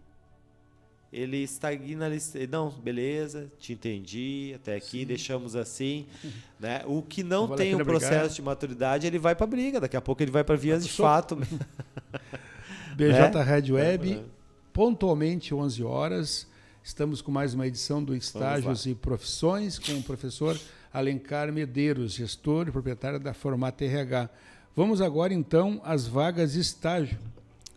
ele 1.12 1.38
estagna 1.38 2.08
não, 2.50 2.70
beleza, 2.70 3.52
te 3.60 3.74
entendi, 3.74 4.54
até 4.56 4.76
aqui, 4.76 5.00
Sim. 5.00 5.06
deixamos 5.06 5.56
assim, 5.56 6.06
né? 6.60 6.84
O 6.86 7.02
que 7.02 7.24
não 7.24 7.48
vale 7.48 7.64
tem 7.64 7.76
um 7.76 7.84
processo 7.84 8.12
brigar. 8.14 8.30
de 8.30 8.42
maturidade, 8.42 9.08
ele 9.08 9.18
vai 9.18 9.36
para 9.36 9.48
briga, 9.48 9.80
daqui 9.80 9.98
a 9.98 10.02
pouco 10.02 10.22
ele 10.22 10.32
vai 10.32 10.44
para 10.44 10.56
vias 10.56 10.84
de 10.84 10.92
fato. 10.92 11.36
BJ 12.96 13.30
né? 13.30 13.44
Red 13.44 13.72
Web, 13.72 14.14
é. 14.14 14.24
pontualmente 14.72 15.54
11 15.54 15.84
horas, 15.84 16.48
estamos 16.84 17.22
com 17.22 17.32
mais 17.32 17.54
uma 17.54 17.66
edição 17.66 18.04
do 18.04 18.16
Estágios 18.16 18.86
e 18.86 18.94
Profissões 18.94 19.80
com 19.80 19.94
o 19.94 20.04
professor 20.04 20.60
Alencar 20.94 21.52
Medeiros, 21.52 22.14
gestor 22.14 22.68
e 22.68 22.72
proprietário 22.72 23.20
da 23.20 23.34
Formata 23.34 23.84
RH. 23.84 24.30
Vamos 24.76 25.02
agora 25.02 25.34
então 25.34 25.82
às 25.84 26.08
vagas 26.08 26.56
estágio. 26.56 27.18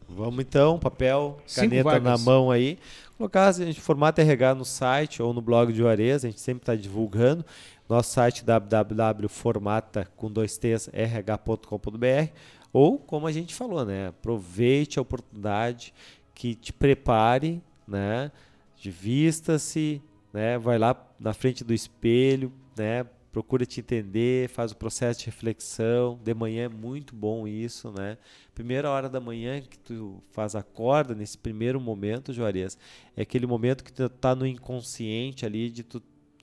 Vamos 0.08 0.40
então, 0.40 0.78
papel, 0.78 1.38
caneta 1.54 1.98
na 1.98 2.18
mão 2.18 2.50
aí. 2.50 2.78
Colocar 3.22 3.46
a 3.46 3.52
gente 3.52 3.80
formato 3.80 4.20
RH 4.20 4.56
no 4.56 4.64
site 4.64 5.22
ou 5.22 5.32
no 5.32 5.40
blog 5.40 5.72
de 5.72 5.78
Juarez, 5.78 6.24
a 6.24 6.28
gente 6.28 6.40
sempre 6.40 6.62
está 6.62 6.74
divulgando. 6.74 7.46
Nosso 7.88 8.10
site 8.10 8.44
www.formata 8.44 10.10
com 10.16 10.28
dois 10.28 10.58
t's 10.58 10.88
rh.com.br 10.88 12.32
ou 12.72 12.98
como 12.98 13.28
a 13.28 13.30
gente 13.30 13.54
falou, 13.54 13.84
né? 13.84 14.08
Aproveite 14.08 14.98
a 14.98 15.02
oportunidade 15.02 15.94
que 16.34 16.56
te 16.56 16.72
prepare, 16.72 17.62
né? 17.86 18.32
De 18.76 18.90
vista-se, 18.90 20.02
né? 20.32 20.58
Vai 20.58 20.76
lá 20.76 21.00
na 21.16 21.32
frente 21.32 21.62
do 21.62 21.72
espelho, 21.72 22.52
né? 22.76 23.06
Procura 23.32 23.64
te 23.64 23.80
entender, 23.80 24.50
faz 24.50 24.72
o 24.72 24.76
processo 24.76 25.20
de 25.20 25.26
reflexão. 25.26 26.20
De 26.22 26.34
manhã 26.34 26.66
é 26.66 26.68
muito 26.68 27.16
bom 27.16 27.48
isso, 27.48 27.90
né? 27.90 28.18
Primeira 28.54 28.90
hora 28.90 29.08
da 29.08 29.18
manhã 29.18 29.62
que 29.62 29.78
tu 29.78 30.22
faz 30.30 30.54
a 30.54 30.62
corda, 30.62 31.14
nesse 31.14 31.38
primeiro 31.38 31.80
momento, 31.80 32.30
Juarez, 32.30 32.76
é 33.16 33.22
aquele 33.22 33.46
momento 33.46 33.82
que 33.82 33.92
tu 33.92 34.06
tá 34.10 34.34
no 34.34 34.46
inconsciente 34.46 35.46
ali 35.46 35.70
de 35.70 35.82
tu 35.82 36.02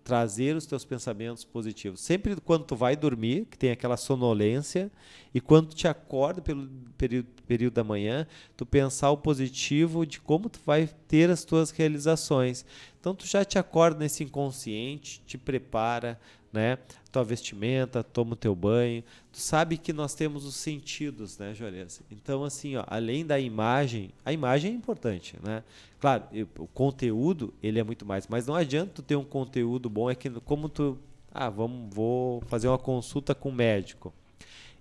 trazer 0.09 0.55
os 0.55 0.65
teus 0.65 0.83
pensamentos 0.83 1.45
positivos. 1.45 2.01
Sempre 2.01 2.35
quando 2.37 2.63
tu 2.63 2.75
vai 2.75 2.95
dormir, 2.95 3.45
que 3.45 3.55
tem 3.55 3.69
aquela 3.69 3.95
sonolência, 3.95 4.91
e 5.31 5.39
quando 5.39 5.67
tu 5.67 5.75
te 5.75 5.87
acorda 5.87 6.41
pelo 6.41 6.67
período, 6.97 7.27
período 7.45 7.75
da 7.75 7.83
manhã, 7.83 8.25
tu 8.57 8.65
pensar 8.65 9.11
o 9.11 9.17
positivo 9.17 10.07
de 10.07 10.19
como 10.19 10.49
tu 10.49 10.59
vai 10.65 10.89
ter 11.07 11.29
as 11.29 11.43
tuas 11.45 11.69
realizações. 11.69 12.65
Então 12.99 13.13
tu 13.13 13.27
já 13.27 13.45
te 13.45 13.59
acorda 13.59 13.99
nesse 13.99 14.23
inconsciente, 14.23 15.21
te 15.27 15.37
prepara, 15.37 16.19
né? 16.51 16.77
Tua 17.11 17.23
vestimenta, 17.23 18.03
toma 18.03 18.33
o 18.33 18.35
teu 18.35 18.55
banho. 18.55 19.03
Tu 19.31 19.39
sabe 19.39 19.77
que 19.77 19.93
nós 19.93 20.13
temos 20.13 20.45
os 20.45 20.55
sentidos, 20.55 21.37
né, 21.37 21.53
Juarez? 21.53 22.01
Então, 22.11 22.43
assim, 22.43 22.75
ó, 22.75 22.83
além 22.87 23.25
da 23.25 23.39
imagem, 23.39 24.11
a 24.25 24.33
imagem 24.33 24.71
é 24.71 24.75
importante, 24.75 25.35
né? 25.43 25.63
Claro, 25.99 26.23
o 26.57 26.67
conteúdo, 26.67 27.53
ele 27.61 27.79
é 27.79 27.83
muito 27.83 28.05
mais, 28.05 28.27
mas 28.27 28.47
não 28.47 28.55
adianta 28.55 28.91
tu 28.95 29.01
ter 29.01 29.15
um 29.15 29.23
conteúdo 29.23 29.89
bom, 29.89 30.09
é 30.09 30.15
que 30.15 30.29
como 30.41 30.69
tu, 30.69 30.97
ah, 31.31 31.49
vamos, 31.49 31.93
vou 31.93 32.41
fazer 32.47 32.67
uma 32.67 32.77
consulta 32.77 33.35
com 33.35 33.49
o 33.49 33.53
médico. 33.53 34.13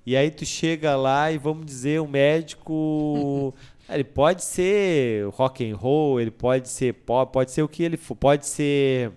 E 0.07 0.17
aí 0.17 0.31
tu 0.31 0.47
chega 0.47 0.97
lá 0.97 1.31
e 1.31 1.37
vamos 1.37 1.67
dizer, 1.67 2.01
o 2.01 2.09
médico 2.09 3.55
ele 3.91 4.05
pode 4.05 4.45
ser 4.45 5.29
rock 5.29 5.69
and 5.69 5.77
roll, 5.77 6.21
ele 6.21 6.31
pode 6.31 6.69
ser 6.69 6.95
pop, 6.95 7.33
pode 7.33 7.51
ser 7.51 7.63
o 7.63 7.69
que 7.69 7.83
ele 7.83 7.97
for, 7.97 8.15
pode 8.15 8.47
ser 8.47 9.13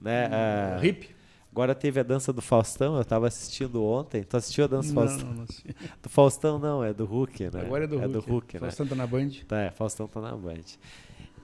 né, 0.00 0.28
uh, 0.28 0.84
hip. 0.84 1.15
Agora 1.56 1.74
teve 1.74 1.98
a 1.98 2.02
dança 2.02 2.34
do 2.34 2.42
Faustão, 2.42 2.96
eu 2.96 3.00
estava 3.00 3.26
assistindo 3.26 3.82
ontem. 3.82 4.22
Tu 4.22 4.36
assistiu 4.36 4.64
a 4.64 4.66
dança 4.66 4.90
do 4.90 4.94
Faustão? 4.94 5.26
Não, 5.26 5.34
não 5.36 5.46
do 6.02 6.08
Faustão 6.10 6.58
não, 6.58 6.84
é 6.84 6.92
do 6.92 7.06
Hulk, 7.06 7.44
né? 7.44 7.62
Agora 7.62 7.84
é 7.84 7.86
do 7.86 7.94
é 7.94 8.04
Hulk. 8.04 8.12
Do 8.12 8.20
Hulk 8.20 8.54
né? 8.56 8.60
Faustão 8.60 8.86
tá 8.86 8.94
na 8.94 9.06
Band. 9.06 9.30
Tá, 9.48 9.60
é, 9.62 9.70
Faustão 9.70 10.06
tá 10.06 10.20
na 10.20 10.36
Band. 10.36 10.60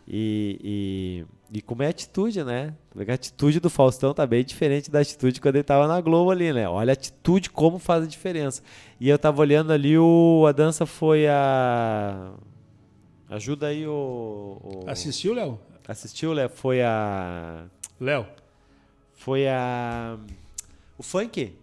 E, 0.07 1.25
e, 1.51 1.57
e 1.57 1.63
como 1.63 1.83
é 1.83 1.87
a 1.87 1.89
atitude, 1.89 2.45
né? 2.45 2.75
A 2.95 3.11
atitude 3.15 3.59
do 3.59 3.71
Faustão 3.71 4.13
tá 4.13 4.27
bem 4.27 4.45
diferente 4.45 4.91
da 4.91 5.01
atitude 5.01 5.41
quando 5.41 5.57
ele 5.57 5.65
tava 5.65 5.89
na 5.89 5.99
Globo 6.03 6.31
ali, 6.31 6.53
né? 6.53 6.69
Olha 6.69 6.91
a 6.91 6.93
atitude, 6.93 7.49
como 7.49 7.79
faz 7.79 8.05
a 8.05 8.07
diferença. 8.07 8.63
E 9.01 9.09
eu 9.09 9.19
tava 9.19 9.41
olhando 9.41 9.73
ali, 9.73 9.97
o, 9.97 10.45
a 10.47 10.53
dança 10.53 10.85
foi 10.85 11.27
a. 11.27 12.35
Ajuda 13.31 13.69
aí 13.69 13.87
o. 13.87 14.61
o... 14.63 14.85
Assistiu, 14.87 15.33
Léo? 15.33 15.59
Assistiu, 15.89 16.35
Léo? 16.35 16.51
Foi 16.51 16.83
a. 16.83 17.65
Léo 17.99 18.27
foi 19.23 19.47
a 19.47 20.19
o 20.99 21.03
funk, 21.03 21.55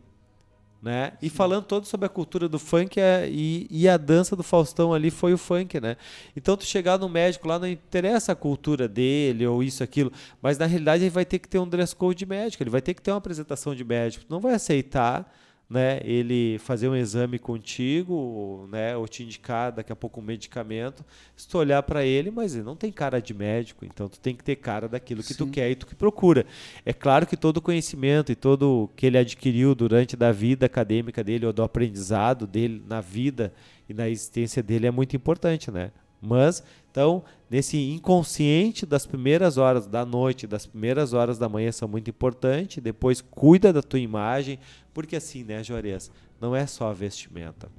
né? 0.81 1.11
E 1.21 1.29
falando 1.29 1.65
todo 1.65 1.85
sobre 1.85 2.05
a 2.05 2.09
cultura 2.09 2.47
do 2.47 2.57
funk 2.57 2.99
é, 2.99 3.27
e, 3.29 3.67
e, 3.69 3.87
a 3.87 3.97
dança 3.97 4.33
do 4.33 4.43
Faustão 4.43 4.93
ali 4.93 5.11
foi 5.11 5.33
o 5.33 5.37
funk, 5.37 5.77
né? 5.79 5.97
Então 6.37 6.55
tu 6.55 6.63
chegar 6.63 6.97
no 6.97 7.09
médico 7.09 7.49
lá 7.49 7.59
não 7.59 7.67
interessa 7.67 8.31
a 8.31 8.35
cultura 8.35 8.87
dele 8.87 9.45
ou 9.45 9.61
isso 9.61 9.83
aquilo, 9.83 10.09
mas 10.41 10.57
na 10.57 10.65
realidade 10.65 11.03
ele 11.03 11.09
vai 11.09 11.25
ter 11.25 11.37
que 11.37 11.49
ter 11.49 11.59
um 11.59 11.67
dress 11.67 11.93
code 11.93 12.19
de 12.19 12.25
médico, 12.25 12.63
ele 12.63 12.69
vai 12.69 12.81
ter 12.81 12.93
que 12.93 13.01
ter 13.01 13.11
uma 13.11 13.17
apresentação 13.17 13.75
de 13.75 13.83
médico, 13.83 14.23
tu 14.23 14.31
não 14.31 14.39
vai 14.39 14.53
aceitar 14.53 15.29
né, 15.69 15.99
ele 16.03 16.57
fazer 16.59 16.89
um 16.89 16.95
exame 16.95 17.37
contigo, 17.37 18.67
né, 18.71 18.97
ou 18.97 19.07
te 19.07 19.23
indicar 19.23 19.71
daqui 19.71 19.91
a 19.91 19.95
pouco 19.95 20.19
um 20.19 20.23
medicamento, 20.23 21.05
se 21.35 21.47
tu 21.47 21.59
olhar 21.59 21.83
para 21.83 22.03
ele, 22.03 22.31
mas 22.31 22.55
ele 22.55 22.63
não 22.63 22.75
tem 22.75 22.91
cara 22.91 23.21
de 23.21 23.33
médico, 23.35 23.85
então 23.85 24.09
tu 24.09 24.19
tem 24.19 24.35
que 24.35 24.43
ter 24.43 24.55
cara 24.55 24.87
daquilo 24.87 25.21
que 25.21 25.33
Sim. 25.33 25.45
tu 25.45 25.47
quer 25.47 25.69
e 25.69 25.75
tu 25.75 25.85
que 25.85 25.93
procura. 25.93 26.45
É 26.83 26.91
claro 26.91 27.27
que 27.27 27.37
todo 27.37 27.57
o 27.57 27.61
conhecimento 27.61 28.31
e 28.31 28.35
todo 28.35 28.89
que 28.95 29.05
ele 29.05 29.17
adquiriu 29.19 29.75
durante 29.75 30.17
da 30.17 30.31
vida 30.31 30.65
acadêmica 30.65 31.23
dele 31.23 31.45
ou 31.45 31.53
do 31.53 31.61
aprendizado 31.61 32.47
dele 32.47 32.83
na 32.87 32.99
vida 32.99 33.53
e 33.87 33.93
na 33.93 34.09
existência 34.09 34.63
dele 34.63 34.87
é 34.87 34.91
muito 34.91 35.15
importante, 35.15 35.69
né? 35.69 35.91
Mas, 36.21 36.63
então, 36.91 37.23
nesse 37.49 37.77
inconsciente 37.77 38.85
das 38.85 39.05
primeiras 39.05 39.57
horas 39.57 39.87
da 39.87 40.05
noite, 40.05 40.45
das 40.45 40.65
primeiras 40.65 41.13
horas 41.13 41.37
da 41.37 41.49
manhã 41.49 41.71
são 41.71 41.87
muito 41.87 42.09
importantes. 42.09 42.81
Depois, 42.81 43.21
cuida 43.21 43.73
da 43.73 43.81
tua 43.81 43.99
imagem, 43.99 44.59
porque 44.93 45.15
assim, 45.15 45.43
né, 45.43 45.63
Juarez, 45.63 46.11
não 46.39 46.55
é 46.55 46.65
só 46.67 46.89
a 46.89 46.93
vestimenta, 46.93 47.69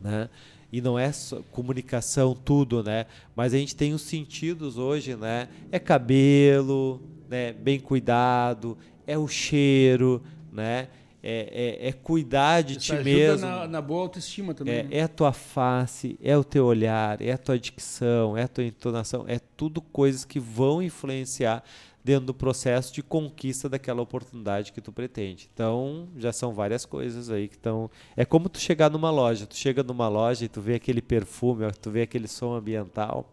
né? 0.00 0.28
E 0.70 0.80
não 0.80 0.98
é 0.98 1.12
só 1.12 1.40
comunicação, 1.50 2.34
tudo, 2.34 2.82
né? 2.82 3.06
Mas 3.36 3.52
a 3.52 3.58
gente 3.58 3.76
tem 3.76 3.92
os 3.92 4.02
sentidos 4.02 4.78
hoje, 4.78 5.14
né? 5.16 5.48
É 5.70 5.78
cabelo, 5.78 7.02
né? 7.28 7.52
Bem 7.52 7.78
cuidado, 7.78 8.78
é 9.06 9.18
o 9.18 9.28
cheiro, 9.28 10.22
né? 10.50 10.88
É, 11.22 11.78
é, 11.82 11.88
é 11.88 11.92
cuidar 11.92 12.62
de 12.62 12.78
Isso 12.78 12.96
ti 12.96 13.04
mesmo. 13.04 13.46
Na, 13.46 13.68
na 13.68 13.80
boa 13.80 14.02
autoestima 14.02 14.52
também. 14.54 14.74
É, 14.74 14.82
né? 14.82 14.88
é, 14.90 15.02
a 15.02 15.08
tua 15.08 15.32
face, 15.32 16.18
é 16.22 16.36
o 16.36 16.42
teu 16.42 16.66
olhar, 16.66 17.22
é 17.22 17.32
a 17.32 17.38
tua 17.38 17.58
dicção, 17.58 18.36
é 18.36 18.42
a 18.42 18.48
tua 18.48 18.64
entonação, 18.64 19.24
é 19.28 19.38
tudo 19.56 19.80
coisas 19.80 20.24
que 20.24 20.40
vão 20.40 20.82
influenciar 20.82 21.62
dentro 22.04 22.26
do 22.26 22.34
processo 22.34 22.92
de 22.92 23.02
conquista 23.02 23.68
daquela 23.68 24.02
oportunidade 24.02 24.72
que 24.72 24.80
tu 24.80 24.90
pretende. 24.90 25.48
Então, 25.54 26.08
já 26.16 26.32
são 26.32 26.52
várias 26.52 26.84
coisas 26.84 27.30
aí 27.30 27.46
que 27.46 27.54
estão. 27.54 27.88
É 28.16 28.24
como 28.24 28.48
tu 28.48 28.58
chegar 28.58 28.90
numa 28.90 29.10
loja. 29.10 29.46
Tu 29.46 29.56
chega 29.56 29.84
numa 29.84 30.08
loja 30.08 30.44
e 30.44 30.48
tu 30.48 30.60
vê 30.60 30.74
aquele 30.74 31.00
perfume, 31.00 31.70
tu 31.80 31.90
vê 31.90 32.02
aquele 32.02 32.26
som 32.26 32.54
ambiental 32.54 33.30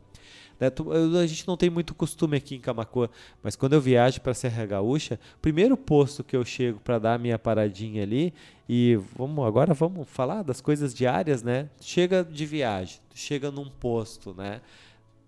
né? 0.59 0.71
A 1.21 1.25
gente 1.25 1.47
não 1.47 1.55
tem 1.55 1.69
muito 1.69 1.95
costume 1.95 2.37
aqui 2.37 2.55
em 2.55 2.59
Camacuã, 2.59 3.07
mas 3.41 3.55
quando 3.55 3.73
eu 3.73 3.81
viajo 3.81 4.19
para 4.21 4.33
Serra 4.33 4.65
Gaúcha, 4.65 5.19
primeiro 5.41 5.77
posto 5.77 6.23
que 6.23 6.35
eu 6.35 6.43
chego 6.43 6.79
para 6.79 6.99
dar 6.99 7.13
a 7.13 7.17
minha 7.17 7.39
paradinha 7.39 8.03
ali, 8.03 8.33
e 8.67 8.99
vamos 9.15 9.45
agora 9.47 9.73
vamos 9.73 10.07
falar 10.07 10.43
das 10.43 10.61
coisas 10.61 10.93
diárias, 10.93 11.41
né? 11.41 11.69
Chega 11.79 12.23
de 12.23 12.45
viagem, 12.45 12.99
chega 13.13 13.49
num 13.49 13.69
posto, 13.69 14.33
né? 14.33 14.61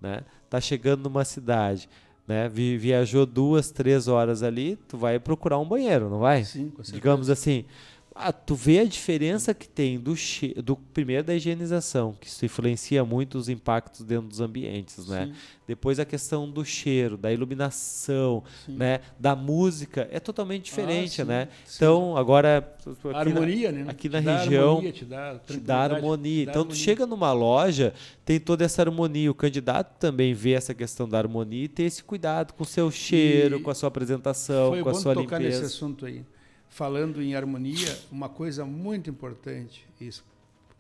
né? 0.01 0.23
Tá 0.49 0.59
chegando 0.59 1.03
numa 1.03 1.23
cidade. 1.23 1.87
Né? 2.27 2.47
viajou 2.47 3.25
duas, 3.25 3.71
três 3.71 4.07
horas 4.07 4.41
ali, 4.41 4.77
tu 4.87 4.95
vai 4.97 5.19
procurar 5.19 5.57
um 5.59 5.65
banheiro, 5.67 6.09
não 6.09 6.19
vai? 6.19 6.45
Sim, 6.45 6.69
com 6.69 6.77
certeza. 6.77 6.93
Digamos 6.93 7.29
assim, 7.29 7.65
ah, 8.13 8.33
tu 8.33 8.55
vê 8.55 8.79
a 8.79 8.85
diferença 8.85 9.53
que 9.53 9.67
tem 9.69 9.97
do, 9.97 10.13
do 10.61 10.75
primeiro 10.75 11.23
da 11.23 11.33
higienização, 11.33 12.13
que 12.19 12.27
isso 12.27 12.45
influencia 12.45 13.05
muito 13.05 13.37
os 13.37 13.47
impactos 13.47 14.03
dentro 14.03 14.27
dos 14.27 14.41
ambientes, 14.41 15.07
né? 15.07 15.27
Sim. 15.27 15.33
Depois 15.65 15.97
a 15.97 16.03
questão 16.03 16.49
do 16.49 16.65
cheiro, 16.65 17.15
da 17.15 17.31
iluminação, 17.31 18.43
sim. 18.65 18.75
né? 18.75 18.99
Da 19.17 19.33
música 19.33 20.09
é 20.11 20.19
totalmente 20.19 20.65
diferente, 20.65 21.21
ah, 21.21 21.25
né? 21.25 21.47
Então 21.73 22.17
agora 22.17 22.75
a 23.13 23.17
harmonia, 23.17 23.71
na, 23.71 23.85
né? 23.85 23.91
Aqui 23.91 24.09
na 24.09 24.19
região 24.19 24.71
harmonia, 24.71 24.91
te 24.91 25.05
dá, 25.05 25.39
te 25.39 25.57
dá 25.57 25.77
harmonia. 25.77 26.45
Dá 26.45 26.51
então 26.51 26.61
harmonia. 26.63 26.81
tu 26.81 26.83
chega 26.83 27.07
numa 27.07 27.31
loja 27.31 27.93
tem 28.25 28.41
toda 28.41 28.65
essa 28.65 28.81
harmonia. 28.81 29.31
O 29.31 29.35
candidato 29.35 29.97
também 29.97 30.33
vê 30.33 30.51
essa 30.51 30.73
questão 30.73 31.07
da 31.07 31.17
harmonia 31.17 31.63
e 31.63 31.67
ter 31.69 31.83
esse 31.83 32.03
cuidado 32.03 32.53
com 32.53 32.63
o 32.63 32.67
seu 32.67 32.91
cheiro, 32.91 33.57
e 33.57 33.61
com 33.61 33.71
a 33.71 33.75
sua 33.75 33.87
apresentação, 33.87 34.81
com 34.83 34.89
a 34.89 34.93
sua 34.93 35.13
limpeza. 35.13 35.15
Foi 35.15 35.15
bom 35.15 35.23
tocar 35.23 35.39
nesse 35.39 35.63
assunto 35.63 36.05
aí 36.05 36.25
falando 36.71 37.21
em 37.21 37.35
harmonia, 37.35 37.99
uma 38.09 38.29
coisa 38.29 38.65
muito 38.65 39.09
importante, 39.09 39.85
isso, 39.99 40.23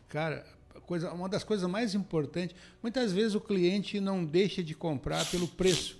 cara, 0.07 0.45
coisa, 0.87 1.11
uma 1.11 1.27
das 1.27 1.43
coisas 1.43 1.69
mais 1.69 1.93
importantes, 1.93 2.55
muitas 2.81 3.11
vezes 3.11 3.35
o 3.35 3.41
cliente 3.41 3.99
não 3.99 4.23
deixa 4.23 4.63
de 4.63 4.73
comprar 4.73 5.29
pelo 5.29 5.49
preço, 5.49 5.99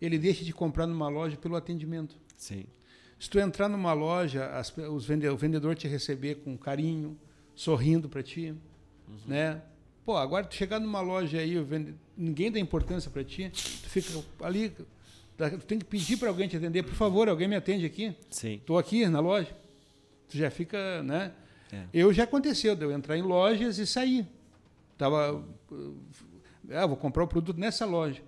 ele 0.00 0.18
deixa 0.18 0.44
de 0.44 0.52
comprar 0.52 0.86
numa 0.86 1.08
loja 1.08 1.36
pelo 1.36 1.56
atendimento. 1.56 2.16
Sim. 2.36 2.64
Se 3.18 3.28
tu 3.28 3.40
entrar 3.40 3.68
numa 3.68 3.92
loja, 3.92 4.46
as, 4.50 4.74
os 4.76 5.04
vendedor, 5.04 5.34
o 5.34 5.36
vendedor 5.38 5.74
te 5.74 5.88
receber 5.88 6.36
com 6.36 6.56
carinho, 6.56 7.18
sorrindo 7.56 8.08
para 8.08 8.22
ti, 8.22 8.54
uhum. 9.08 9.16
né? 9.26 9.62
Pô, 10.04 10.16
agora 10.16 10.46
tu 10.46 10.54
chegar 10.54 10.78
numa 10.78 11.00
loja 11.00 11.38
aí, 11.38 11.60
vende, 11.60 11.94
ninguém 12.16 12.52
dá 12.52 12.60
importância 12.60 13.10
para 13.10 13.24
ti, 13.24 13.50
tu 13.50 13.88
fica 13.88 14.22
ali 14.42 14.72
tem 15.66 15.78
que 15.78 15.84
pedir 15.84 16.16
para 16.16 16.28
alguém 16.28 16.48
te 16.48 16.56
atender. 16.56 16.82
Por 16.82 16.94
favor, 16.94 17.28
alguém 17.28 17.48
me 17.48 17.56
atende 17.56 17.84
aqui. 17.84 18.14
Sim. 18.30 18.54
Estou 18.54 18.78
aqui 18.78 19.06
na 19.06 19.20
loja. 19.20 19.54
Tu 20.28 20.38
já 20.38 20.50
fica, 20.50 21.02
né? 21.02 21.32
É. 21.72 21.84
Eu 21.92 22.12
já 22.12 22.24
aconteceu, 22.24 22.76
de 22.76 22.84
eu 22.84 22.92
entrar 22.92 23.16
em 23.16 23.22
lojas 23.22 23.78
e 23.78 23.86
sair. 23.86 24.26
Tava, 24.96 25.44
ah, 26.70 26.86
vou 26.86 26.96
comprar 26.96 27.24
o 27.24 27.28
produto 27.28 27.58
nessa 27.58 27.84
loja. 27.84 28.22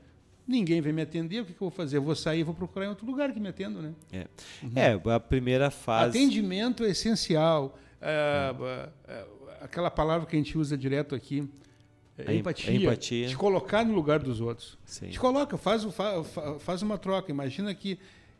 Ninguém 0.46 0.80
vem 0.80 0.92
me 0.92 1.02
atender, 1.02 1.42
o 1.42 1.44
que, 1.44 1.52
que 1.52 1.61
eu 1.61 1.68
vou 1.68 1.76
fazer? 1.76 1.96
Eu 1.96 2.02
vou 2.02 2.14
sair, 2.14 2.44
vou 2.44 2.54
procurar 2.54 2.86
em 2.86 2.88
outro 2.88 3.04
lugar 3.07 3.32
que 3.32 3.40
me 3.40 3.48
atenda, 3.48 3.80
né? 3.82 3.94
É, 4.12 4.26
uhum. 4.62 4.72
é 5.09 5.14
a 5.14 5.20
primeira 5.20 5.70
fase. 5.70 6.16
Atendimento 6.16 6.84
é 6.84 6.90
essencial. 6.90 7.76
é, 8.00 8.54
é, 9.09 9.26
aquela 9.61 9.90
palavra 9.90 10.26
que 10.26 10.36
a 10.36 10.38
gente 10.38 10.57
usa 10.57 10.76
direto 10.76 11.14
aqui, 11.14 11.48
é, 12.18 12.34
empatia, 12.34 12.72
empatia. 12.72 13.28
Te 13.28 13.36
colocar 13.36 13.84
no 13.84 13.94
lugar 13.94 14.18
dos 14.18 14.40
outros. 14.40 14.78
Sim. 14.84 15.08
Te 15.08 15.18
coloca, 15.18 15.58
faz, 15.58 15.86
faz, 16.60 16.82
uma 16.82 16.96
troca. 16.96 17.30
Imagina 17.30 17.74
que, 17.74 17.98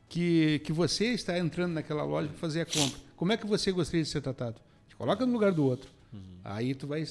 que, 0.09 0.61
que 0.65 0.73
você 0.73 1.07
está 1.07 1.39
entrando 1.39 1.73
naquela 1.73 2.03
loja 2.03 2.29
para 2.29 2.39
fazer 2.39 2.63
a 2.63 2.67
compra. 2.67 2.99
Como 3.17 3.33
é 3.33 3.37
que 3.37 3.47
você 3.47 3.71
gostaria 3.73 4.03
de 4.03 4.09
ser 4.09 4.23
tratado? 4.23 4.61
Te 4.89 4.97
coloca 4.97 5.27
no 5.27 5.33
lugar 5.33 5.53
do 5.53 5.65
outro. 5.65 5.91
Uhum. 6.13 6.21
Aí 6.45 6.75
tu 6.75 6.87
vai, 6.87 7.05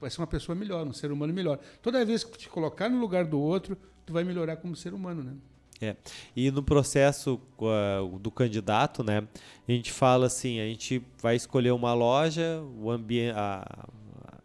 vai 0.00 0.10
ser 0.10 0.20
uma 0.20 0.26
pessoa 0.26 0.54
melhor, 0.54 0.86
um 0.86 0.92
ser 0.92 1.10
humano 1.10 1.32
melhor. 1.32 1.58
Toda 1.82 2.04
vez 2.04 2.22
que 2.22 2.38
te 2.38 2.48
colocar 2.48 2.88
no 2.88 2.98
lugar 3.00 3.24
do 3.24 3.40
outro, 3.40 3.76
tu 4.06 4.12
vai 4.12 4.22
melhorar 4.22 4.56
como 4.56 4.76
ser 4.76 4.94
humano, 4.94 5.22
né? 5.22 5.32
É. 5.80 5.96
E 6.36 6.50
no 6.50 6.62
processo 6.62 7.40
uh, 7.58 8.18
do 8.18 8.30
candidato, 8.30 9.02
né, 9.02 9.26
a 9.68 9.72
gente 9.72 9.92
fala 9.92 10.26
assim, 10.26 10.60
a 10.60 10.64
gente 10.66 11.02
vai 11.20 11.34
escolher 11.34 11.72
uma 11.72 11.92
loja, 11.92 12.62
o, 12.80 12.90
ambi 12.90 13.28
a, 13.30 13.88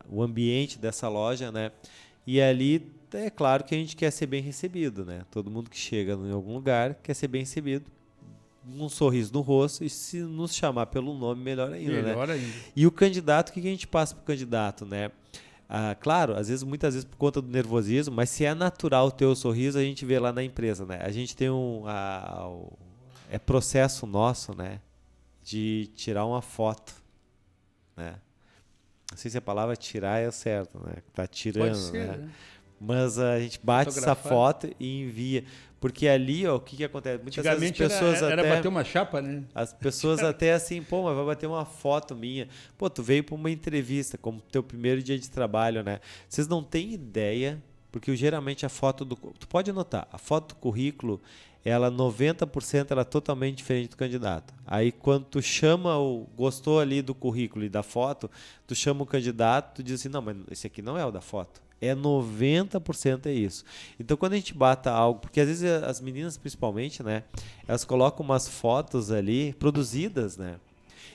o 0.09 0.21
ambiente 0.21 0.77
dessa 0.79 1.07
loja, 1.07 1.51
né, 1.51 1.71
e 2.25 2.41
ali 2.41 2.91
é 3.13 3.29
claro 3.29 3.63
que 3.63 3.73
a 3.73 3.77
gente 3.77 3.95
quer 3.95 4.11
ser 4.11 4.27
bem 4.27 4.41
recebido, 4.41 5.03
né? 5.03 5.23
Todo 5.31 5.49
mundo 5.49 5.69
que 5.69 5.77
chega 5.77 6.13
em 6.13 6.31
algum 6.31 6.53
lugar 6.53 6.93
quer 6.95 7.15
ser 7.15 7.27
bem 7.27 7.41
recebido, 7.41 7.85
um 8.67 8.87
sorriso 8.87 9.33
no 9.33 9.41
rosto 9.41 9.83
e 9.83 9.89
se 9.89 10.19
nos 10.19 10.53
chamar 10.53 10.87
pelo 10.87 11.17
nome 11.17 11.41
melhor 11.41 11.73
ainda, 11.73 11.91
melhor 11.91 12.27
né? 12.27 12.33
Ainda. 12.35 12.53
E 12.75 12.85
o 12.85 12.91
candidato, 12.91 13.49
o 13.49 13.53
que 13.53 13.59
a 13.59 13.63
gente 13.63 13.87
passa 13.87 14.13
para 14.13 14.21
o 14.21 14.25
candidato, 14.25 14.85
né? 14.85 15.11
Ah, 15.67 15.95
claro, 15.99 16.35
às 16.35 16.47
vezes, 16.49 16.63
muitas 16.63 16.95
vezes 16.95 17.07
por 17.07 17.17
conta 17.17 17.41
do 17.41 17.47
nervosismo, 17.47 18.15
mas 18.15 18.29
se 18.29 18.43
é 18.43 18.55
natural 18.55 19.07
o 19.07 19.11
teu 19.11 19.35
sorriso, 19.35 19.77
a 19.77 19.83
gente 19.83 20.03
vê 20.03 20.17
lá 20.17 20.33
na 20.33 20.43
empresa, 20.43 20.85
né? 20.85 20.99
A 21.01 21.11
gente 21.11 21.35
tem 21.35 21.49
um. 21.49 21.83
é 23.29 23.37
processo 23.37 24.07
nosso, 24.07 24.55
né? 24.55 24.81
De 25.43 25.89
tirar 25.95 26.25
uma 26.25 26.41
foto, 26.41 26.93
né? 27.95 28.15
Não 29.11 29.17
sei 29.17 29.31
se 29.31 29.37
a 29.37 29.41
palavra 29.41 29.75
tirar 29.75 30.19
é 30.19 30.29
certo, 30.31 30.79
né? 30.79 30.97
Tá 31.13 31.25
tirando, 31.25 31.75
ser, 31.75 32.07
né? 32.07 32.17
né? 32.17 32.29
Mas 32.79 33.19
a 33.19 33.39
gente 33.39 33.59
bate 33.61 33.89
essa 33.89 34.15
foto 34.15 34.69
e 34.79 35.01
envia. 35.01 35.43
Porque 35.79 36.07
ali, 36.07 36.45
ó, 36.45 36.55
o 36.55 36.59
que, 36.59 36.77
que 36.77 36.83
acontece? 36.83 37.21
Muitas 37.21 37.43
vezes 37.43 37.71
as 37.71 37.77
pessoas 37.77 38.17
era, 38.21 38.31
era 38.33 38.41
até, 38.41 38.55
bater 38.55 38.67
uma 38.67 38.83
chapa, 38.83 39.21
né? 39.21 39.43
As 39.55 39.73
pessoas 39.73 40.19
até 40.23 40.53
assim, 40.53 40.81
pô, 40.83 41.03
mas 41.03 41.15
vai 41.15 41.25
bater 41.25 41.47
uma 41.47 41.65
foto 41.65 42.15
minha. 42.15 42.47
Pô, 42.77 42.89
tu 42.89 43.01
veio 43.01 43.23
para 43.23 43.35
uma 43.35 43.49
entrevista, 43.49 44.17
como 44.17 44.41
teu 44.41 44.61
primeiro 44.61 45.01
dia 45.01 45.17
de 45.17 45.29
trabalho, 45.29 45.83
né? 45.83 45.99
Vocês 46.27 46.47
não 46.47 46.61
têm 46.61 46.93
ideia, 46.93 47.61
porque 47.91 48.13
geralmente 48.15 48.65
a 48.65 48.69
foto 48.69 49.05
do. 49.05 49.15
Tu 49.15 49.47
pode 49.47 49.71
notar, 49.71 50.07
a 50.11 50.17
foto 50.17 50.49
do 50.49 50.55
currículo, 50.55 51.21
ela 51.63 51.91
90% 51.91 52.91
ela 52.91 53.01
é 53.01 53.05
totalmente 53.05 53.57
diferente 53.57 53.89
do 53.89 53.97
candidato. 53.97 54.53
Aí 54.65 54.91
quando 54.91 55.25
tu 55.25 55.41
chama 55.41 55.97
o. 55.97 56.27
gostou 56.35 56.79
ali 56.79 57.01
do 57.01 57.13
currículo 57.13 57.65
e 57.65 57.69
da 57.69 57.83
foto, 57.83 58.29
tu 58.65 58.75
chama 58.75 59.03
o 59.03 59.05
candidato, 59.05 59.75
tu 59.75 59.83
diz 59.83 59.99
assim, 59.99 60.09
não, 60.09 60.21
mas 60.21 60.37
esse 60.51 60.67
aqui 60.67 60.81
não 60.81 60.97
é 60.97 61.05
o 61.05 61.11
da 61.11 61.21
foto 61.21 61.61
é 61.81 61.95
90% 61.95 63.27
é 63.27 63.31
isso. 63.31 63.63
Então 63.99 64.17
quando 64.17 64.33
a 64.33 64.35
gente 64.35 64.53
bata 64.53 64.91
algo, 64.91 65.19
porque 65.19 65.39
às 65.39 65.47
vezes 65.47 65.63
as 65.63 66.01
meninas 66.01 66.37
principalmente, 66.37 67.01
né, 67.01 67.23
elas 67.67 67.85
colocam 67.85 68.25
umas 68.25 68.47
fotos 68.47 69.11
ali 69.11 69.53
produzidas, 69.53 70.37
né? 70.37 70.57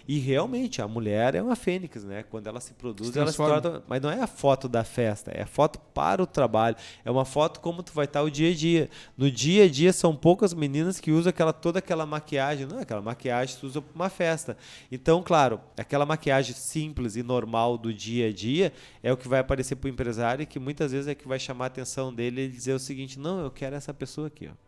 E 0.07 0.19
realmente, 0.19 0.83
a 0.83 0.89
mulher 0.89 1.35
é 1.35 1.43
uma 1.43 1.57
fênix, 1.57 2.05
né? 2.05 2.23
Quando 2.23 2.47
ela 2.47 2.61
se 2.61 2.75
produz, 2.75 3.11
se 3.11 3.19
ela 3.19 3.31
se 3.31 3.37
torna. 3.39 3.83
Mas 3.89 4.03
não 4.03 4.11
é 4.11 4.21
a 4.21 4.27
foto 4.27 4.69
da 4.69 4.85
festa, 4.85 5.31
é 5.31 5.43
a 5.43 5.47
foto 5.47 5.79
para 5.79 6.23
o 6.23 6.27
trabalho. 6.27 6.77
É 7.05 7.11
uma 7.11 7.25
foto 7.25 7.59
como 7.61 7.83
tu 7.83 7.93
vai 7.95 8.05
estar 8.05 8.23
o 8.23 8.31
dia 8.31 8.51
a 8.51 8.55
dia. 8.55 8.91
No 9.17 9.31
dia 9.31 9.65
a 9.65 9.69
dia, 9.69 9.95
são 9.95 10.15
poucas 10.15 10.53
meninas 10.53 11.01
que 11.01 11.11
usam 11.11 11.31
aquela, 11.31 11.55
toda 11.55 11.79
aquela 11.79 12.05
maquiagem. 12.05 12.67
Não 12.67 12.79
é 12.79 12.83
aquela 12.83 13.01
maquiagem 13.01 13.55
que 13.55 13.61
tu 13.63 13.67
usa 13.67 13.81
para 13.81 13.95
uma 13.95 14.11
festa. 14.11 14.59
Então, 14.93 15.23
claro, 15.23 15.59
aquela 15.79 16.05
maquiagem 16.05 16.55
simples 16.55 17.17
e 17.17 17.23
normal 17.23 17.79
do 17.79 17.93
dia 17.93 18.29
a 18.29 18.33
dia 18.33 18.75
é 19.03 19.11
o 19.11 19.17
que 19.17 19.27
vai 19.27 19.41
aparecer 19.41 19.77
para 19.77 19.89
o 19.89 19.91
empresário 19.91 20.43
e 20.43 20.47
que 20.47 20.59
muitas 20.59 20.93
vezes 20.93 21.09
é 21.09 21.15
que 21.15 21.27
vai 21.27 21.39
chamar 21.39 21.65
a 21.65 21.69
atenção 21.69 22.13
dele 22.13 22.43
e 22.43 22.49
dizer 22.49 22.75
o 22.75 22.79
seguinte: 22.79 23.19
não, 23.19 23.41
eu 23.41 23.51
quero 23.51 23.75
essa 23.75 23.95
pessoa 23.95 24.27
aqui. 24.27 24.49
Ó. 24.49 24.65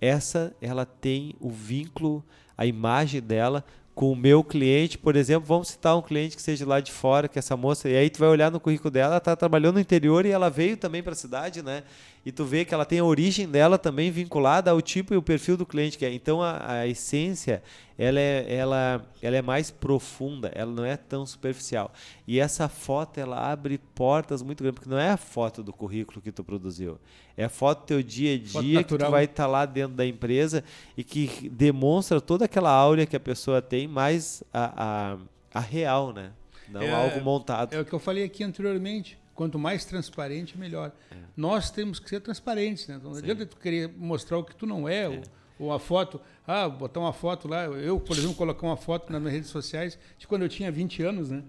Essa, 0.00 0.56
ela 0.60 0.84
tem 0.84 1.36
o 1.38 1.50
vínculo, 1.50 2.24
a 2.56 2.66
imagem 2.66 3.20
dela 3.20 3.64
com 4.00 4.10
o 4.10 4.16
meu 4.16 4.42
cliente, 4.42 4.96
por 4.96 5.14
exemplo, 5.14 5.46
vamos 5.46 5.68
citar 5.68 5.94
um 5.94 6.00
cliente 6.00 6.34
que 6.34 6.40
seja 6.40 6.64
lá 6.66 6.80
de 6.80 6.90
fora, 6.90 7.28
que 7.28 7.38
essa 7.38 7.54
moça, 7.54 7.86
e 7.86 7.94
aí 7.94 8.08
tu 8.08 8.18
vai 8.18 8.30
olhar 8.30 8.50
no 8.50 8.58
currículo 8.58 8.90
dela, 8.90 9.08
ela 9.08 9.18
está 9.18 9.36
trabalhando 9.36 9.74
no 9.74 9.80
interior 9.80 10.24
e 10.24 10.30
ela 10.30 10.48
veio 10.48 10.74
também 10.74 11.02
para 11.02 11.12
a 11.12 11.14
cidade, 11.14 11.60
né? 11.60 11.82
E 12.24 12.30
tu 12.30 12.44
vê 12.44 12.66
que 12.66 12.74
ela 12.74 12.84
tem 12.84 12.98
a 12.98 13.04
origem 13.04 13.48
dela 13.48 13.78
também 13.78 14.10
vinculada 14.10 14.70
ao 14.70 14.82
tipo 14.82 15.14
e 15.14 15.16
o 15.16 15.22
perfil 15.22 15.56
do 15.56 15.64
cliente 15.64 15.96
que 15.96 16.04
é. 16.04 16.12
Então 16.12 16.42
a, 16.42 16.80
a 16.80 16.86
essência, 16.86 17.62
ela 17.96 18.20
é, 18.20 18.54
ela, 18.54 19.02
ela 19.22 19.36
é 19.36 19.42
mais 19.42 19.70
profunda, 19.70 20.52
ela 20.54 20.70
não 20.70 20.84
é 20.84 20.98
tão 20.98 21.24
superficial. 21.24 21.92
E 22.26 22.38
essa 22.38 22.68
foto, 22.68 23.18
ela 23.18 23.50
abre 23.50 23.78
portas 23.94 24.42
muito 24.42 24.62
grandes, 24.62 24.78
porque 24.78 24.90
não 24.90 24.98
é 24.98 25.10
a 25.10 25.16
foto 25.16 25.62
do 25.62 25.72
currículo 25.72 26.20
que 26.20 26.30
tu 26.30 26.44
produziu, 26.44 26.98
é 27.38 27.44
a 27.44 27.48
foto 27.48 27.80
do 27.80 27.86
teu 27.86 28.02
dia 28.02 28.34
a 28.34 28.60
dia 28.60 28.84
que 28.84 28.98
tu 28.98 29.10
vai 29.10 29.24
estar 29.24 29.44
tá 29.44 29.46
lá 29.46 29.64
dentro 29.64 29.96
da 29.96 30.04
empresa 30.04 30.62
e 30.96 31.02
que 31.02 31.48
demonstra 31.48 32.20
toda 32.20 32.44
aquela 32.44 32.70
áurea 32.70 33.06
que 33.06 33.16
a 33.16 33.20
pessoa 33.20 33.62
tem, 33.62 33.88
mais 33.88 34.42
a, 34.52 35.16
a, 35.54 35.58
a 35.58 35.60
real, 35.60 36.12
né? 36.12 36.32
Não 36.68 36.82
é, 36.82 36.92
algo 36.92 37.20
montado. 37.22 37.74
É 37.74 37.80
o 37.80 37.84
que 37.84 37.92
eu 37.92 37.98
falei 37.98 38.24
aqui 38.24 38.44
anteriormente. 38.44 39.19
Quanto 39.34 39.58
mais 39.58 39.84
transparente, 39.84 40.58
melhor. 40.58 40.92
É. 41.10 41.16
Nós 41.36 41.70
temos 41.70 41.98
que 41.98 42.08
ser 42.08 42.20
transparentes, 42.20 42.86
né? 42.88 43.00
Não 43.02 43.14
Sim. 43.14 43.20
adianta 43.20 43.46
tu 43.46 43.56
querer 43.56 43.88
mostrar 43.96 44.38
o 44.38 44.44
que 44.44 44.54
tu 44.54 44.66
não 44.66 44.88
é, 44.88 45.04
é. 45.04 45.08
Ou, 45.08 45.22
ou, 45.58 45.72
a 45.72 45.78
foto, 45.78 46.20
ah, 46.46 46.68
botar 46.68 47.00
uma 47.00 47.12
foto 47.12 47.48
lá. 47.48 47.64
Eu, 47.64 47.98
por 47.98 48.16
exemplo, 48.16 48.34
colocar 48.34 48.66
uma 48.66 48.76
foto 48.76 49.10
nas 49.12 49.20
minhas 49.20 49.34
redes 49.34 49.50
sociais 49.50 49.98
de 50.18 50.26
quando 50.26 50.42
eu 50.42 50.48
tinha 50.48 50.70
20 50.70 51.02
anos, 51.02 51.30
né? 51.30 51.42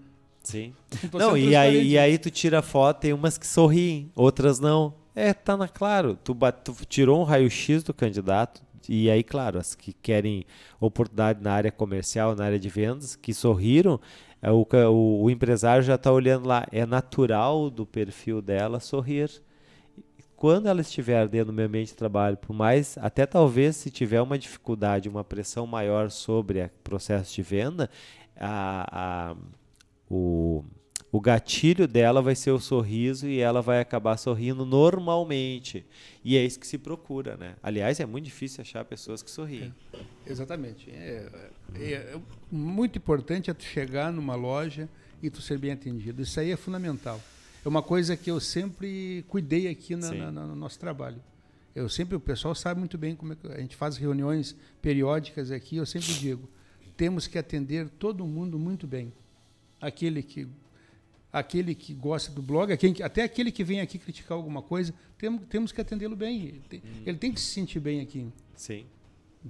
Sim. 0.43 0.73
Não, 1.13 1.37
e 1.37 1.55
aí, 1.55 1.89
e 1.89 1.97
aí 1.97 2.17
tu 2.17 2.31
tira 2.31 2.59
a 2.59 2.61
foto, 2.61 3.01
tem 3.01 3.13
umas 3.13 3.37
que 3.37 3.45
sorriem, 3.45 4.11
outras 4.15 4.59
não. 4.59 4.95
É, 5.13 5.33
tá 5.33 5.57
na 5.57 5.67
claro. 5.67 6.17
Tu, 6.23 6.35
tu 6.63 6.75
tirou 6.87 7.19
um 7.19 7.23
raio-x 7.23 7.83
do 7.83 7.93
candidato, 7.93 8.61
e 8.89 9.09
aí, 9.09 9.23
claro, 9.23 9.59
as 9.59 9.75
que 9.75 9.93
querem 9.93 10.45
oportunidade 10.79 11.43
na 11.43 11.53
área 11.53 11.71
comercial, 11.71 12.35
na 12.35 12.45
área 12.45 12.59
de 12.59 12.69
vendas, 12.69 13.15
que 13.15 13.33
sorriram, 13.33 13.99
é, 13.99 14.30
o, 14.49 14.65
o, 14.89 15.23
o 15.23 15.29
empresário 15.29 15.83
já 15.83 15.95
está 15.95 16.11
olhando 16.11 16.47
lá. 16.47 16.65
É 16.71 16.85
natural 16.85 17.69
do 17.69 17.85
perfil 17.85 18.41
dela 18.41 18.79
sorrir. 18.79 19.29
Quando 20.35 20.67
ela 20.67 20.81
estiver 20.81 21.27
dentro 21.27 21.47
do 21.47 21.53
meu 21.53 21.67
ambiente 21.67 21.89
de 21.89 21.95
trabalho, 21.95 22.35
por 22.35 22.51
mais, 22.51 22.97
até 22.97 23.27
talvez 23.27 23.75
se 23.75 23.91
tiver 23.91 24.19
uma 24.21 24.39
dificuldade, 24.39 25.07
uma 25.07 25.23
pressão 25.23 25.67
maior 25.67 26.09
sobre 26.09 26.63
o 26.63 26.69
processo 26.83 27.35
de 27.35 27.43
venda, 27.43 27.87
a, 28.35 29.31
a, 29.31 29.35
o, 30.09 30.63
o 31.11 31.19
gatilho 31.19 31.87
dela 31.87 32.21
vai 32.21 32.35
ser 32.35 32.51
o 32.51 32.59
sorriso 32.59 33.27
e 33.27 33.39
ela 33.39 33.61
vai 33.61 33.81
acabar 33.81 34.15
sorrindo 34.15 34.65
normalmente. 34.65 35.85
E 36.23 36.37
é 36.37 36.45
isso 36.45 36.57
que 36.57 36.65
se 36.65 36.77
procura, 36.77 37.35
né? 37.35 37.55
Aliás, 37.61 37.99
é 37.99 38.05
muito 38.05 38.25
difícil 38.25 38.61
achar 38.61 38.85
pessoas 38.85 39.21
que 39.21 39.29
sorriem. 39.29 39.73
É, 39.93 39.99
exatamente. 40.25 40.89
É, 40.89 41.29
é, 41.75 41.91
é, 41.91 42.21
muito 42.49 42.97
importante 42.97 43.51
é 43.51 43.53
tu 43.53 43.63
chegar 43.63 44.11
numa 44.13 44.35
loja 44.35 44.87
e 45.21 45.29
tu 45.29 45.41
ser 45.41 45.57
bem 45.57 45.73
atendido. 45.73 46.21
Isso 46.21 46.39
aí 46.39 46.49
é 46.49 46.55
fundamental. 46.55 47.19
É 47.63 47.67
uma 47.67 47.83
coisa 47.83 48.15
que 48.15 48.31
eu 48.31 48.39
sempre 48.39 49.25
cuidei 49.27 49.67
aqui 49.67 49.97
na, 49.97 50.13
na, 50.13 50.31
na, 50.31 50.47
no 50.47 50.55
nosso 50.55 50.79
trabalho. 50.79 51.21
Eu 51.75 51.89
sempre, 51.89 52.15
o 52.15 52.21
pessoal 52.21 52.55
sabe 52.55 52.79
muito 52.79 52.97
bem 52.97 53.15
como 53.15 53.33
é 53.33 53.35
que 53.35 53.47
a 53.47 53.59
gente 53.59 53.75
faz 53.75 53.97
reuniões 53.97 54.55
periódicas 54.81 55.51
aqui. 55.51 55.75
Eu 55.75 55.85
sempre 55.85 56.13
digo, 56.13 56.49
temos 56.95 57.27
que 57.27 57.37
atender 57.37 57.89
todo 57.89 58.25
mundo 58.25 58.57
muito 58.57 58.87
bem. 58.87 59.11
Aquele 59.79 60.23
que 60.23 60.47
aquele 61.31 61.73
que 61.73 61.93
gosta 61.93 62.31
do 62.31 62.41
blog, 62.41 62.73
até 63.03 63.23
aquele 63.23 63.51
que 63.51 63.63
vem 63.63 63.79
aqui 63.79 63.97
criticar 63.97 64.37
alguma 64.37 64.61
coisa, 64.61 64.93
temos, 65.17 65.41
temos 65.49 65.71
que 65.71 65.79
atendê-lo 65.79 66.15
bem. 66.15 66.45
Ele 66.45 66.61
tem, 66.67 66.79
hum. 66.79 67.03
ele 67.05 67.17
tem, 67.17 67.31
que 67.31 67.39
se 67.39 67.47
sentir 67.47 67.79
bem 67.79 68.01
aqui. 68.01 68.27
Sim. 68.55 68.85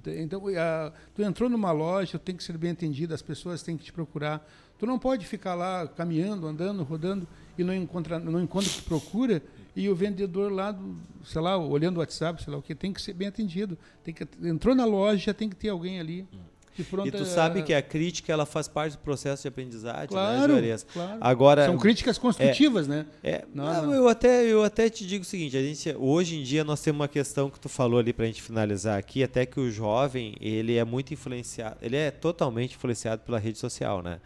Então, 0.06 0.42
a, 0.48 0.92
tu 1.14 1.22
entrou 1.22 1.50
numa 1.50 1.70
loja, 1.72 2.18
tem 2.18 2.36
que 2.36 2.42
ser 2.42 2.56
bem 2.56 2.70
atendido, 2.70 3.12
as 3.12 3.20
pessoas 3.20 3.62
têm 3.62 3.76
que 3.76 3.84
te 3.84 3.92
procurar. 3.92 4.48
Tu 4.78 4.86
não 4.86 4.98
pode 4.98 5.26
ficar 5.26 5.54
lá 5.54 5.86
caminhando, 5.86 6.46
andando, 6.46 6.82
rodando 6.82 7.28
e 7.58 7.64
não 7.64 7.74
encontra, 7.74 8.18
não 8.18 8.40
encontra 8.40 8.70
o 8.70 8.72
que 8.72 8.82
procura 8.82 9.42
e 9.76 9.88
o 9.88 9.94
vendedor 9.94 10.50
lá, 10.50 10.72
do, 10.72 10.96
sei 11.24 11.40
lá, 11.40 11.58
olhando 11.58 11.96
o 11.96 12.00
WhatsApp, 12.00 12.42
sei 12.42 12.52
lá 12.52 12.58
o 12.58 12.62
que, 12.62 12.74
tem 12.74 12.92
que 12.92 13.02
ser 13.02 13.12
bem 13.12 13.28
atendido. 13.28 13.76
Tem 14.02 14.14
que, 14.14 14.26
entrou 14.42 14.74
na 14.74 14.84
loja, 14.84 15.18
já 15.18 15.34
tem 15.34 15.48
que 15.48 15.56
ter 15.56 15.68
alguém 15.68 16.00
ali. 16.00 16.26
Hum 16.32 16.51
e 16.78 17.10
tu 17.10 17.24
sabe 17.24 17.60
é 17.60 17.62
que 17.62 17.74
a 17.74 17.82
crítica 17.82 18.32
ela 18.32 18.46
faz 18.46 18.68
parte 18.68 18.92
do 18.92 18.98
processo 18.98 19.42
de 19.42 19.48
aprendizagem, 19.48 20.02
né, 20.02 20.06
claro, 20.08 20.60
né, 20.60 20.76
Claro. 20.92 21.18
Agora 21.20 21.66
são 21.66 21.78
críticas 21.78 22.18
construtivas, 22.18 22.86
é, 22.86 22.90
né? 22.90 23.06
É, 23.22 23.44
não, 23.52 23.64
não, 23.64 23.86
não, 23.86 23.94
eu 23.94 24.08
até 24.08 24.44
eu 24.44 24.62
até 24.62 24.88
te 24.88 25.06
digo 25.06 25.22
o 25.22 25.26
seguinte, 25.26 25.56
a 25.56 25.62
gente 25.62 25.94
hoje 25.98 26.36
em 26.36 26.42
dia 26.42 26.64
nós 26.64 26.80
temos 26.80 27.00
uma 27.00 27.08
questão 27.08 27.50
que 27.50 27.60
tu 27.60 27.68
falou 27.68 27.98
ali 27.98 28.12
para 28.12 28.24
a 28.24 28.28
gente 28.28 28.42
finalizar 28.42 28.98
aqui, 28.98 29.22
até 29.22 29.44
que 29.44 29.60
o 29.60 29.70
jovem 29.70 30.34
ele 30.40 30.76
é 30.76 30.84
muito 30.84 31.12
influenciado, 31.12 31.76
ele 31.82 31.96
é 31.96 32.10
totalmente 32.10 32.76
influenciado 32.76 33.22
pela 33.22 33.38
rede 33.38 33.58
social, 33.58 34.02
né? 34.02 34.20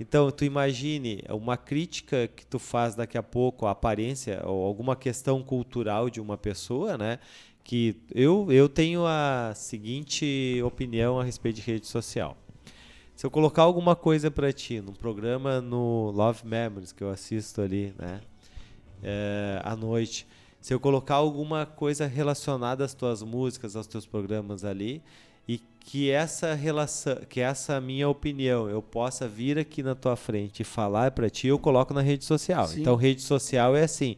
Então 0.00 0.30
tu 0.30 0.44
imagine 0.44 1.24
uma 1.28 1.56
crítica 1.56 2.28
que 2.28 2.46
tu 2.46 2.58
faz 2.58 2.94
daqui 2.94 3.18
a 3.18 3.22
pouco 3.22 3.66
a 3.66 3.72
aparência 3.72 4.40
ou 4.44 4.64
alguma 4.64 4.94
questão 4.94 5.42
cultural 5.42 6.08
de 6.08 6.20
uma 6.20 6.38
pessoa, 6.38 6.96
né? 6.96 7.18
Que 7.64 7.96
eu, 8.14 8.50
eu 8.50 8.68
tenho 8.68 9.04
a 9.06 9.52
seguinte 9.54 10.60
opinião 10.64 11.20
a 11.20 11.24
respeito 11.24 11.56
de 11.56 11.62
rede 11.62 11.86
social. 11.86 12.36
Se 13.14 13.26
eu 13.26 13.30
colocar 13.30 13.62
alguma 13.62 13.96
coisa 13.96 14.30
para 14.30 14.52
ti, 14.52 14.80
num 14.80 14.92
programa 14.92 15.60
no 15.60 16.12
Love 16.12 16.46
Memories, 16.46 16.92
que 16.92 17.02
eu 17.02 17.10
assisto 17.10 17.60
ali, 17.60 17.92
né? 17.98 18.20
É, 19.02 19.60
à 19.64 19.74
noite. 19.74 20.26
Se 20.60 20.72
eu 20.72 20.78
colocar 20.78 21.16
alguma 21.16 21.66
coisa 21.66 22.06
relacionada 22.06 22.84
às 22.84 22.94
tuas 22.94 23.22
músicas, 23.22 23.74
aos 23.74 23.86
teus 23.86 24.06
programas 24.06 24.64
ali, 24.64 25.02
e 25.48 25.58
que 25.80 26.10
essa 26.10 26.54
relação, 26.54 27.16
que 27.28 27.40
essa 27.40 27.80
minha 27.80 28.08
opinião 28.08 28.68
eu 28.68 28.82
possa 28.82 29.26
vir 29.26 29.58
aqui 29.58 29.82
na 29.82 29.94
tua 29.94 30.14
frente 30.14 30.60
e 30.60 30.64
falar 30.64 31.10
para 31.12 31.30
ti, 31.30 31.48
eu 31.48 31.58
coloco 31.58 31.94
na 31.94 32.02
rede 32.02 32.24
social. 32.24 32.68
Sim. 32.68 32.82
Então, 32.82 32.94
rede 32.94 33.22
social 33.22 33.74
é 33.74 33.82
assim. 33.82 34.16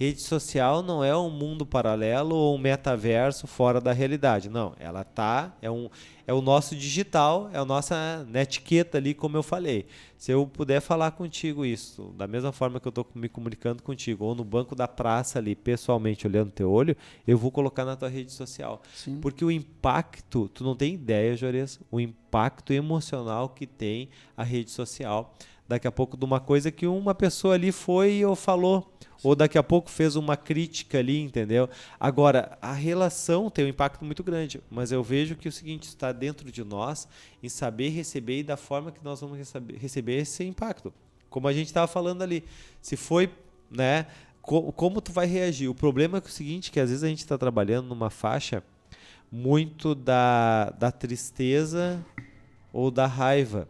Rede 0.00 0.22
social 0.22 0.80
não 0.82 1.04
é 1.04 1.14
um 1.14 1.28
mundo 1.28 1.66
paralelo 1.66 2.34
ou 2.34 2.54
um 2.54 2.58
metaverso 2.58 3.46
fora 3.46 3.82
da 3.82 3.92
realidade. 3.92 4.48
Não, 4.48 4.74
ela 4.80 5.04
tá, 5.04 5.54
é, 5.60 5.70
um, 5.70 5.90
é 6.26 6.32
o 6.32 6.40
nosso 6.40 6.74
digital, 6.74 7.50
é 7.52 7.58
a 7.58 7.66
nossa 7.66 8.26
etiqueta 8.32 8.96
ali, 8.96 9.12
como 9.12 9.36
eu 9.36 9.42
falei. 9.42 9.84
Se 10.16 10.32
eu 10.32 10.46
puder 10.46 10.80
falar 10.80 11.10
contigo 11.10 11.66
isso, 11.66 12.14
da 12.16 12.26
mesma 12.26 12.50
forma 12.50 12.80
que 12.80 12.88
eu 12.88 12.90
estou 12.90 13.06
me 13.14 13.28
comunicando 13.28 13.82
contigo, 13.82 14.24
ou 14.24 14.34
no 14.34 14.42
banco 14.42 14.74
da 14.74 14.88
praça 14.88 15.38
ali, 15.38 15.54
pessoalmente, 15.54 16.26
olhando 16.26 16.50
teu 16.50 16.72
olho, 16.72 16.96
eu 17.26 17.36
vou 17.36 17.50
colocar 17.50 17.84
na 17.84 17.94
tua 17.94 18.08
rede 18.08 18.32
social. 18.32 18.80
Sim. 18.94 19.20
Porque 19.20 19.44
o 19.44 19.50
impacto, 19.50 20.48
tu 20.48 20.64
não 20.64 20.74
tem 20.74 20.94
ideia, 20.94 21.36
Jores, 21.36 21.78
o 21.90 22.00
impacto 22.00 22.72
emocional 22.72 23.50
que 23.50 23.66
tem 23.66 24.08
a 24.34 24.42
rede 24.42 24.70
social. 24.70 25.34
Daqui 25.70 25.86
a 25.86 25.92
pouco 25.92 26.16
de 26.16 26.24
uma 26.24 26.40
coisa 26.40 26.68
que 26.72 26.84
uma 26.84 27.14
pessoa 27.14 27.54
ali 27.54 27.70
foi 27.70 28.24
ou 28.24 28.34
falou 28.34 28.92
ou 29.22 29.36
daqui 29.36 29.56
a 29.56 29.62
pouco 29.62 29.88
fez 29.88 30.16
uma 30.16 30.36
crítica 30.36 30.98
ali, 30.98 31.20
entendeu? 31.20 31.70
Agora, 32.00 32.58
a 32.60 32.72
relação 32.72 33.48
tem 33.48 33.64
um 33.66 33.68
impacto 33.68 34.04
muito 34.04 34.24
grande, 34.24 34.60
mas 34.68 34.90
eu 34.90 35.00
vejo 35.00 35.36
que 35.36 35.48
o 35.48 35.52
seguinte 35.52 35.84
está 35.84 36.10
dentro 36.10 36.50
de 36.50 36.64
nós 36.64 37.06
em 37.40 37.48
saber 37.48 37.90
receber 37.90 38.40
e 38.40 38.42
da 38.42 38.56
forma 38.56 38.90
que 38.90 39.04
nós 39.04 39.20
vamos 39.20 39.38
receber, 39.78 40.18
esse 40.18 40.42
impacto. 40.42 40.92
Como 41.28 41.46
a 41.46 41.52
gente 41.52 41.66
estava 41.66 41.86
falando 41.86 42.22
ali, 42.22 42.42
se 42.82 42.96
foi, 42.96 43.30
né? 43.70 44.06
Co 44.42 44.72
como 44.72 45.00
tu 45.00 45.12
vai 45.12 45.26
reagir? 45.26 45.68
O 45.68 45.74
problema 45.74 46.18
é, 46.18 46.20
que 46.20 46.26
é 46.26 46.30
o 46.30 46.32
seguinte, 46.32 46.72
que 46.72 46.80
às 46.80 46.88
vezes 46.88 47.04
a 47.04 47.08
gente 47.08 47.20
está 47.20 47.38
trabalhando 47.38 47.86
numa 47.86 48.10
faixa 48.10 48.60
muito 49.30 49.94
da, 49.94 50.70
da 50.70 50.90
tristeza 50.90 52.04
ou 52.72 52.90
da 52.90 53.06
raiva. 53.06 53.68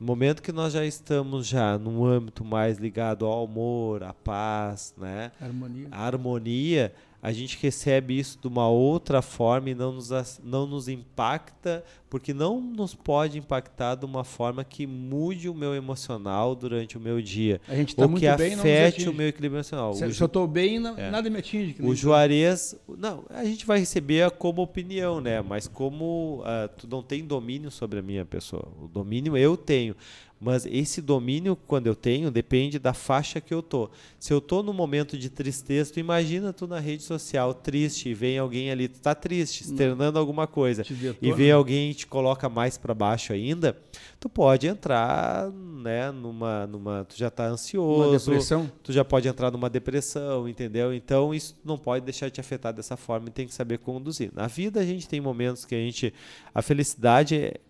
No 0.00 0.06
momento 0.06 0.42
que 0.42 0.50
nós 0.50 0.72
já 0.72 0.82
estamos 0.82 1.46
já 1.46 1.76
num 1.76 2.06
âmbito 2.06 2.42
mais 2.42 2.78
ligado 2.78 3.26
ao 3.26 3.44
amor, 3.44 4.02
à 4.02 4.14
paz, 4.14 4.94
né? 4.96 5.30
Harmonia. 5.38 5.88
A 5.90 6.06
harmonia, 6.06 6.94
a 7.22 7.32
gente 7.32 7.58
recebe 7.60 8.18
isso 8.18 8.38
de 8.40 8.48
uma 8.48 8.68
outra 8.68 9.20
forma 9.20 9.70
e 9.70 9.74
não 9.74 9.92
nos, 9.92 10.40
não 10.42 10.66
nos 10.66 10.88
impacta, 10.88 11.84
porque 12.08 12.32
não 12.32 12.60
nos 12.60 12.94
pode 12.94 13.38
impactar 13.38 13.94
de 13.94 14.06
uma 14.06 14.24
forma 14.24 14.64
que 14.64 14.86
mude 14.86 15.48
o 15.48 15.54
meu 15.54 15.74
emocional 15.74 16.54
durante 16.54 16.96
o 16.96 17.00
meu 17.00 17.20
dia. 17.20 17.60
A 17.68 17.74
gente 17.74 17.94
tá 17.94 18.06
ou 18.06 18.14
que 18.14 18.26
afete 18.26 19.08
o 19.08 19.12
meu 19.12 19.28
equilíbrio 19.28 19.58
emocional. 19.58 19.92
Se, 19.92 20.12
se 20.12 20.22
eu 20.22 20.26
estou 20.26 20.46
bem, 20.46 20.78
não, 20.78 20.96
é. 20.96 21.10
nada 21.10 21.28
me 21.28 21.38
atinge. 21.38 21.76
O 21.80 21.94
Juarez, 21.94 22.74
não, 22.98 23.24
a 23.28 23.44
gente 23.44 23.66
vai 23.66 23.78
receber 23.78 24.30
como 24.32 24.62
opinião, 24.62 25.20
né? 25.20 25.42
Mas 25.42 25.68
como 25.68 26.42
uh, 26.42 26.68
tu 26.76 26.88
não 26.88 27.02
tem 27.02 27.24
domínio 27.24 27.70
sobre 27.70 27.98
a 27.98 28.02
minha 28.02 28.24
pessoa, 28.24 28.66
o 28.80 28.88
domínio 28.88 29.36
eu 29.36 29.56
tenho. 29.56 29.94
Mas 30.40 30.64
esse 30.64 31.02
domínio, 31.02 31.54
quando 31.54 31.86
eu 31.86 31.94
tenho, 31.94 32.30
depende 32.30 32.78
da 32.78 32.94
faixa 32.94 33.42
que 33.42 33.52
eu 33.52 33.62
tô. 33.62 33.90
Se 34.18 34.32
eu 34.32 34.40
tô 34.40 34.62
no 34.62 34.72
momento 34.72 35.18
de 35.18 35.28
tristeza, 35.28 35.92
tu 35.92 36.00
imagina 36.00 36.50
tu 36.50 36.66
na 36.66 36.80
rede 36.80 37.02
social 37.02 37.52
triste 37.52 38.08
e 38.08 38.14
vem 38.14 38.38
alguém 38.38 38.70
ali, 38.70 38.88
tu 38.88 38.98
tá 39.00 39.14
triste, 39.14 39.62
externando 39.62 40.18
alguma 40.18 40.46
coisa, 40.46 40.82
e 41.20 41.32
vem 41.32 41.50
alguém 41.50 41.90
e 41.90 41.94
te 41.94 42.06
coloca 42.06 42.48
mais 42.48 42.78
para 42.78 42.94
baixo 42.94 43.34
ainda, 43.34 43.76
tu 44.18 44.30
pode 44.30 44.66
entrar, 44.66 45.50
né, 45.50 46.10
numa, 46.10 46.66
numa, 46.66 47.04
tu 47.04 47.18
já 47.18 47.28
tá 47.28 47.46
ansioso, 47.46 48.08
uma 48.08 48.18
depressão. 48.18 48.72
tu 48.82 48.92
já 48.94 49.04
pode 49.04 49.28
entrar 49.28 49.50
numa 49.50 49.68
depressão, 49.68 50.48
entendeu? 50.48 50.94
Então 50.94 51.34
isso 51.34 51.54
não 51.62 51.76
pode 51.76 52.02
deixar 52.02 52.30
te 52.30 52.40
afetar 52.40 52.72
dessa 52.72 52.96
forma 52.96 53.28
e 53.28 53.30
tem 53.30 53.46
que 53.46 53.52
saber 53.52 53.78
conduzir. 53.78 54.30
Na 54.34 54.46
vida 54.46 54.80
a 54.80 54.86
gente 54.86 55.06
tem 55.06 55.20
momentos 55.20 55.66
que 55.66 55.74
a 55.74 55.78
gente, 55.78 56.14
a 56.54 56.62
felicidade 56.62 57.34
é 57.34 57.60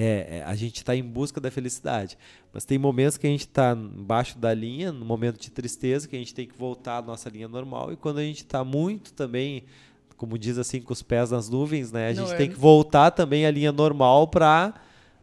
é, 0.00 0.38
é, 0.38 0.44
a 0.44 0.54
gente 0.54 0.76
está 0.76 0.94
em 0.94 1.02
busca 1.02 1.40
da 1.40 1.50
felicidade. 1.50 2.16
Mas 2.52 2.64
tem 2.64 2.78
momentos 2.78 3.16
que 3.16 3.26
a 3.26 3.30
gente 3.30 3.40
está 3.40 3.72
embaixo 3.72 4.38
da 4.38 4.54
linha, 4.54 4.92
no 4.92 5.04
momento 5.04 5.40
de 5.40 5.50
tristeza, 5.50 6.06
que 6.06 6.14
a 6.14 6.18
gente 6.20 6.32
tem 6.32 6.46
que 6.46 6.56
voltar 6.56 6.98
à 6.98 7.02
nossa 7.02 7.28
linha 7.28 7.48
normal. 7.48 7.92
E 7.92 7.96
quando 7.96 8.18
a 8.18 8.22
gente 8.22 8.44
está 8.44 8.62
muito 8.62 9.12
também, 9.12 9.64
como 10.16 10.38
diz 10.38 10.56
assim, 10.56 10.80
com 10.80 10.92
os 10.92 11.02
pés 11.02 11.32
nas 11.32 11.48
nuvens, 11.48 11.90
né? 11.90 12.06
A 12.06 12.12
gente 12.14 12.30
não, 12.30 12.36
tem 12.36 12.48
é... 12.48 12.52
que 12.52 12.58
voltar 12.58 13.10
também 13.10 13.44
à 13.44 13.50
linha 13.50 13.72
normal 13.72 14.28
para 14.28 14.74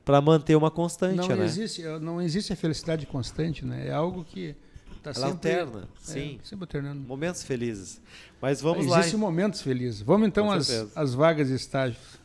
para 0.03 0.21
manter 0.21 0.55
uma 0.55 0.69
constante, 0.69 1.15
não 1.28 1.36
né? 1.36 1.45
Existe, 1.45 1.82
não 1.99 2.21
existe 2.21 2.53
a 2.53 2.55
felicidade 2.55 3.07
constante, 3.07 3.65
né? 3.65 3.88
É 3.88 3.91
algo 3.91 4.23
que 4.23 4.55
está 4.97 5.11
sempre... 5.11 5.32
alterna, 5.32 5.80
é, 5.80 5.88
sim. 5.99 6.39
sempre 6.43 6.65
alternando. 6.65 6.99
Momentos 6.99 7.41
felizes. 7.41 7.99
Mas 8.39 8.61
vamos 8.61 8.80
Existem 8.80 8.91
lá. 8.91 8.99
Existem 8.99 9.19
momentos 9.19 9.61
felizes. 9.63 10.01
Vamos 10.01 10.28
então 10.28 10.51
às, 10.51 10.69
às 10.95 11.15
vagas 11.15 11.49
e 11.49 11.55
estágios. 11.55 12.19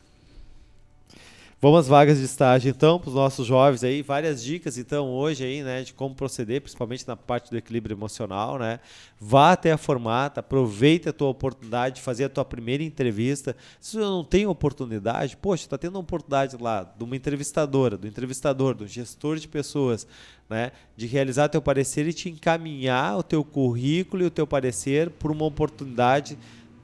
Vamos 1.63 1.81
às 1.81 1.87
vagas 1.87 2.17
de 2.17 2.25
estágio, 2.25 2.71
então, 2.71 2.97
para 2.97 3.09
os 3.09 3.13
nossos 3.13 3.45
jovens 3.45 3.83
aí. 3.83 4.01
Várias 4.01 4.43
dicas, 4.43 4.79
então, 4.79 5.11
hoje 5.11 5.43
aí, 5.43 5.61
né, 5.61 5.83
de 5.83 5.93
como 5.93 6.15
proceder, 6.15 6.59
principalmente 6.59 7.07
na 7.07 7.15
parte 7.15 7.51
do 7.51 7.57
equilíbrio 7.57 7.93
emocional, 7.93 8.57
né? 8.57 8.79
Vá 9.19 9.51
até 9.51 9.71
a 9.71 9.77
formata, 9.77 10.39
aproveite 10.39 11.07
a 11.07 11.13
tua 11.13 11.27
oportunidade 11.27 11.97
de 11.97 12.01
fazer 12.01 12.23
a 12.23 12.29
tua 12.29 12.43
primeira 12.43 12.81
entrevista. 12.81 13.55
Se 13.79 13.95
você 13.95 13.99
não 13.99 14.23
tem 14.23 14.47
oportunidade, 14.47 15.37
poxa, 15.37 15.65
está 15.65 15.77
tendo 15.77 15.97
uma 15.97 16.01
oportunidade 16.01 16.57
lá 16.59 16.81
de 16.97 17.03
uma 17.03 17.15
entrevistadora, 17.15 17.95
do 17.95 18.07
entrevistador, 18.07 18.73
do 18.73 18.87
gestor 18.87 19.37
de 19.37 19.47
pessoas, 19.47 20.07
né, 20.49 20.71
de 20.97 21.05
realizar 21.05 21.47
teu 21.47 21.61
parecer 21.61 22.07
e 22.07 22.13
te 22.13 22.27
encaminhar 22.27 23.19
o 23.19 23.21
teu 23.21 23.43
currículo 23.43 24.23
e 24.23 24.25
o 24.25 24.31
teu 24.31 24.47
parecer 24.47 25.11
por 25.11 25.29
uma 25.29 25.45
oportunidade 25.45 26.39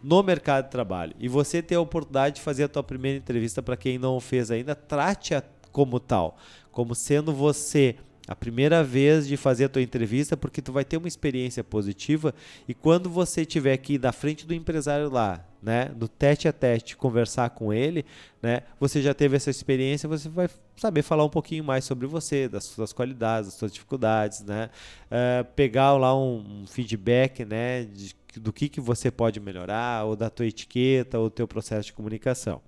no 0.08 0.24
mercado 0.24 0.66
de 0.66 0.72
trabalho. 0.72 1.14
E 1.20 1.28
você 1.28 1.62
ter 1.62 1.76
a 1.76 1.82
oportunidade 1.82 2.38
de 2.38 2.41
fazer 2.41 2.64
a 2.64 2.70
tua 2.70 2.82
primeira 2.82 3.18
entrevista 3.18 3.62
para 3.62 3.76
quem 3.76 3.97
não 3.97 4.22
fez 4.22 4.49
ainda, 4.49 4.74
trate-a 4.74 5.43
como 5.70 5.99
tal, 5.99 6.38
como 6.72 6.95
sendo 6.95 7.34
você 7.34 7.97
a 8.26 8.34
primeira 8.34 8.82
vez 8.84 9.28
de 9.28 9.36
fazer 9.36 9.66
a 9.66 9.70
tua 9.70 9.82
entrevista, 9.82 10.38
porque 10.38 10.62
tu 10.62 10.72
vai 10.72 10.86
ter 10.86 10.95
uma 10.95 11.10
experiência 11.10 11.62
positiva. 11.62 12.34
E 12.68 12.74
quando 12.74 13.10
você 13.10 13.41
estiver 13.41 13.74
aqui 13.74 13.97
da 13.97 14.14
frente 14.14 14.47
do 14.47 14.53
empresário 14.53 15.10
lá, 15.10 15.45
né, 15.62 15.86
do 15.86 16.08
tete 16.08 16.47
a 16.47 16.53
tete, 16.53 16.95
conversar 16.95 17.49
com 17.49 17.74
ele, 17.74 18.05
né, 18.41 18.62
você 18.80 19.01
já 19.01 19.14
teve 19.14 19.36
essa 19.36 19.49
experiência, 19.49 20.08
você 20.08 20.30
vai 20.30 20.49
saber 20.78 21.01
falar 21.01 21.26
um 21.26 21.30
pouquinho 21.30 21.64
mais 21.64 21.84
sobre 21.84 22.08
você, 22.08 22.47
das 22.47 22.64
suas 22.64 22.93
qualidades, 22.93 23.49
das 23.49 23.60
suas 23.60 23.74
dificuldades, 23.74 24.41
né, 24.41 24.70
uh, 25.05 25.43
pegar 25.53 25.93
lá 25.97 26.18
um, 26.18 26.62
um 26.62 26.68
feedback, 26.68 27.43
né, 27.43 27.84
de 27.84 28.16
do 28.39 28.53
que, 28.53 28.69
que 28.69 28.79
você 28.79 29.09
pode 29.11 29.39
melhorar, 29.39 30.05
ou 30.05 30.15
da 30.15 30.29
tua 30.29 30.45
etiqueta, 30.45 31.19
ou 31.19 31.25
do 31.25 31.31
teu 31.31 31.47
processo 31.47 31.88
de 31.88 31.93
comunicação. 31.93 32.61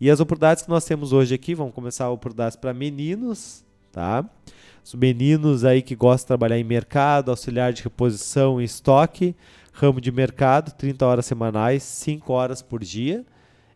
E 0.00 0.10
as 0.10 0.20
oportunidades 0.20 0.62
que 0.62 0.70
nós 0.70 0.84
temos 0.84 1.12
hoje 1.12 1.34
aqui, 1.34 1.54
vamos 1.54 1.74
começar 1.74 2.08
oportunidades 2.10 2.56
para 2.56 2.72
meninos, 2.72 3.64
tá? 3.92 4.28
Os 4.84 4.94
meninos 4.94 5.64
aí 5.64 5.82
que 5.82 5.94
gostam 5.94 6.24
de 6.24 6.28
trabalhar 6.28 6.58
em 6.58 6.64
mercado, 6.64 7.30
auxiliar 7.30 7.72
de 7.72 7.82
reposição 7.82 8.60
e 8.60 8.64
estoque, 8.64 9.36
ramo 9.72 10.00
de 10.00 10.10
mercado, 10.10 10.72
30 10.72 11.06
horas 11.06 11.26
semanais, 11.26 11.82
5 11.82 12.32
horas 12.32 12.62
por 12.62 12.82
dia. 12.82 13.24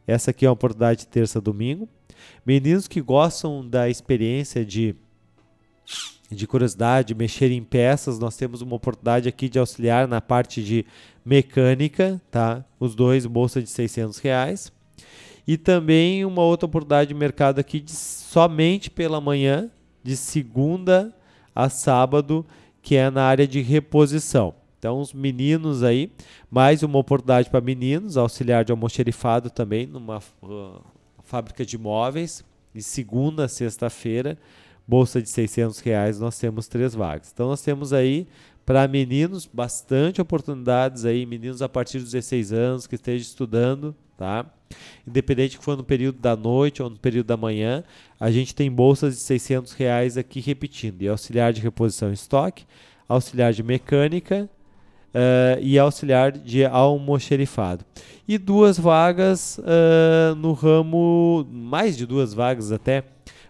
Essa 0.06 0.30
aqui 0.30 0.44
é 0.44 0.48
uma 0.48 0.54
oportunidade 0.54 1.00
de 1.00 1.06
terça 1.06 1.38
a 1.38 1.42
domingo. 1.42 1.88
Meninos 2.44 2.88
que 2.88 3.00
gostam 3.00 3.66
da 3.66 3.88
experiência 3.88 4.64
de 4.64 4.94
de 6.30 6.46
curiosidade, 6.46 7.14
mexer 7.14 7.50
em 7.50 7.62
peças, 7.62 8.18
nós 8.18 8.36
temos 8.36 8.60
uma 8.60 8.74
oportunidade 8.74 9.28
aqui 9.28 9.48
de 9.48 9.58
auxiliar 9.58 10.08
na 10.08 10.20
parte 10.20 10.62
de 10.62 10.84
mecânica, 11.24 12.20
tá? 12.30 12.64
Os 12.78 12.94
dois, 12.94 13.26
bolsa 13.26 13.62
de 13.62 13.68
600 13.68 14.18
reais. 14.18 14.72
E 15.46 15.56
também 15.56 16.24
uma 16.24 16.42
outra 16.42 16.66
oportunidade 16.66 17.08
de 17.08 17.14
mercado 17.14 17.58
aqui 17.58 17.78
de 17.78 17.92
somente 17.92 18.90
pela 18.90 19.20
manhã, 19.20 19.70
de 20.02 20.16
segunda 20.16 21.14
a 21.54 21.68
sábado, 21.68 22.44
que 22.82 22.96
é 22.96 23.10
na 23.10 23.24
área 23.24 23.46
de 23.46 23.60
reposição. 23.60 24.54
Então, 24.78 25.00
os 25.00 25.14
meninos 25.14 25.82
aí, 25.82 26.12
mais 26.50 26.82
uma 26.82 26.98
oportunidade 26.98 27.48
para 27.48 27.60
meninos, 27.60 28.16
auxiliar 28.16 28.64
de 28.64 28.72
almoxerifado 28.72 29.48
também, 29.48 29.86
numa 29.86 30.18
uh, 30.42 30.82
fábrica 31.22 31.64
de 31.64 31.78
móveis, 31.78 32.44
de 32.74 32.82
segunda 32.82 33.44
a 33.44 33.48
sexta-feira, 33.48 34.36
bolsa 34.86 35.20
de 35.20 35.28
600 35.28 35.80
reais, 35.80 36.18
nós 36.18 36.38
temos 36.38 36.68
três 36.68 36.94
vagas. 36.94 37.30
Então, 37.32 37.48
nós 37.48 37.62
temos 37.62 37.92
aí 37.92 38.26
para 38.64 38.88
meninos, 38.88 39.48
bastante 39.50 40.20
oportunidades 40.20 41.04
aí, 41.04 41.26
meninos 41.26 41.60
a 41.60 41.68
partir 41.68 41.98
dos 41.98 42.12
16 42.12 42.52
anos 42.52 42.86
que 42.86 42.94
estejam 42.94 43.22
estudando, 43.22 43.94
tá? 44.16 44.46
Independente 45.06 45.58
que 45.58 45.64
for 45.64 45.76
no 45.76 45.84
período 45.84 46.18
da 46.18 46.34
noite 46.34 46.82
ou 46.82 46.88
no 46.88 46.98
período 46.98 47.26
da 47.26 47.36
manhã, 47.36 47.84
a 48.18 48.30
gente 48.30 48.54
tem 48.54 48.70
bolsas 48.70 49.14
de 49.14 49.20
600 49.20 49.72
reais 49.72 50.16
aqui 50.16 50.40
repetindo, 50.40 51.02
e 51.02 51.08
auxiliar 51.08 51.52
de 51.52 51.60
reposição 51.60 52.10
em 52.10 52.14
estoque, 52.14 52.64
auxiliar 53.06 53.52
de 53.52 53.62
mecânica 53.62 54.48
uh, 55.14 55.60
e 55.60 55.78
auxiliar 55.78 56.32
de 56.32 56.64
almoxerifado. 56.64 57.84
E 58.26 58.38
duas 58.38 58.78
vagas 58.78 59.58
uh, 59.58 60.34
no 60.36 60.52
ramo, 60.52 61.46
mais 61.50 61.96
de 61.96 62.06
duas 62.06 62.32
vagas 62.32 62.72
até, 62.72 63.04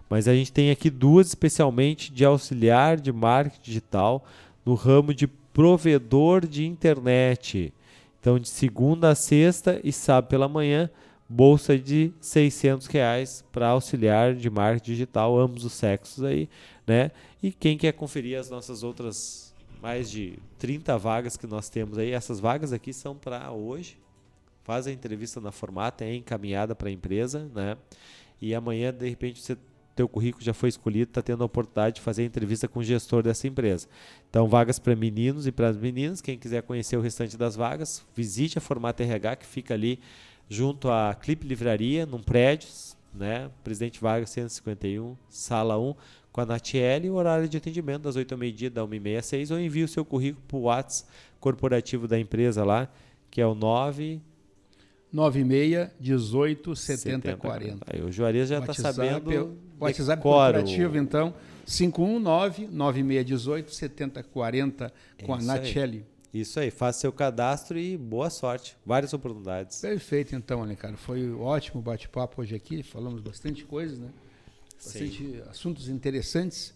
Mas 0.09 0.27
a 0.27 0.33
gente 0.33 0.51
tem 0.51 0.71
aqui 0.71 0.89
duas 0.89 1.27
especialmente 1.27 2.11
de 2.11 2.23
auxiliar 2.23 2.99
de 2.99 3.11
marketing 3.11 3.61
digital 3.63 4.25
no 4.65 4.73
ramo 4.73 5.13
de 5.13 5.27
provedor 5.27 6.45
de 6.45 6.65
internet. 6.65 7.73
Então, 8.19 8.39
de 8.39 8.49
segunda 8.49 9.09
a 9.09 9.15
sexta 9.15 9.79
e 9.83 9.91
sábado 9.91 10.29
pela 10.29 10.47
manhã, 10.47 10.89
bolsa 11.29 11.77
de 11.77 12.11
600 12.19 12.87
reais 12.87 13.43
para 13.51 13.67
auxiliar 13.69 14.35
de 14.35 14.49
marketing 14.49 14.91
digital, 14.91 15.39
ambos 15.39 15.63
os 15.63 15.73
sexos 15.73 16.23
aí, 16.23 16.49
né? 16.85 17.11
E 17.41 17.51
quem 17.51 17.77
quer 17.77 17.93
conferir 17.93 18.39
as 18.39 18.49
nossas 18.49 18.83
outras 18.83 19.53
mais 19.81 20.09
de 20.09 20.39
30 20.57 20.97
vagas 20.97 21.37
que 21.37 21.45
nós 21.45 21.69
temos 21.69 21.97
aí, 21.97 22.11
essas 22.11 22.39
vagas 22.39 22.73
aqui 22.73 22.91
são 22.91 23.15
para 23.15 23.51
hoje. 23.51 23.97
Faz 24.63 24.87
a 24.87 24.91
entrevista 24.91 25.39
na 25.39 25.51
formata, 25.51 26.03
é 26.03 26.15
encaminhada 26.15 26.73
para 26.73 26.89
a 26.89 26.91
empresa, 26.91 27.47
né? 27.53 27.77
E 28.41 28.55
amanhã, 28.55 28.91
de 28.91 29.07
repente, 29.07 29.39
você 29.39 29.55
teu 29.95 30.07
currículo 30.07 30.43
já 30.43 30.53
foi 30.53 30.69
escolhido, 30.69 31.09
está 31.09 31.21
tendo 31.21 31.41
a 31.41 31.45
oportunidade 31.45 31.95
de 31.95 32.01
fazer 32.01 32.23
a 32.23 32.25
entrevista 32.25 32.67
com 32.67 32.79
o 32.79 32.83
gestor 32.83 33.23
dessa 33.23 33.47
empresa. 33.47 33.87
Então, 34.29 34.47
vagas 34.47 34.77
para 34.77 34.95
meninos 34.95 35.47
e 35.47 35.51
para 35.51 35.69
as 35.69 35.77
meninas. 35.77 36.21
Quem 36.21 36.37
quiser 36.37 36.63
conhecer 36.63 36.97
o 36.97 37.01
restante 37.01 37.37
das 37.37 37.55
vagas, 37.55 38.05
visite 38.15 38.57
a 38.57 38.61
Formata 38.61 39.03
RH, 39.03 39.37
que 39.37 39.45
fica 39.45 39.73
ali 39.73 39.99
junto 40.49 40.89
à 40.89 41.15
Clipe 41.15 41.47
Livraria, 41.47 42.05
num 42.05 42.21
prédio, 42.21 42.67
né? 43.13 43.49
Presidente 43.63 43.99
Vargas 44.01 44.29
151, 44.31 45.15
sala 45.29 45.79
1, 45.79 45.95
com 46.31 46.41
a 46.41 46.45
Natiele, 46.45 47.09
horário 47.09 47.47
de 47.47 47.55
atendimento 47.55 48.03
das 48.03 48.17
8 48.17 48.33
ao 48.33 48.37
meio-dia, 48.37 48.69
da 48.69 48.81
1h30 48.81 49.17
às 49.17 49.25
6 49.27 49.51
ou 49.51 49.59
envie 49.59 49.83
o 49.83 49.87
seu 49.87 50.03
currículo 50.03 50.43
para 50.47 50.57
o 50.57 50.61
WhatsApp 50.63 51.09
corporativo 51.39 52.07
da 52.07 52.19
empresa 52.19 52.65
lá, 52.65 52.89
que 53.31 53.39
é 53.39 53.47
o 53.47 53.55
9 53.55 54.19
96 55.15 55.91
18 55.97 56.75
70, 56.75 57.37
40. 57.37 57.85
Aí 57.87 58.01
o 58.01 58.11
Juarez 58.11 58.49
já 58.49 58.59
está 58.59 58.73
sabendo. 58.73 59.57
O 59.79 59.85
WhatsApp 59.85 60.21
corporativo, 60.21 60.97
então, 60.97 61.33
519 61.65 62.67
9618 62.67 63.73
7040 63.73 64.93
com 65.23 65.33
é 65.33 65.37
a 65.37 65.41
Nachelli. 65.41 66.05
Isso 66.33 66.59
aí, 66.59 66.69
faça 66.69 66.99
seu 66.99 67.13
cadastro 67.13 67.79
e 67.79 67.95
boa 67.95 68.29
sorte. 68.29 68.75
Várias 68.85 69.13
oportunidades. 69.13 69.79
Perfeito, 69.79 70.35
então, 70.35 70.61
Alencar. 70.61 70.93
Foi 70.97 71.31
um 71.31 71.41
ótimo 71.41 71.81
bate-papo 71.81 72.41
hoje 72.41 72.53
aqui. 72.53 72.83
Falamos 72.83 73.21
bastante 73.21 73.63
coisas, 73.63 73.97
né? 73.97 74.09
Bastante 74.75 75.17
Sim. 75.17 75.41
assuntos 75.49 75.87
interessantes. 75.87 76.73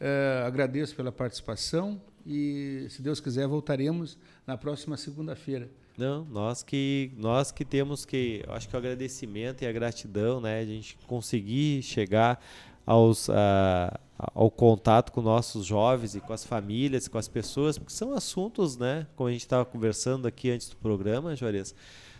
Uh, 0.00 0.46
agradeço 0.46 0.94
pela 0.94 1.10
participação 1.10 2.00
e, 2.24 2.86
se 2.88 3.02
Deus 3.02 3.18
quiser, 3.18 3.48
voltaremos 3.48 4.16
na 4.46 4.56
próxima 4.56 4.96
segunda-feira. 4.96 5.68
Não, 6.00 6.24
nós 6.30 6.62
que 6.62 7.12
nós 7.18 7.52
que 7.52 7.62
temos 7.62 8.06
que, 8.06 8.42
acho 8.48 8.66
que 8.66 8.74
o 8.74 8.78
agradecimento 8.78 9.60
e 9.60 9.66
a 9.66 9.72
gratidão, 9.72 10.40
né, 10.40 10.58
a 10.58 10.64
gente 10.64 10.96
conseguir 11.06 11.82
chegar 11.82 12.42
aos 12.86 13.28
a, 13.28 14.00
ao 14.16 14.50
contato 14.50 15.12
com 15.12 15.20
nossos 15.20 15.66
jovens 15.66 16.14
e 16.14 16.20
com 16.22 16.32
as 16.32 16.42
famílias, 16.42 17.06
com 17.06 17.18
as 17.18 17.28
pessoas, 17.28 17.76
porque 17.76 17.92
são 17.92 18.14
assuntos, 18.14 18.78
né, 18.78 19.06
como 19.14 19.28
a 19.28 19.32
gente 19.32 19.42
estava 19.42 19.62
conversando 19.66 20.26
aqui 20.26 20.50
antes 20.50 20.70
do 20.70 20.76
programa, 20.76 21.36
Juarez, 21.36 21.74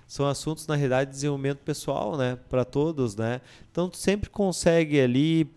são 0.07 0.26
assuntos 0.26 0.66
na 0.66 0.74
realidade 0.74 1.12
de 1.12 1.16
desenvolvimento 1.16 1.61
pessoal, 1.61 2.18
né, 2.18 2.39
para 2.51 2.66
todos, 2.66 3.16
né? 3.16 3.41
Então 3.72 3.89
tu 3.89 3.97
sempre 3.97 4.28
consegue 4.28 5.01
ali 5.01 5.51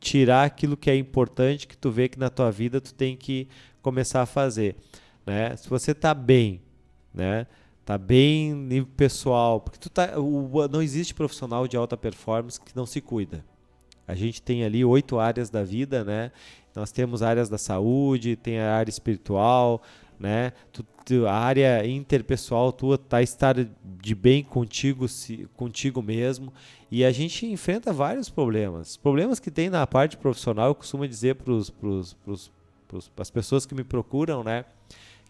tirar 0.00 0.44
aquilo 0.44 0.78
que 0.78 0.90
é 0.90 0.96
importante, 0.96 1.68
que 1.68 1.76
tu 1.76 1.90
vê 1.90 2.08
que 2.08 2.18
na 2.18 2.30
tua 2.30 2.50
vida 2.50 2.80
tu 2.80 2.94
tem 2.94 3.18
que 3.18 3.46
começar 3.82 4.22
a 4.22 4.26
fazer, 4.26 4.76
né? 5.26 5.54
Se 5.56 5.68
você 5.68 5.90
está 5.90 6.14
bem, 6.14 6.62
né? 7.12 7.46
Tá 7.84 7.98
bem 7.98 8.54
nível 8.54 8.88
pessoal, 8.96 9.60
porque 9.60 9.78
tu 9.78 9.90
tá, 9.90 10.18
o, 10.18 10.68
não 10.68 10.80
existe 10.82 11.14
profissional 11.14 11.66
de 11.66 11.76
alta 11.76 11.96
performance 11.96 12.60
que 12.60 12.76
não 12.76 12.86
se 12.86 13.00
cuida. 13.00 13.44
A 14.06 14.14
gente 14.14 14.42
tem 14.42 14.64
ali 14.64 14.84
oito 14.84 15.18
áreas 15.18 15.50
da 15.50 15.62
vida, 15.62 16.04
né? 16.04 16.32
Nós 16.74 16.92
temos 16.92 17.22
áreas 17.22 17.48
da 17.48 17.58
saúde, 17.58 18.36
tem 18.36 18.60
a 18.60 18.74
área 18.74 18.90
espiritual, 18.90 19.82
né? 20.18 20.52
Tu, 20.72 20.84
tu, 21.04 21.26
a 21.26 21.32
área 21.32 21.86
interpessoal 21.86 22.72
tua 22.72 22.98
tá 22.98 23.22
estar 23.22 23.56
de 23.56 24.14
bem 24.14 24.44
contigo, 24.44 25.08
se, 25.08 25.48
contigo 25.56 26.02
mesmo. 26.02 26.52
E 26.90 27.04
a 27.04 27.10
gente 27.10 27.46
enfrenta 27.46 27.92
vários 27.92 28.28
problemas. 28.28 28.96
Problemas 28.96 29.40
que 29.40 29.50
tem 29.50 29.70
na 29.70 29.86
parte 29.86 30.16
profissional, 30.16 30.68
eu 30.68 30.74
costumo 30.74 31.08
dizer 31.08 31.36
para 31.36 31.52
as 33.16 33.30
pessoas 33.30 33.64
que 33.64 33.74
me 33.74 33.82
procuram, 33.82 34.44
né? 34.44 34.64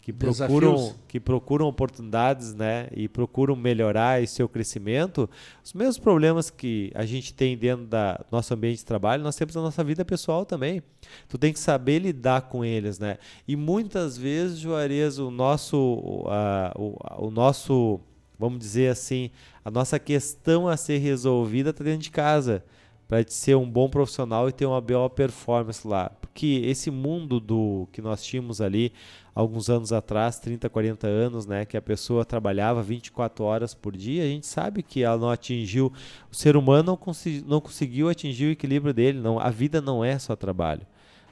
Que 0.01 0.11
procuram, 0.11 0.95
que 1.07 1.19
procuram 1.19 1.67
oportunidades 1.67 2.55
né, 2.55 2.87
e 2.91 3.07
procuram 3.07 3.55
melhorar 3.55 4.21
esse 4.21 4.33
seu 4.33 4.49
crescimento, 4.49 5.29
os 5.63 5.73
mesmos 5.73 5.99
problemas 5.99 6.49
que 6.49 6.91
a 6.95 7.05
gente 7.05 7.31
tem 7.33 7.55
dentro 7.55 7.85
do 7.85 7.97
nosso 8.31 8.51
ambiente 8.51 8.79
de 8.79 8.85
trabalho, 8.85 9.21
nós 9.21 9.35
temos 9.35 9.53
na 9.53 9.61
nossa 9.61 9.83
vida 9.83 10.03
pessoal 10.03 10.43
também. 10.43 10.81
Tu 11.29 11.37
tem 11.37 11.53
que 11.53 11.59
saber 11.59 11.99
lidar 11.99 12.41
com 12.43 12.65
eles, 12.65 12.97
né? 12.97 13.19
E 13.47 13.55
muitas 13.55 14.17
vezes, 14.17 14.57
Juarez, 14.57 15.19
o 15.19 15.29
nosso, 15.29 15.77
uh, 15.77 16.71
o, 16.75 17.27
o 17.27 17.31
nosso, 17.31 17.99
vamos 18.39 18.57
dizer 18.57 18.89
assim, 18.89 19.29
a 19.63 19.69
nossa 19.69 19.99
questão 19.99 20.67
a 20.67 20.75
ser 20.75 20.97
resolvida 20.97 21.69
está 21.69 21.83
dentro 21.83 22.01
de 22.01 22.09
casa 22.09 22.63
para 23.07 23.23
ser 23.27 23.55
um 23.55 23.69
bom 23.69 23.87
profissional 23.87 24.49
e 24.49 24.51
ter 24.51 24.65
uma 24.65 24.81
boa 24.81 25.09
performance 25.09 25.87
lá. 25.87 26.11
Porque 26.31 26.61
esse 26.65 26.89
mundo 26.89 27.41
do 27.41 27.89
que 27.91 28.01
nós 28.01 28.23
tínhamos 28.23 28.61
ali 28.61 28.93
alguns 29.35 29.69
anos 29.69 29.91
atrás, 29.91 30.39
30, 30.39 30.69
40 30.69 31.07
anos, 31.07 31.45
né, 31.45 31.65
que 31.65 31.75
a 31.75 31.81
pessoa 31.81 32.23
trabalhava 32.23 32.81
24 32.81 33.43
horas 33.43 33.73
por 33.73 33.95
dia, 33.95 34.23
a 34.23 34.27
gente 34.27 34.47
sabe 34.47 34.81
que 34.81 35.03
ela 35.03 35.17
não 35.17 35.29
atingiu, 35.29 35.91
o 36.31 36.35
ser 36.35 36.55
humano 36.55 36.97
não, 36.97 37.13
não 37.45 37.61
conseguiu 37.61 38.09
atingir 38.09 38.45
o 38.45 38.51
equilíbrio 38.51 38.93
dele, 38.93 39.19
não, 39.19 39.39
a 39.39 39.49
vida 39.49 39.81
não 39.81 40.03
é 40.03 40.17
só 40.17 40.35
trabalho. 40.35 40.87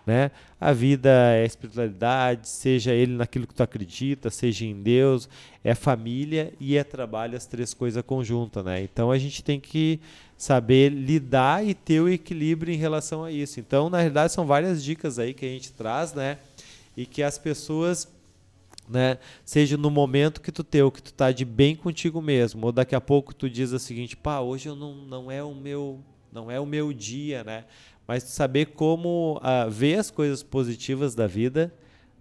Né? 0.10 0.32
A 0.60 0.74
vida 0.74 1.08
é 1.36 1.46
espiritualidade, 1.46 2.50
seja 2.50 2.92
ele 2.92 3.14
naquilo 3.14 3.46
que 3.46 3.54
tu 3.54 3.62
acredita, 3.62 4.32
seja 4.32 4.66
em 4.66 4.82
Deus, 4.82 5.30
é 5.64 5.76
família 5.76 6.52
e 6.60 6.76
é 6.76 6.84
trabalho, 6.84 7.38
as 7.38 7.46
três 7.46 7.76
coisas 7.76 8.02
conjuntas, 8.02 8.66
né? 8.66 8.82
Então 8.82 9.12
a 9.12 9.20
gente 9.20 9.44
tem 9.44 9.60
que 9.60 10.00
saber 10.36 10.90
lidar 10.90 11.64
e 11.64 11.76
ter 11.76 12.02
o 12.02 12.10
equilíbrio 12.10 12.74
em 12.74 12.78
relação 12.78 13.24
a 13.24 13.32
isso. 13.32 13.60
Então, 13.60 13.88
na 13.88 14.00
realidade, 14.00 14.34
são 14.34 14.48
várias 14.48 14.84
dicas 14.84 15.20
aí 15.20 15.32
que 15.32 15.46
a 15.46 15.50
gente 15.50 15.72
traz, 15.74 16.12
né? 16.16 16.40
E 16.98 17.06
que 17.06 17.22
as 17.22 17.38
pessoas 17.38 18.12
né? 18.90 19.20
Seja 19.46 19.78
no 19.78 19.92
momento 19.92 20.42
que 20.42 20.52
tu 20.52 20.64
teu, 20.64 20.90
que 20.90 21.04
tu 21.04 21.14
tá 21.14 21.32
de 21.32 21.46
bem 21.46 21.76
contigo 21.76 22.20
mesmo, 22.20 22.66
ou 22.66 22.72
daqui 22.72 22.96
a 22.96 23.02
pouco 23.02 23.36
tu 23.36 23.48
diz 23.48 23.72
o 23.72 23.78
seguinte, 23.78 24.18
pá, 24.18 24.40
hoje 24.40 24.70
eu 24.70 24.76
não, 24.76 24.96
não 24.96 25.30
é 25.30 25.44
o 25.44 25.54
meu, 25.54 26.00
não 26.32 26.50
é 26.50 26.60
o 26.60 26.66
meu 26.66 26.92
dia, 26.92 27.44
né? 27.44 27.66
Mas 28.10 28.24
saber 28.24 28.66
como 28.70 29.38
uh, 29.38 29.70
ver 29.70 30.00
as 30.00 30.10
coisas 30.10 30.42
positivas 30.42 31.14
da 31.14 31.28
vida, 31.28 31.72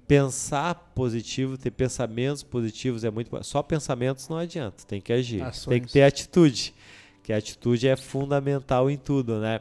pensar 0.06 0.74
positivo, 0.94 1.56
ter 1.56 1.70
pensamentos 1.70 2.42
positivos 2.42 3.04
é 3.04 3.10
muito 3.10 3.30
só 3.42 3.62
pensamentos 3.62 4.28
não 4.28 4.36
adianta, 4.36 4.84
tem 4.86 5.00
que 5.00 5.10
agir, 5.10 5.40
Ações. 5.40 5.66
tem 5.72 5.80
que 5.80 5.90
ter 5.90 6.02
atitude, 6.02 6.74
que 7.28 7.32
a 7.34 7.36
atitude 7.36 7.86
é 7.86 7.94
fundamental 7.94 8.90
em 8.90 8.96
tudo, 8.96 9.38
né? 9.38 9.60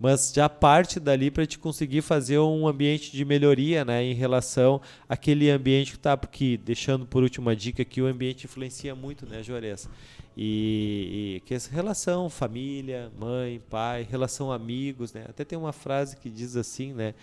Mas 0.00 0.32
já 0.34 0.48
parte 0.48 0.98
dali 0.98 1.30
para 1.30 1.46
te 1.46 1.56
conseguir 1.56 2.02
fazer 2.02 2.40
um 2.40 2.66
ambiente 2.66 3.12
de 3.12 3.24
melhoria, 3.24 3.84
né, 3.84 4.02
em 4.02 4.14
relação 4.14 4.80
àquele 5.08 5.48
ambiente 5.48 5.92
que 5.92 5.98
tá, 6.00 6.16
porque 6.16 6.56
deixando 6.56 7.06
por 7.06 7.22
última 7.22 7.54
dica 7.54 7.84
que 7.84 8.02
o 8.02 8.06
ambiente 8.06 8.46
influencia 8.46 8.96
muito, 8.96 9.26
né, 9.26 9.44
Juarez? 9.44 9.88
E, 10.36 11.36
e, 11.36 11.40
que 11.46 11.54
essa 11.54 11.72
relação 11.72 12.28
família, 12.28 13.12
mãe, 13.16 13.62
pai, 13.70 14.04
relação 14.10 14.50
amigos, 14.50 15.12
né? 15.12 15.24
Até 15.28 15.44
tem 15.44 15.56
uma 15.56 15.72
frase 15.72 16.16
que 16.16 16.28
diz 16.28 16.56
assim, 16.56 16.92
né? 16.92 17.14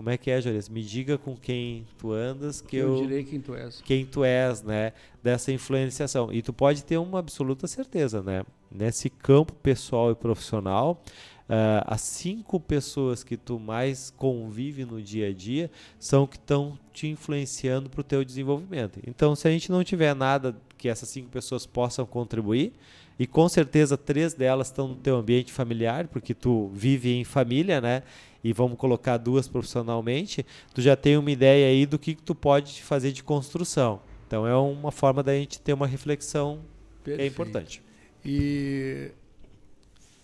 Como 0.00 0.08
é 0.08 0.16
que 0.16 0.30
é, 0.30 0.40
Jores? 0.40 0.66
Me 0.66 0.82
diga 0.82 1.18
com 1.18 1.36
quem 1.36 1.84
tu 1.98 2.10
andas 2.10 2.62
que, 2.62 2.74
eu, 2.74 2.96
eu 2.96 3.02
direi 3.02 3.22
quem 3.22 3.38
tu 3.38 3.54
és. 3.54 3.82
Quem 3.82 4.06
tu 4.06 4.24
és, 4.24 4.62
né? 4.62 4.94
Dessa 5.22 5.52
influenciação. 5.52 6.32
E 6.32 6.40
tu 6.40 6.54
pode 6.54 6.82
ter 6.82 6.96
uma 6.96 7.18
absoluta 7.18 7.66
certeza, 7.66 8.22
né? 8.22 8.42
Nesse 8.72 9.10
campo 9.10 9.52
pessoal 9.52 10.10
e 10.10 10.14
profissional, 10.14 11.02
Uh, 11.50 11.82
as 11.84 12.02
cinco 12.02 12.60
pessoas 12.60 13.24
que 13.24 13.36
tu 13.36 13.58
mais 13.58 14.14
convive 14.16 14.84
no 14.84 15.02
dia 15.02 15.30
a 15.30 15.32
dia 15.32 15.68
são 15.98 16.24
que 16.24 16.36
estão 16.36 16.78
te 16.92 17.08
influenciando 17.08 17.90
para 17.90 18.02
o 18.02 18.04
teu 18.04 18.24
desenvolvimento. 18.24 19.00
Então, 19.04 19.34
se 19.34 19.48
a 19.48 19.50
gente 19.50 19.68
não 19.68 19.82
tiver 19.82 20.14
nada 20.14 20.56
que 20.78 20.88
essas 20.88 21.08
cinco 21.08 21.28
pessoas 21.28 21.66
possam 21.66 22.06
contribuir, 22.06 22.72
e 23.18 23.26
com 23.26 23.48
certeza 23.48 23.98
três 23.98 24.32
delas 24.32 24.68
estão 24.68 24.86
no 24.86 24.94
teu 24.94 25.16
ambiente 25.16 25.52
familiar, 25.52 26.06
porque 26.06 26.34
tu 26.34 26.70
vive 26.72 27.16
em 27.16 27.24
família, 27.24 27.80
né? 27.80 28.04
E 28.42 28.52
vamos 28.52 28.78
colocar 28.78 29.18
duas 29.18 29.46
profissionalmente, 29.46 30.44
tu 30.72 30.80
já 30.80 30.96
tem 30.96 31.16
uma 31.16 31.30
ideia 31.30 31.68
aí 31.68 31.84
do 31.84 31.98
que, 31.98 32.14
que 32.14 32.22
tu 32.22 32.34
pode 32.34 32.82
fazer 32.82 33.12
de 33.12 33.22
construção. 33.22 34.00
Então 34.26 34.46
é 34.46 34.56
uma 34.56 34.90
forma 34.90 35.22
da 35.22 35.34
gente 35.34 35.60
ter 35.60 35.72
uma 35.72 35.86
reflexão 35.86 36.60
Perfeito. 37.04 37.18
que 37.18 37.22
é 37.22 37.26
importante. 37.26 37.82
E 38.24 39.10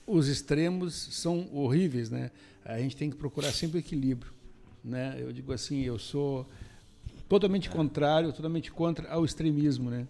os 0.06 0.28
extremos 0.28 0.94
são 0.94 1.48
horríveis, 1.52 2.10
né? 2.10 2.30
A 2.64 2.78
gente 2.78 2.96
tem 2.96 3.10
que 3.10 3.16
procurar 3.16 3.52
sempre 3.52 3.80
equilíbrio, 3.80 4.32
né? 4.82 5.16
Eu 5.18 5.32
digo 5.32 5.52
assim, 5.52 5.82
eu 5.82 5.98
sou 5.98 6.46
totalmente 7.28 7.68
contrário, 7.68 8.32
totalmente 8.32 8.70
contra 8.70 9.10
ao 9.10 9.24
extremismo, 9.24 9.90
né? 9.90 10.06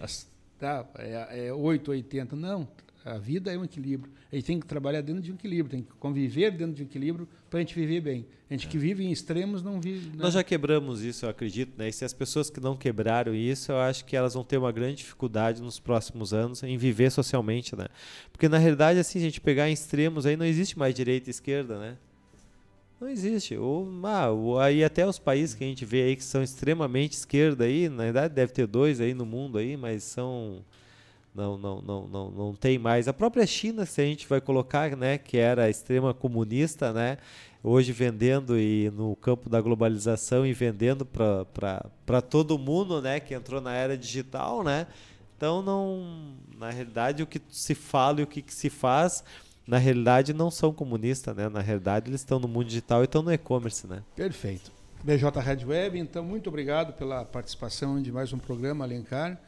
As, 0.00 0.26
tá, 0.58 0.86
é, 0.96 1.48
é 1.48 1.52
8, 1.52 1.90
80. 1.90 2.36
Não, 2.36 2.68
A 3.04 3.16
vida 3.16 3.52
é 3.52 3.58
um 3.58 3.64
equilíbrio. 3.64 4.12
A 4.30 4.36
gente 4.36 4.44
tem 4.44 4.60
que 4.60 4.66
trabalhar 4.66 5.00
dentro 5.00 5.22
de 5.22 5.32
um 5.32 5.34
equilíbrio, 5.34 5.70
tem 5.70 5.82
que 5.82 5.92
conviver 5.98 6.50
dentro 6.50 6.74
de 6.74 6.82
um 6.82 6.84
equilíbrio 6.84 7.28
para 7.48 7.58
a 7.58 7.62
gente 7.62 7.74
viver 7.74 8.00
bem. 8.00 8.26
A 8.48 8.52
gente 8.52 8.66
é. 8.66 8.70
que 8.70 8.76
vive 8.76 9.04
em 9.04 9.10
extremos 9.10 9.62
não 9.62 9.80
vive. 9.80 10.08
Né? 10.08 10.16
Nós 10.18 10.34
já 10.34 10.44
quebramos 10.44 11.02
isso, 11.02 11.24
eu 11.24 11.30
acredito, 11.30 11.78
né? 11.78 11.88
E 11.88 11.92
se 11.92 12.04
as 12.04 12.12
pessoas 12.12 12.50
que 12.50 12.60
não 12.60 12.76
quebraram 12.76 13.34
isso, 13.34 13.72
eu 13.72 13.78
acho 13.78 14.04
que 14.04 14.14
elas 14.14 14.34
vão 14.34 14.44
ter 14.44 14.58
uma 14.58 14.70
grande 14.70 14.96
dificuldade 14.96 15.62
nos 15.62 15.80
próximos 15.80 16.34
anos 16.34 16.62
em 16.62 16.76
viver 16.76 17.10
socialmente, 17.10 17.74
né? 17.74 17.86
Porque 18.30 18.48
na 18.48 18.58
realidade, 18.58 18.98
assim, 18.98 19.18
a 19.18 19.22
gente 19.22 19.40
pegar 19.40 19.68
em 19.68 19.72
extremos 19.72 20.26
aí 20.26 20.36
não 20.36 20.44
existe 20.44 20.78
mais 20.78 20.94
direita 20.94 21.30
e 21.30 21.32
esquerda, 21.32 21.78
né? 21.78 21.96
Não 23.00 23.08
existe. 23.08 23.56
Ou, 23.56 23.88
ah, 24.04 24.64
aí 24.64 24.84
até 24.84 25.06
os 25.06 25.18
países 25.18 25.54
que 25.54 25.64
a 25.64 25.66
gente 25.66 25.86
vê 25.86 26.02
aí 26.02 26.16
que 26.16 26.24
são 26.24 26.42
extremamente 26.42 27.14
esquerda 27.14 27.64
aí, 27.64 27.88
na 27.88 28.04
verdade 28.04 28.34
deve 28.34 28.52
ter 28.52 28.66
dois 28.66 29.00
aí 29.00 29.14
no 29.14 29.24
mundo 29.24 29.56
aí, 29.56 29.74
mas 29.74 30.02
são 30.02 30.62
não, 31.34 31.56
não, 31.56 31.80
não, 31.80 32.08
não, 32.08 32.30
não 32.30 32.54
tem 32.54 32.78
mais. 32.78 33.08
A 33.08 33.12
própria 33.12 33.46
China, 33.46 33.86
se 33.86 34.00
a 34.00 34.04
gente 34.04 34.26
vai 34.26 34.40
colocar, 34.40 34.96
né, 34.96 35.18
que 35.18 35.38
era 35.38 35.70
extrema 35.70 36.12
comunista, 36.12 36.92
né, 36.92 37.18
hoje 37.62 37.92
vendendo 37.92 38.58
e 38.58 38.90
no 38.90 39.14
campo 39.16 39.48
da 39.48 39.60
globalização 39.60 40.44
e 40.44 40.52
vendendo 40.52 41.06
para 41.06 42.22
todo 42.22 42.58
mundo, 42.58 43.00
né, 43.00 43.20
que 43.20 43.34
entrou 43.34 43.60
na 43.60 43.72
era 43.72 43.96
digital, 43.96 44.64
né. 44.64 44.86
Então 45.36 45.62
não, 45.62 46.34
na 46.58 46.70
realidade 46.70 47.22
o 47.22 47.26
que 47.26 47.40
se 47.48 47.74
fala 47.74 48.20
e 48.20 48.24
o 48.24 48.26
que, 48.26 48.42
que 48.42 48.52
se 48.52 48.68
faz 48.68 49.24
na 49.66 49.78
realidade 49.78 50.32
não 50.32 50.50
são 50.50 50.72
comunistas, 50.72 51.34
né? 51.36 51.48
Na 51.48 51.60
realidade 51.60 52.10
eles 52.10 52.22
estão 52.22 52.40
no 52.40 52.48
mundo 52.48 52.66
digital 52.66 53.02
e 53.02 53.04
estão 53.04 53.22
no 53.22 53.32
e-commerce, 53.32 53.86
né? 53.86 54.02
Perfeito. 54.16 54.72
BJ 55.04 55.40
Red 55.40 55.64
Web, 55.64 55.98
então 55.98 56.24
muito 56.24 56.48
obrigado 56.48 56.92
pela 56.92 57.24
participação 57.24 58.02
de 58.02 58.10
mais 58.10 58.32
um 58.32 58.38
programa 58.38 58.84
Alencar. 58.84 59.40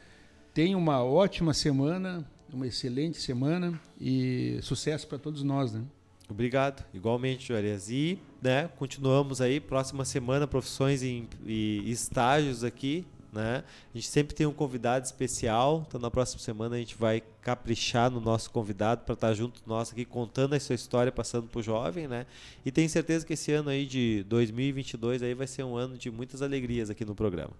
Tenha 0.53 0.77
uma 0.77 1.03
ótima 1.03 1.53
semana, 1.53 2.25
uma 2.51 2.67
excelente 2.67 3.19
semana 3.19 3.79
e 3.99 4.59
sucesso 4.61 5.07
para 5.07 5.17
todos 5.17 5.43
nós, 5.43 5.73
né? 5.73 5.83
Obrigado, 6.29 6.85
igualmente, 6.93 7.47
Juarez. 7.47 7.89
E 7.89 8.19
né, 8.41 8.69
continuamos 8.77 9.41
aí, 9.41 9.59
próxima 9.59 10.05
semana, 10.05 10.47
profissões 10.47 11.03
e, 11.03 11.27
e 11.45 11.91
estágios 11.91 12.63
aqui 12.63 13.05
né? 13.33 13.63
A 13.93 13.97
gente 13.97 14.07
sempre 14.07 14.35
tem 14.35 14.45
um 14.45 14.53
convidado 14.53 15.05
especial, 15.05 15.83
então 15.87 15.99
na 15.99 16.11
próxima 16.11 16.39
semana 16.39 16.75
a 16.75 16.79
gente 16.79 16.95
vai 16.95 17.21
caprichar 17.41 18.11
no 18.11 18.21
nosso 18.21 18.51
convidado 18.51 19.03
para 19.03 19.13
estar 19.13 19.29
tá 19.29 19.33
junto 19.33 19.61
nós 19.65 19.91
aqui 19.91 20.05
contando 20.05 20.53
a 20.53 20.59
sua 20.59 20.75
história, 20.75 21.11
passando 21.11 21.47
para 21.47 21.59
o 21.59 21.63
jovem, 21.63 22.07
né? 22.07 22.27
E 22.63 22.71
tenho 22.71 22.87
certeza 22.87 23.25
que 23.25 23.33
esse 23.33 23.51
ano 23.51 23.69
aí 23.69 23.85
de 23.85 24.23
2022 24.29 25.23
aí 25.23 25.33
vai 25.33 25.47
ser 25.47 25.63
um 25.63 25.75
ano 25.75 25.97
de 25.97 26.11
muitas 26.11 26.41
alegrias 26.41 26.89
aqui 26.91 27.03
no 27.03 27.15
programa. 27.15 27.53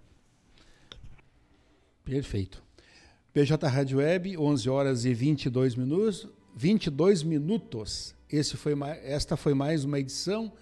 Perfeito. 2.04 2.62
PJ 3.34 3.66
Rádio 3.66 3.98
Web, 3.98 4.38
11 4.38 4.70
horas 4.70 5.04
e 5.04 5.12
22 5.12 5.74
minutos. 5.74 6.28
22 6.54 7.24
minutos. 7.24 8.14
Esse 8.30 8.56
foi, 8.56 8.74
esta 9.02 9.36
foi 9.36 9.54
mais 9.54 9.82
uma 9.82 9.98
edição 9.98 10.52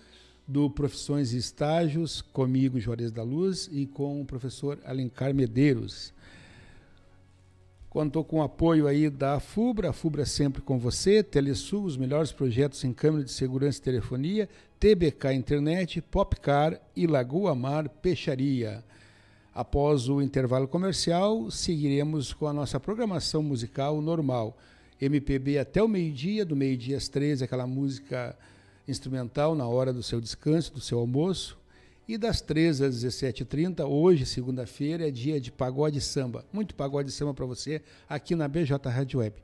do 0.48 0.70
Profissões 0.70 1.34
e 1.34 1.36
Estágios, 1.36 2.22
comigo, 2.22 2.80
Juarez 2.80 3.12
da 3.12 3.22
Luz, 3.22 3.68
e 3.70 3.86
com 3.86 4.22
o 4.22 4.24
professor 4.24 4.78
Alencar 4.86 5.34
Medeiros. 5.34 6.14
Contou 7.90 8.24
com 8.24 8.38
o 8.38 8.42
apoio 8.42 8.86
aí 8.86 9.10
da 9.10 9.38
FUBRA, 9.38 9.90
a 9.90 9.92
FUBRA 9.92 10.24
sempre 10.24 10.62
com 10.62 10.78
você, 10.78 11.22
Telesul, 11.22 11.84
os 11.84 11.98
melhores 11.98 12.32
projetos 12.32 12.82
em 12.84 12.92
câmera 12.94 13.22
de 13.22 13.32
segurança 13.32 13.80
e 13.80 13.82
telefonia, 13.82 14.48
TBK 14.80 15.34
Internet, 15.34 16.00
Popcar 16.00 16.80
e 16.96 17.06
Lagoa 17.06 17.54
Mar 17.54 17.86
Peixaria. 17.90 18.82
Após 19.55 20.09
o 20.09 20.22
intervalo 20.22 20.66
comercial, 20.66 21.50
seguiremos 21.50 22.32
com 22.32 22.46
a 22.46 22.55
nossa 22.55 22.80
programação 22.80 23.42
musical 23.42 24.00
normal. 24.00 24.57
MPB 24.98 25.59
até 25.59 25.82
o 25.82 25.88
meio-dia, 25.88 26.42
do 26.42 26.57
meio-dia 26.57 26.96
às 26.96 27.07
13, 27.07 27.44
aquela 27.44 27.66
música 27.66 28.34
instrumental 28.88 29.55
na 29.55 29.66
hora 29.66 29.92
do 29.92 30.03
seu 30.03 30.22
descanso, 30.22 30.72
do 30.72 30.80
seu 30.80 30.98
almoço. 30.98 31.59
E 32.09 32.16
das 32.16 32.40
13 32.40 32.86
às 32.86 33.05
17h30, 33.05 33.86
hoje, 33.86 34.24
segunda-feira, 34.24 35.07
é 35.07 35.11
dia 35.11 35.38
de 35.38 35.53
pagode 35.53 36.00
samba. 36.00 36.46
Muito 36.50 36.74
pagode 36.74 37.12
samba 37.12 37.34
para 37.34 37.44
você 37.44 37.82
aqui 38.09 38.34
na 38.34 38.48
BJ 38.48 38.88
Rádio 38.88 39.20
Web. 39.20 39.36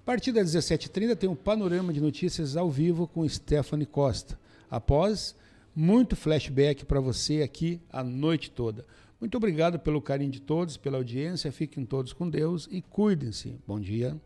A 0.00 0.06
partir 0.06 0.30
das 0.30 0.54
17h30 0.54 1.16
tem 1.16 1.28
um 1.28 1.34
panorama 1.34 1.92
de 1.92 2.00
notícias 2.00 2.56
ao 2.56 2.70
vivo 2.70 3.08
com 3.08 3.28
Stephanie 3.28 3.84
Costa. 3.84 4.38
Após, 4.70 5.34
muito 5.74 6.14
flashback 6.14 6.84
para 6.84 7.00
você 7.00 7.42
aqui 7.42 7.80
a 7.92 8.04
noite 8.04 8.50
toda. 8.50 8.86
Muito 9.20 9.36
obrigado 9.36 9.78
pelo 9.78 10.00
carinho 10.00 10.30
de 10.30 10.40
todos, 10.40 10.76
pela 10.76 10.98
audiência. 10.98 11.50
Fiquem 11.50 11.84
todos 11.84 12.12
com 12.12 12.28
Deus 12.28 12.68
e 12.70 12.82
cuidem-se. 12.82 13.58
Bom 13.66 13.80
dia. 13.80 14.16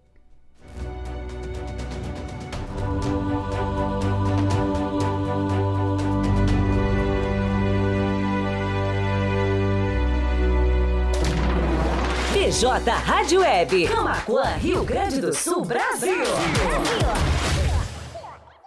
PJ 12.32 12.90
Rádio 12.90 13.40
Web. 13.42 13.86
Camacuã, 13.86 14.56
Rio 14.56 14.84
Grande 14.84 15.20
do 15.20 15.32
Sul, 15.32 15.64
Brasil. 15.64 16.16
Brasil. 16.16 17.29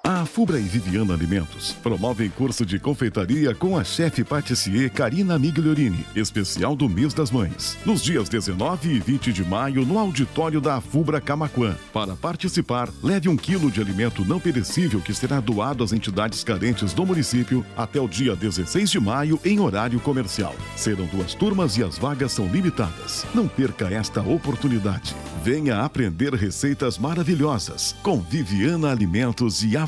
A 0.05 0.25
Fubra 0.25 0.59
e 0.59 0.63
Viviana 0.63 1.13
Alimentos 1.13 1.71
promovem 1.81 2.29
curso 2.29 2.65
de 2.65 2.77
confeitaria 2.77 3.55
com 3.55 3.77
a 3.77 3.85
chefe 3.85 4.21
patissier 4.21 4.91
Karina 4.91 5.39
Migliorini, 5.39 6.05
especial 6.13 6.75
do 6.75 6.89
mês 6.89 7.13
das 7.13 7.31
mães, 7.31 7.77
nos 7.85 8.03
dias 8.03 8.27
19 8.27 8.95
e 8.95 8.99
20 8.99 9.31
de 9.31 9.45
maio 9.45 9.85
no 9.85 9.97
auditório 9.97 10.59
da 10.59 10.81
Fubra 10.81 11.21
Camaquã. 11.21 11.73
Para 11.93 12.17
participar, 12.17 12.89
leve 13.01 13.29
um 13.29 13.37
quilo 13.37 13.71
de 13.71 13.79
alimento 13.79 14.25
não 14.25 14.41
perecível 14.41 14.99
que 14.99 15.13
será 15.13 15.39
doado 15.39 15.85
às 15.85 15.93
entidades 15.93 16.43
carentes 16.43 16.93
do 16.93 17.05
município 17.05 17.65
até 17.77 18.01
o 18.01 18.07
dia 18.09 18.35
16 18.35 18.91
de 18.91 18.99
maio 18.99 19.39
em 19.45 19.61
horário 19.61 20.01
comercial. 20.01 20.53
Serão 20.75 21.05
duas 21.05 21.33
turmas 21.33 21.77
e 21.77 21.83
as 21.83 21.97
vagas 21.97 22.33
são 22.33 22.45
limitadas. 22.47 23.25
Não 23.33 23.47
perca 23.47 23.87
esta 23.87 24.19
oportunidade. 24.19 25.15
Venha 25.41 25.79
aprender 25.79 26.33
receitas 26.33 26.97
maravilhosas 26.97 27.95
com 28.03 28.19
Viviana 28.19 28.91
Alimentos 28.91 29.63
e 29.63 29.77
a 29.77 29.87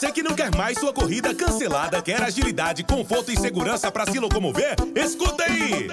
Você 0.00 0.12
que 0.12 0.22
não 0.22 0.34
quer 0.34 0.50
mais 0.56 0.78
sua 0.78 0.94
corrida 0.94 1.34
cancelada, 1.34 2.00
quer 2.00 2.22
agilidade, 2.22 2.82
conforto 2.82 3.30
e 3.30 3.38
segurança 3.38 3.92
para 3.92 4.10
se 4.10 4.18
locomover? 4.18 4.74
Escuta 4.96 5.44
aí! 5.44 5.88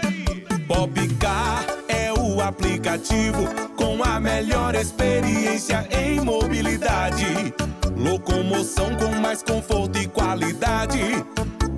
Popcar 0.65 1.65
é 1.89 2.13
o 2.13 2.39
aplicativo 2.39 3.45
com 3.75 4.01
a 4.01 4.17
melhor 4.17 4.75
experiência 4.75 5.85
em 5.91 6.21
mobilidade. 6.21 7.53
Locomoção 7.97 8.95
com 8.95 9.13
mais 9.19 9.43
conforto 9.43 9.97
e 9.97 10.07
qualidade. 10.07 11.01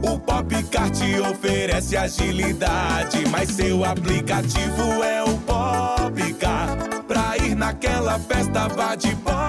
O 0.03 0.19
Popcar 0.19 0.91
te 0.91 1.19
oferece 1.19 1.97
agilidade, 1.97 3.27
mas 3.31 3.49
seu 3.49 3.83
aplicativo 3.83 5.03
é 5.03 5.23
o 5.23 5.35
Popcar. 5.39 6.77
Pra 7.07 7.37
ir 7.43 7.55
naquela 7.55 8.19
festa, 8.19 8.67
vá 8.67 8.93
de 8.93 9.15
Popcar. 9.15 9.48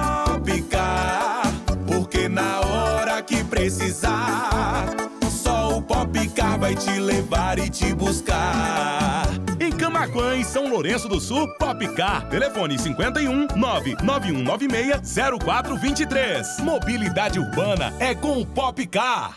Que 3.30 3.44
precisar, 3.44 4.86
só 5.30 5.76
o 5.76 5.82
Popcar 5.82 6.58
vai 6.58 6.74
te 6.74 6.98
levar 6.98 7.60
e 7.60 7.70
te 7.70 7.94
buscar. 7.94 9.22
Em 9.60 9.70
Camaquã 9.70 10.34
e 10.34 10.44
São 10.44 10.68
Lourenço 10.68 11.08
do 11.08 11.20
Sul, 11.20 11.46
Popcar. 11.56 12.28
Telefone 12.28 12.76
51 12.76 13.46
99196 13.54 15.14
0423. 15.44 16.58
Mobilidade 16.60 17.38
urbana 17.38 17.94
é 18.00 18.16
com 18.16 18.40
o 18.40 18.44
Popcar. 18.46 19.36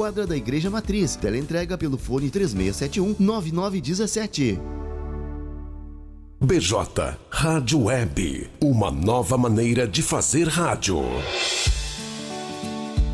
quadra 0.00 0.26
da 0.26 0.34
Igreja 0.34 0.70
Matriz. 0.70 1.14
Teleentrega 1.14 1.76
pelo 1.76 1.98
fone 1.98 2.30
3671 2.30 3.16
9917. 3.18 4.58
BJ 6.42 7.18
Rádio 7.30 7.84
Web, 7.84 8.50
uma 8.62 8.90
nova 8.90 9.36
maneira 9.36 9.86
de 9.86 10.02
fazer 10.02 10.48
rádio. 10.48 11.02